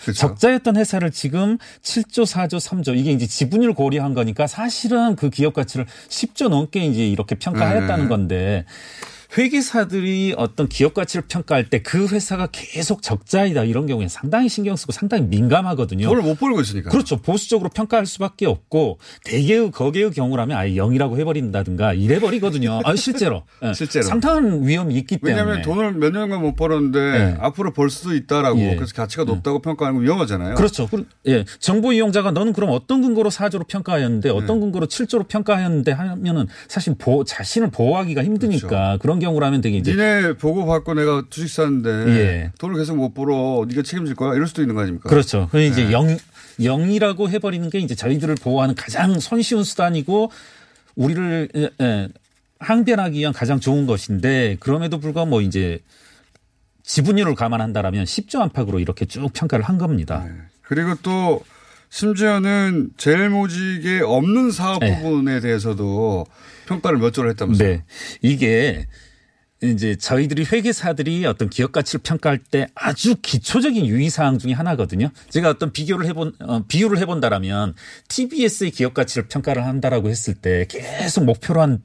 그렇죠. 0.02 0.18
적자였던 0.20 0.76
회사를 0.76 1.10
지금 1.12 1.58
7조, 1.82 2.26
4조, 2.26 2.60
3조 2.60 2.96
이게 2.96 3.12
이제 3.12 3.26
지분율 3.26 3.72
고려한 3.72 4.14
거니까 4.14 4.46
사실은 4.48 5.14
그 5.16 5.30
기업 5.30 5.54
가치를 5.54 5.86
10조 6.08 6.48
넘게 6.48 6.84
이제 6.86 7.06
이렇게 7.06 7.36
평가하였다는 7.36 8.04
네. 8.04 8.08
건데 8.08 8.64
회계사들이 9.36 10.34
어떤 10.36 10.68
기업 10.68 10.94
가치를 10.94 11.24
평가할 11.28 11.68
때 11.70 11.82
그 11.82 12.06
회사가 12.06 12.48
계속 12.52 13.02
적자이다 13.02 13.64
이런 13.64 13.86
경우에 13.86 14.06
상당히 14.08 14.48
신경 14.48 14.76
쓰고 14.76 14.92
상당히 14.92 15.24
민감하거든요. 15.24 16.06
돈을 16.08 16.22
못 16.22 16.38
벌고 16.38 16.60
있으니까. 16.60 16.90
그렇죠. 16.90 17.16
보수적으로 17.16 17.70
평가할 17.70 18.06
수밖에 18.06 18.46
없고 18.46 18.98
대개의 19.24 19.70
거개의 19.72 20.12
경우라면 20.12 20.56
아예 20.56 20.74
0이라고 20.74 21.18
해버린다든가 21.18 21.94
이래버리거든요. 21.94 22.80
아, 22.86 22.94
실제로. 22.94 23.42
예. 23.64 23.72
실제로. 23.74 24.04
상당한 24.04 24.66
위험이 24.66 24.94
있기 24.96 25.18
때문에. 25.18 25.32
왜냐하면 25.40 25.62
돈을 25.62 25.92
몇 25.94 26.12
년간 26.12 26.40
못 26.40 26.54
벌었는데 26.54 27.00
네. 27.00 27.36
앞으로 27.40 27.72
벌 27.72 27.90
수도 27.90 28.14
있다라고 28.14 28.58
예. 28.60 28.76
그래서 28.76 28.94
가치가 28.94 29.24
높다고 29.24 29.60
평가하는 29.60 29.96
건 29.98 30.04
위험하잖아요. 30.06 30.54
그렇죠. 30.54 30.86
그- 30.86 31.06
예. 31.26 31.44
정보 31.58 31.92
이용자가 31.92 32.30
너는 32.30 32.52
그럼 32.52 32.70
어떤 32.70 33.02
근거로 33.02 33.28
4조로 33.30 33.66
평가하였는데 33.66 34.30
어떤 34.30 34.56
네. 34.58 34.60
근거로 34.60 34.86
7조로 34.86 35.26
평가하였는데 35.28 35.92
하면은 35.92 36.46
사실 36.68 36.94
보호, 36.96 37.24
자신을 37.24 37.70
보호하기가 37.70 38.22
힘드니까 38.24 38.98
그런 39.00 39.18
경우라면 39.22 39.62
되게 39.62 39.78
이제 39.78 39.92
니네 39.92 40.34
보고 40.34 40.66
받고 40.66 40.94
내가 40.94 41.24
주식 41.30 41.54
샀는데 41.54 41.90
예. 42.08 42.52
돈을 42.58 42.76
계속 42.76 42.96
못 42.96 43.14
벌어 43.14 43.64
네가 43.68 43.82
책임질 43.82 44.14
거야 44.14 44.34
이럴 44.34 44.46
수도 44.46 44.60
있는 44.62 44.74
거 44.74 44.82
아닙니까? 44.82 45.08
그렇죠. 45.08 45.48
그 45.50 45.60
이제 45.62 45.86
네. 45.86 45.92
영, 45.92 46.16
영이라고 46.60 47.30
해버리는 47.30 47.68
게 47.70 47.78
이제 47.78 47.94
저희들을 47.94 48.34
보호하는 48.36 48.74
가장 48.74 49.18
손쉬운 49.18 49.64
수단이고 49.64 50.30
우리를 50.96 51.48
예, 51.56 51.70
예, 51.80 52.08
항변하기 52.58 53.18
위한 53.18 53.32
가장 53.32 53.58
좋은 53.58 53.86
것인데 53.86 54.56
그럼에도 54.60 54.98
불구하고 54.98 55.30
뭐 55.30 55.40
이제 55.40 55.78
지분율을 56.82 57.34
감안한다라면 57.34 58.04
10조 58.04 58.40
안팎으로 58.40 58.78
이렇게 58.78 59.06
쭉 59.06 59.32
평가를 59.32 59.64
한 59.64 59.78
겁니다. 59.78 60.26
그리고 60.62 60.94
또 61.02 61.40
심지어는 61.90 62.90
제일 62.96 63.28
모직에 63.28 64.00
없는 64.00 64.50
사업 64.50 64.80
네. 64.80 65.00
부분에 65.02 65.40
대해서도 65.40 66.24
평가를 66.66 66.98
몇 66.98 67.12
조를 67.12 67.30
했다면서요? 67.30 67.68
네. 67.68 67.84
이게 68.22 68.86
이제 69.62 69.94
저희들이 69.94 70.44
회계사들이 70.50 71.24
어떤 71.26 71.48
기업 71.48 71.72
가치를 71.72 72.00
평가할 72.02 72.38
때 72.38 72.66
아주 72.74 73.14
기초적인 73.22 73.86
유의 73.86 74.10
사항 74.10 74.38
중에 74.38 74.52
하나거든요. 74.52 75.10
제가 75.30 75.50
어떤 75.50 75.72
비교를 75.72 76.06
해본 76.06 76.32
어, 76.40 76.64
비유를 76.66 76.98
해본다라면 76.98 77.74
TBS의 78.08 78.72
기업 78.72 78.94
가치를 78.94 79.28
평가를 79.28 79.64
한다라고 79.64 80.08
했을 80.08 80.34
때 80.34 80.66
계속 80.68 81.24
목표로 81.24 81.60
한 81.62 81.82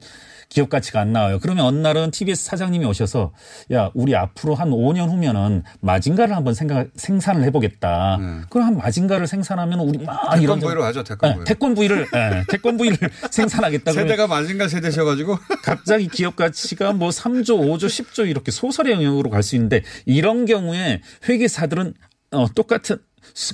기업 0.48 0.70
가치가 0.70 1.00
안 1.00 1.12
나와요. 1.12 1.38
그러면 1.42 1.66
어느 1.66 1.76
날은 1.78 2.10
TBS 2.10 2.44
사장님이 2.46 2.86
오셔서 2.86 3.32
야 3.72 3.90
우리 3.94 4.16
앞으로 4.16 4.54
한 4.54 4.70
5년 4.70 5.08
후면은 5.10 5.62
마징가를 5.80 6.34
한번 6.34 6.54
생각 6.54 6.88
생산을 6.96 7.44
해보겠다. 7.44 8.18
그럼 8.48 8.66
한 8.66 8.76
마징가를 8.78 9.26
생산하면 9.26 9.80
우리 9.80 9.98
막 9.98 10.14
네. 10.14 10.20
태권 10.30 10.42
이런 10.42 10.58
부위로 10.60 10.84
하죠, 10.84 11.04
태권 11.04 11.32
부위. 11.34 11.44
네, 11.44 11.44
태권 11.44 11.74
부위를 11.74 12.06
네, 12.12 12.44
태권 12.48 12.76
부위를 12.78 12.96
생산하겠다. 13.30 13.92
세대가 13.92 14.26
마징가 14.26 14.68
세대셔가지고 14.68 15.36
갑자기 15.62 16.08
기업 16.08 16.34
가치가 16.36 16.92
뭐 16.92 17.10
3조, 17.10 17.48
5조, 17.60 17.84
10조 17.86 18.28
이렇게 18.28 18.50
소설의 18.50 18.94
영역으로 18.94 19.28
갈 19.30 19.42
수 19.42 19.54
있는데 19.56 19.82
이런 20.06 20.46
경우에 20.46 21.00
회계사들은 21.28 21.94
어, 22.32 22.46
똑같은 22.54 22.96
수- 22.96 23.02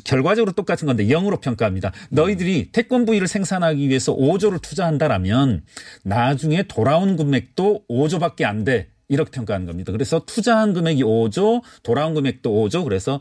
결과적으로 0.04 0.52
똑같은 0.52 0.86
건데 0.86 1.06
0으로 1.06 1.40
평가합니다. 1.40 1.92
너희들이 2.10 2.70
태권 2.72 3.04
부위를 3.06 3.26
생산하기 3.26 3.88
위해서 3.88 4.14
5조를 4.14 4.62
투자한다라면 4.62 5.62
나중에 6.02 6.64
돌아온 6.64 7.16
금액도 7.16 7.84
5조밖에 7.88 8.44
안 8.44 8.64
돼. 8.64 8.88
이렇게 9.08 9.30
평가하는 9.30 9.66
겁니다. 9.66 9.92
그래서 9.92 10.24
투자한 10.24 10.72
금액이 10.72 11.02
5조, 11.02 11.62
돌아온 11.82 12.14
금액도 12.14 12.50
5조, 12.50 12.84
그래서 12.84 13.20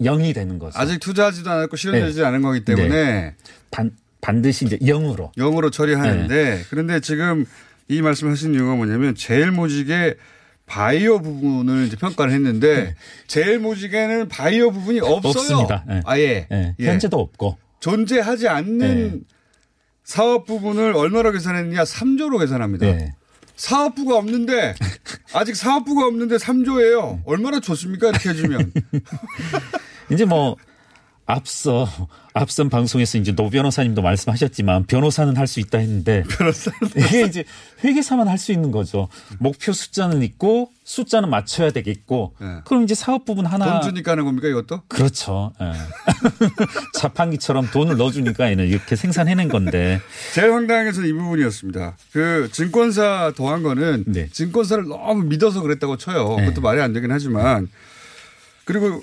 0이 0.00 0.34
되는 0.34 0.58
거죠. 0.58 0.78
아직 0.78 1.00
투자하지도 1.00 1.50
않았고 1.50 1.76
실현되지 1.76 2.20
네. 2.20 2.26
않은 2.26 2.42
거기 2.42 2.64
때문에 2.64 2.88
네. 2.88 3.34
반, 3.70 3.90
반드시 4.20 4.66
이제 4.66 4.76
0으로. 4.78 5.32
0으로 5.36 5.72
처리하는데 5.72 6.28
네. 6.28 6.62
그런데 6.68 7.00
지금 7.00 7.46
이 7.88 8.02
말씀을 8.02 8.32
하신 8.32 8.54
이유가 8.54 8.74
뭐냐면 8.74 9.14
제일 9.14 9.50
모직의 9.50 10.16
바이오 10.66 11.20
부분을 11.20 11.86
이제 11.86 11.96
평가를 11.96 12.32
했는데 12.32 12.94
제일 13.26 13.58
모직에는 13.60 14.28
바이오 14.28 14.72
부분이 14.72 15.00
없어요. 15.00 15.30
없습니다. 15.30 15.84
네. 15.86 16.02
아예 16.04 16.46
네. 16.50 16.74
예. 16.78 16.86
현재도 16.88 17.18
없고. 17.18 17.56
존재하지 17.80 18.48
않는 18.48 18.78
네. 18.78 19.20
사업 20.04 20.46
부분을 20.46 20.94
얼마로 20.96 21.32
계산했느냐 21.32 21.84
3조로 21.84 22.38
계산합니다. 22.40 22.86
네. 22.86 23.14
사업부가 23.56 24.16
없는데 24.18 24.74
아직 25.32 25.56
사업부가 25.56 26.06
없는데 26.06 26.36
3조예요. 26.36 27.22
얼마나 27.24 27.60
좋습니까 27.60 28.10
이렇게 28.10 28.30
해주면 28.30 28.72
이제 30.12 30.24
뭐 30.24 30.56
앞서 31.26 31.88
앞선 32.34 32.68
방송에서 32.68 33.18
이제 33.18 33.32
노 33.34 33.50
변호사님도 33.50 34.00
말씀하셨지만 34.02 34.86
변호사는 34.86 35.36
할 35.36 35.46
수 35.46 35.58
있다 35.60 35.78
했는데 35.78 36.22
이게 36.96 37.22
이제 37.22 37.44
회계사만 37.82 38.28
할 38.28 38.38
수 38.38 38.52
있는 38.52 38.70
거죠. 38.70 39.08
목표 39.38 39.72
숫자는 39.72 40.22
있고 40.22 40.70
숫자는 40.84 41.30
맞춰야 41.30 41.70
되겠고 41.70 42.34
그럼 42.64 42.84
이제 42.84 42.94
사업 42.94 43.24
부분 43.24 43.46
하나 43.46 43.80
돈 43.80 43.90
주니까 43.90 44.12
하는 44.12 44.24
겁니까 44.24 44.46
이것도? 44.48 44.82
그렇죠. 44.88 45.52
예. 45.60 45.72
자판기처럼 47.00 47.70
돈을 47.72 47.96
넣어주니까 47.96 48.50
얘는 48.50 48.68
이렇게 48.68 48.94
생산해낸 48.94 49.48
건데 49.48 50.00
제일 50.34 50.50
것은 50.50 51.06
이 51.06 51.12
부분이었습니다. 51.12 51.96
그 52.12 52.48
증권사 52.52 53.32
더한 53.36 53.62
거는 53.62 54.04
네. 54.06 54.28
증권사를 54.30 54.84
너무 54.84 55.24
믿어서 55.24 55.60
그랬다고 55.62 55.96
쳐요. 55.96 56.36
그것도 56.36 56.60
말이 56.60 56.80
안 56.80 56.92
되긴 56.92 57.10
하지만 57.10 57.68
그리고 58.64 59.02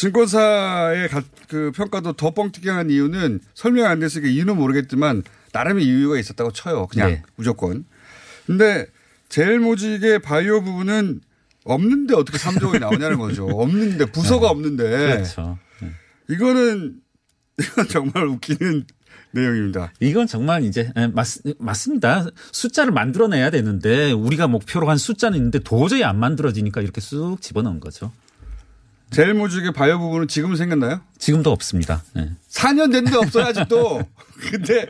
증권사의 0.00 1.08
가- 1.08 1.22
그 1.48 1.72
평가도 1.74 2.14
더 2.14 2.30
뻥튀기한 2.32 2.88
이유는 2.90 3.40
설명이 3.54 3.86
안 3.86 4.00
됐으니까 4.00 4.30
이유는 4.30 4.56
모르겠지만 4.56 5.22
나름의 5.52 5.84
이유가 5.84 6.18
있었다고 6.18 6.52
쳐요. 6.52 6.86
그냥 6.86 7.10
네. 7.10 7.22
무조건. 7.36 7.84
근데 8.46 8.86
제일 9.28 9.58
모직의 9.60 10.20
바이오 10.20 10.62
부분은 10.62 11.20
없는데 11.64 12.14
어떻게 12.14 12.38
3조가 12.38 12.78
나오냐는 12.80 13.18
거죠. 13.18 13.44
없는데 13.52 14.06
부서가 14.06 14.48
없는데 14.48 14.84
그렇죠. 14.88 15.58
이거는 16.30 16.94
이건 17.60 17.88
정말 17.88 18.26
웃기는 18.26 18.84
내용입니다. 19.32 19.92
이건 20.00 20.26
정말 20.26 20.64
이제 20.64 20.90
예, 20.96 21.08
맞, 21.08 21.26
맞습니다. 21.58 22.26
숫자를 22.52 22.90
만들어내야 22.92 23.50
되는데 23.50 24.12
우리가 24.12 24.46
목표로 24.48 24.88
한 24.88 24.96
숫자는 24.96 25.36
있는데 25.36 25.58
도저히 25.58 26.04
안 26.04 26.18
만들어지니까 26.18 26.80
이렇게 26.80 27.02
쑥 27.02 27.42
집어넣은 27.42 27.80
거죠. 27.80 28.10
제일 29.10 29.34
모직의 29.34 29.72
바이오 29.72 29.98
부분은 29.98 30.28
지금 30.28 30.54
생겼나요? 30.56 31.00
지금도 31.18 31.50
없습니다. 31.52 32.02
예. 32.16 32.30
4년 32.50 32.92
됐는데 32.92 33.16
없어요, 33.18 33.44
아직도. 33.46 34.02
근데 34.50 34.86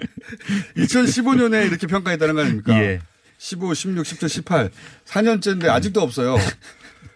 2015년에 0.77 1.67
이렇게 1.67 1.87
평가했다는 1.87 2.35
거 2.35 2.41
아닙니까? 2.43 2.75
예. 2.83 3.01
15, 3.39 3.73
16, 3.75 4.05
17, 4.05 4.29
18. 4.29 4.71
4년째인데 5.07 5.69
아직도 5.69 6.01
없어요. 6.03 6.37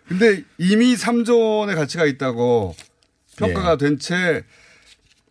근데 0.08 0.42
이미 0.58 0.94
3조 0.94 1.58
원의 1.60 1.76
가치가 1.76 2.06
있다고 2.06 2.74
평가가 3.36 3.72
예. 3.72 3.76
된채 3.76 4.42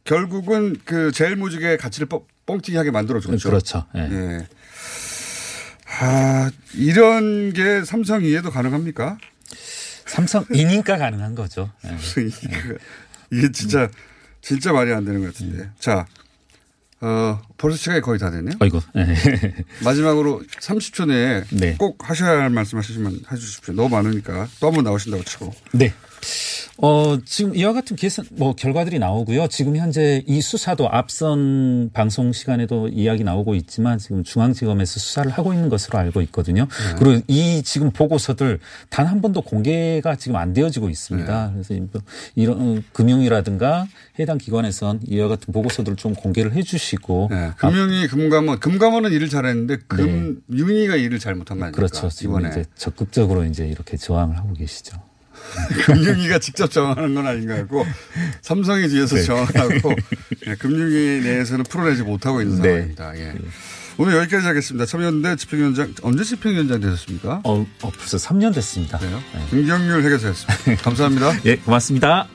결국은 0.03 0.75
그 0.85 1.11
제일 1.11 1.35
모직의 1.35 1.77
가치를 1.77 2.07
뻥- 2.07 2.25
뻥튀기하게 2.45 2.91
만들어줬죠. 2.91 3.49
그렇죠. 3.49 3.85
예. 3.95 3.99
예. 4.01 4.47
아, 5.99 6.51
이런 6.75 7.53
게 7.53 7.83
삼성 7.85 8.23
이해도 8.23 8.49
가능합니까? 8.51 9.17
삼성이니까 10.13 10.97
가능한 10.97 11.33
거죠. 11.35 11.71
예. 11.85 11.89
이게- 12.21 12.77
이게 13.31 13.51
진짜 13.51 13.89
진짜 14.41 14.71
말이 14.71 14.93
안 14.93 15.05
되는 15.05 15.21
것 15.21 15.33
같은데. 15.33 15.69
자, 15.79 16.05
어, 17.01 17.41
벌써 17.57 17.77
시간이 17.77 18.01
거의 18.01 18.19
다 18.19 18.29
됐네요. 18.29 18.55
아이고. 18.59 18.79
예. 18.95 19.03
마지막으로 19.83 20.41
30초 20.61 21.07
내에 21.07 21.43
네. 21.51 21.75
꼭 21.77 22.07
하셔야 22.09 22.41
할 22.41 22.49
말씀 22.49 22.77
하시면 22.77 23.21
해주십시오. 23.31 23.73
너무 23.73 23.89
많으니까 23.89 24.47
또 24.59 24.67
한 24.67 24.75
번 24.75 24.83
나오신다고 24.83 25.23
치고. 25.23 25.53
네. 25.73 25.93
어, 26.77 27.17
지금 27.23 27.55
이와 27.55 27.71
같은 27.73 27.95
계산, 27.95 28.25
뭐, 28.31 28.55
결과들이 28.55 28.99
나오고요. 28.99 29.47
지금 29.47 29.77
현재 29.77 30.23
이 30.27 30.41
수사도 30.41 30.89
앞선 30.89 31.91
방송 31.93 32.33
시간에도 32.33 32.87
이야기 32.89 33.23
나오고 33.23 33.55
있지만 33.55 33.99
지금 33.99 34.23
중앙지검에서 34.23 34.99
수사를 34.99 35.31
하고 35.31 35.53
있는 35.53 35.69
것으로 35.69 35.99
알고 35.99 36.21
있거든요. 36.23 36.63
네. 36.67 36.95
그리고 36.99 37.21
이 37.27 37.61
지금 37.63 37.91
보고서들 37.91 38.59
단 38.89 39.03
한 39.13 39.21
번도 39.21 39.41
공개가 39.41 40.15
지금 40.15 40.37
안 40.37 40.53
되어지고 40.53 40.89
있습니다. 40.89 41.47
네. 41.47 41.53
그래서 41.53 41.73
뭐 41.91 42.01
이런 42.35 42.59
어, 42.77 42.81
금융이라든가 42.93 43.85
해당 44.19 44.37
기관에선 44.39 45.01
이와 45.07 45.27
같은 45.27 45.53
보고서들을 45.53 45.97
좀 45.97 46.15
공개를 46.15 46.53
해 46.53 46.63
주시고. 46.63 47.27
네. 47.29 47.51
금융위, 47.57 48.07
금감원, 48.07 48.59
금감원은 48.59 49.11
일을 49.11 49.29
잘했는데 49.29 49.77
금융위가 49.87 50.95
일을 50.95 51.19
잘못한 51.19 51.59
거 51.59 51.65
아닙니까? 51.65 51.81
네. 51.85 51.87
그렇죠. 51.87 52.09
지금 52.09 52.31
이번에 52.39 52.49
이제 52.49 52.65
적극적으로 52.75 53.45
이제 53.45 53.67
이렇게 53.67 53.97
저항을 53.97 54.37
하고 54.37 54.53
계시죠. 54.53 54.97
금융위가 55.85 56.39
직접 56.39 56.71
정하는 56.71 57.13
건 57.13 57.27
아닌 57.27 57.47
것 57.47 57.55
같고 57.55 57.85
삼성이 58.41 58.87
뒤에서 58.87 59.15
네. 59.15 59.23
정하고 59.23 59.93
네, 60.45 60.55
금융위 60.59 61.21
내에서는 61.21 61.63
풀어내지 61.65 62.03
못하고 62.03 62.41
있는 62.41 62.61
네. 62.61 62.69
상황입니다. 62.69 63.17
예. 63.17 63.33
오늘 63.97 64.15
여기까지 64.17 64.45
하겠습니다. 64.47 64.85
참여연대 64.85 65.35
집행위원장 65.35 65.93
언제 66.01 66.23
집행위원장 66.23 66.79
되셨습니까? 66.81 67.41
어, 67.43 67.61
어 67.61 67.91
벌써 67.91 68.17
3년 68.17 68.53
됐습니다. 68.55 68.99
김경률 69.51 70.03
회계사였습니다. 70.03 70.81
감사합니다. 70.83 71.31
예, 71.45 71.57
고맙습니다. 71.57 72.27